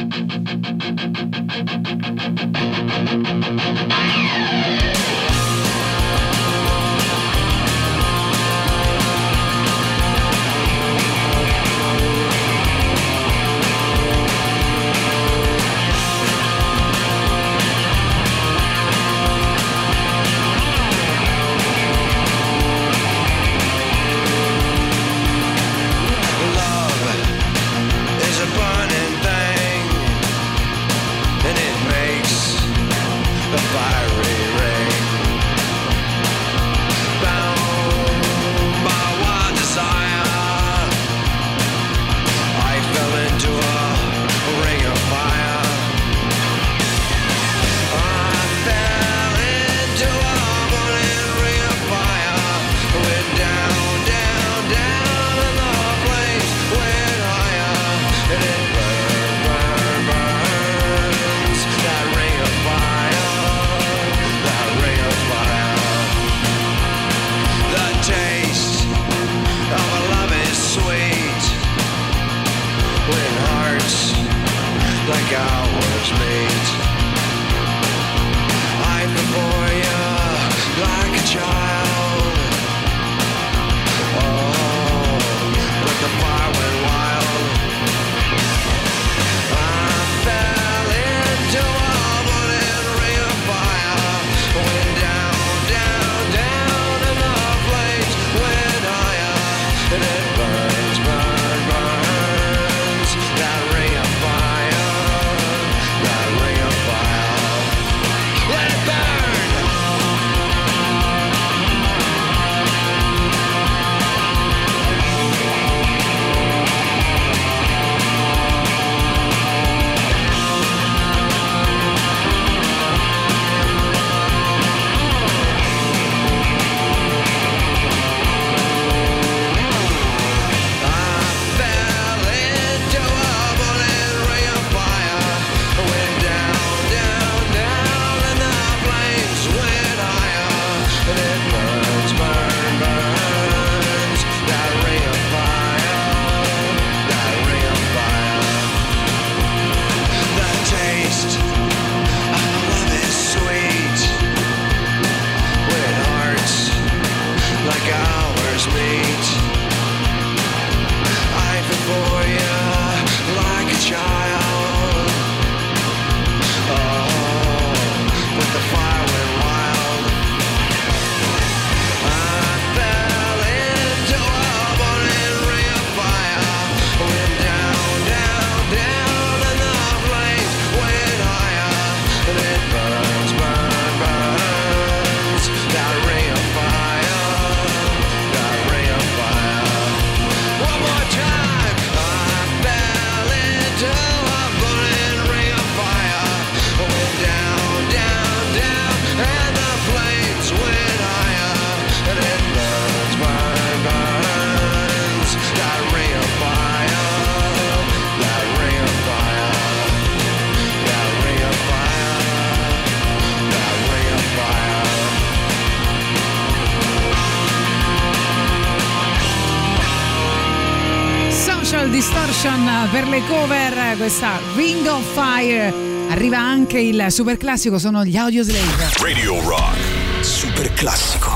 [223.95, 225.73] Questa Ring of Fire.
[226.09, 228.89] Arriva anche il super classico, sono gli Audio Slave.
[228.99, 229.77] Radio Rock.
[230.21, 231.32] Super classico.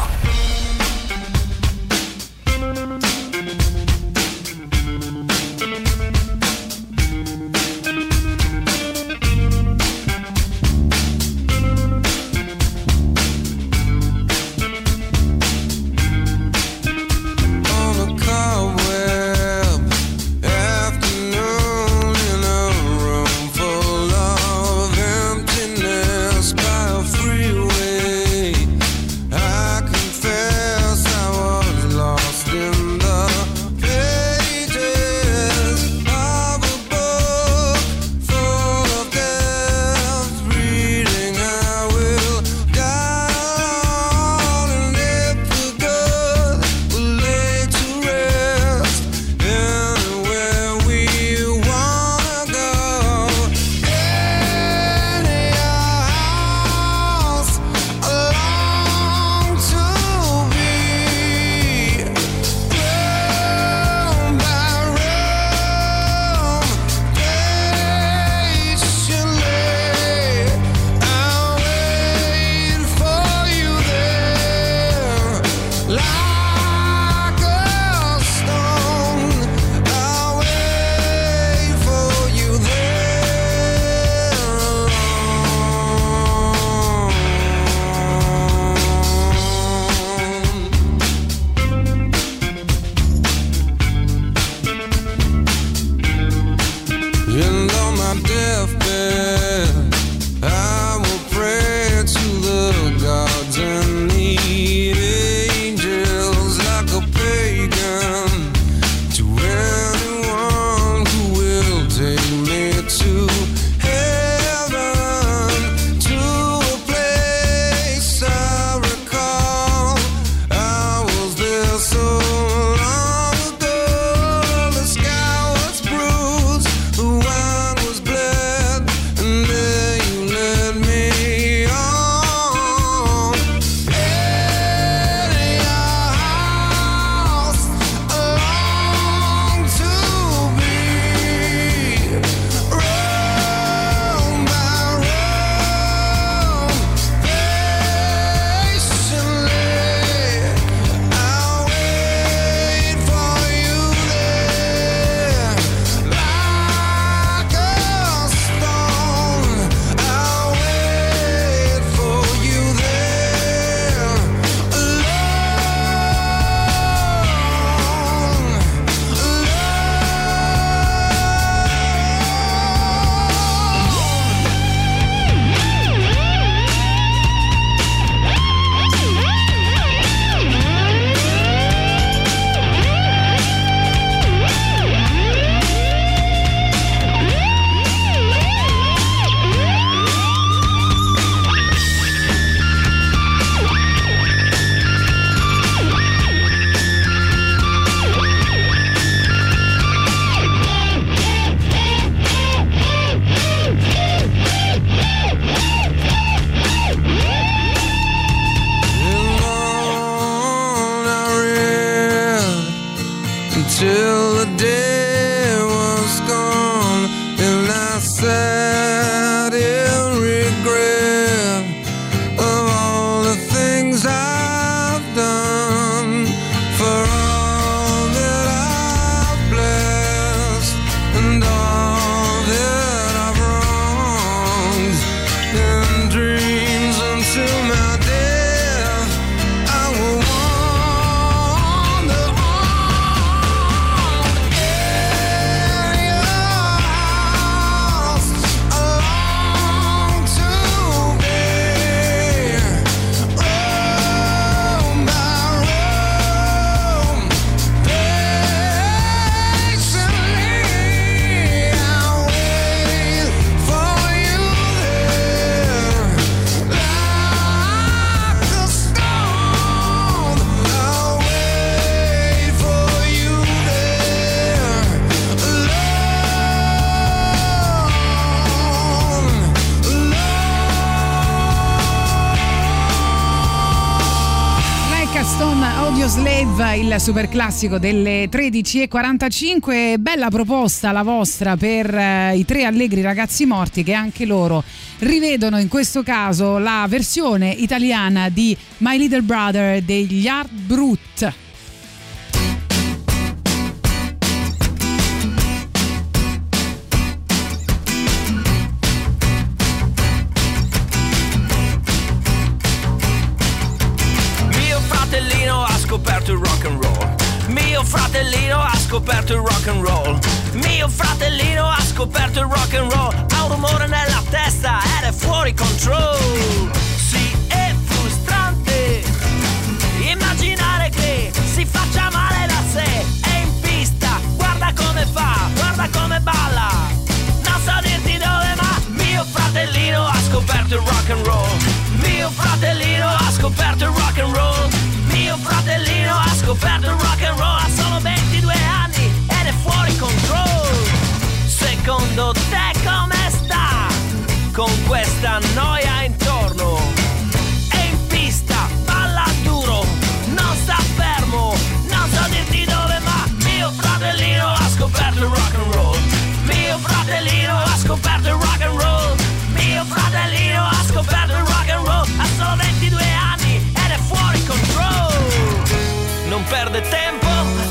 [287.08, 289.98] Super classico delle 13.45.
[289.98, 294.62] Bella proposta la vostra per eh, i tre allegri ragazzi morti che anche loro
[295.00, 300.97] rivedono in questo caso la versione italiana di My Little Brother degli Art Brut.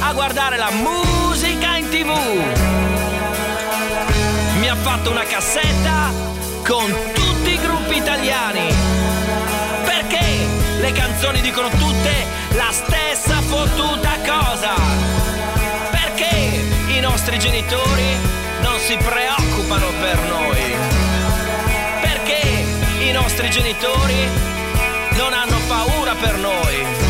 [0.09, 2.13] A guardare la musica in tv.
[4.61, 6.13] Mi ha fatto una cassetta
[6.65, 8.73] con tutti i gruppi italiani.
[9.85, 10.47] Perché
[10.79, 14.75] le canzoni dicono tutte la stessa fottuta cosa?
[15.91, 18.17] Perché i nostri genitori
[18.61, 20.75] non si preoccupano per noi?
[22.01, 22.65] Perché
[23.01, 24.29] i nostri genitori
[25.17, 27.06] non hanno paura per noi?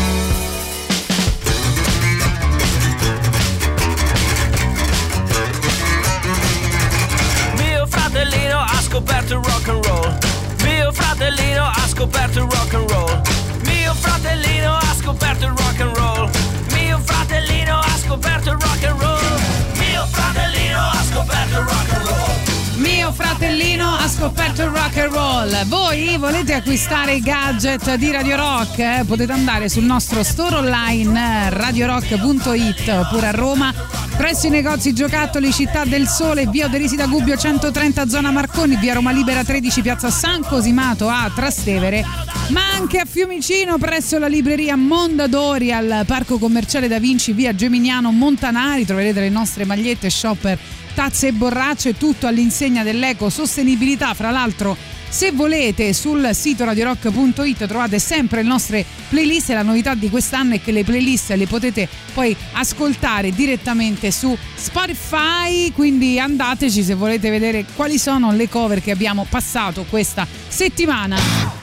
[8.17, 10.17] Fratellino ha scoperto il rock and roll.
[10.63, 13.21] Mio fratellino ha scoperto il rock and roll.
[13.65, 16.29] Mio fratellino ha scoperto il rock and roll.
[16.71, 19.39] Mio fratellino ha scoperto il rock and roll.
[19.77, 22.81] Mio fratellino ha scoperto il rock and roll.
[22.81, 25.67] Mio fratellino ha scoperto il rock and roll.
[25.67, 28.79] Voi volete acquistare i gadget di Radio Rock?
[28.79, 29.03] eh?
[29.05, 33.71] Potete andare sul nostro store online eh, radiorock.it oppure a Roma
[34.17, 38.95] presso i negozi giocattoli Città del Sole, via Derisi da Gubbio 130 zona Marconi, via
[38.95, 42.03] Roma Libera 13 piazza San Cosimato a Trastevere,
[42.49, 48.11] ma anche a Fiumicino presso la libreria Mondadori al Parco Commerciale Da Vinci via Geminiano
[48.11, 50.57] Montanari, troverete le nostre magliette shopper
[50.97, 54.15] tazze e borracce, tutto all'insegna dell'eco sostenibilità.
[54.15, 54.75] Fra l'altro,
[55.09, 60.55] se volete, sul sito radiorock.it trovate sempre le nostre playlist e la novità di quest'anno
[60.55, 67.29] è che le playlist le potete poi ascoltare direttamente su Spotify, quindi andateci se volete
[67.29, 71.56] vedere quali sono le cover che abbiamo passato questa settimana.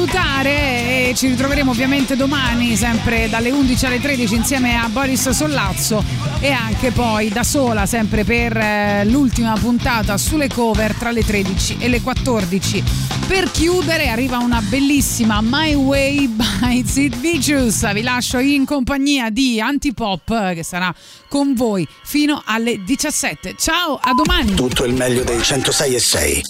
[0.00, 6.02] Salutare e ci ritroveremo ovviamente domani, sempre dalle 11 alle 13 insieme a Boris Sollazzo
[6.40, 11.76] e anche poi da sola, sempre per eh, l'ultima puntata sulle cover tra le 13
[11.78, 12.82] e le 14.
[13.26, 17.92] Per chiudere arriva una bellissima My Way by Sid Vicious.
[17.92, 20.92] Vi lascio in compagnia di Antipop che sarà
[21.28, 23.54] con voi fino alle 17.
[23.58, 24.54] Ciao, a domani!
[24.54, 26.42] Tutto il meglio dei 106 e 6.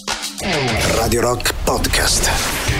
[0.95, 2.80] Radio Rock Podcast.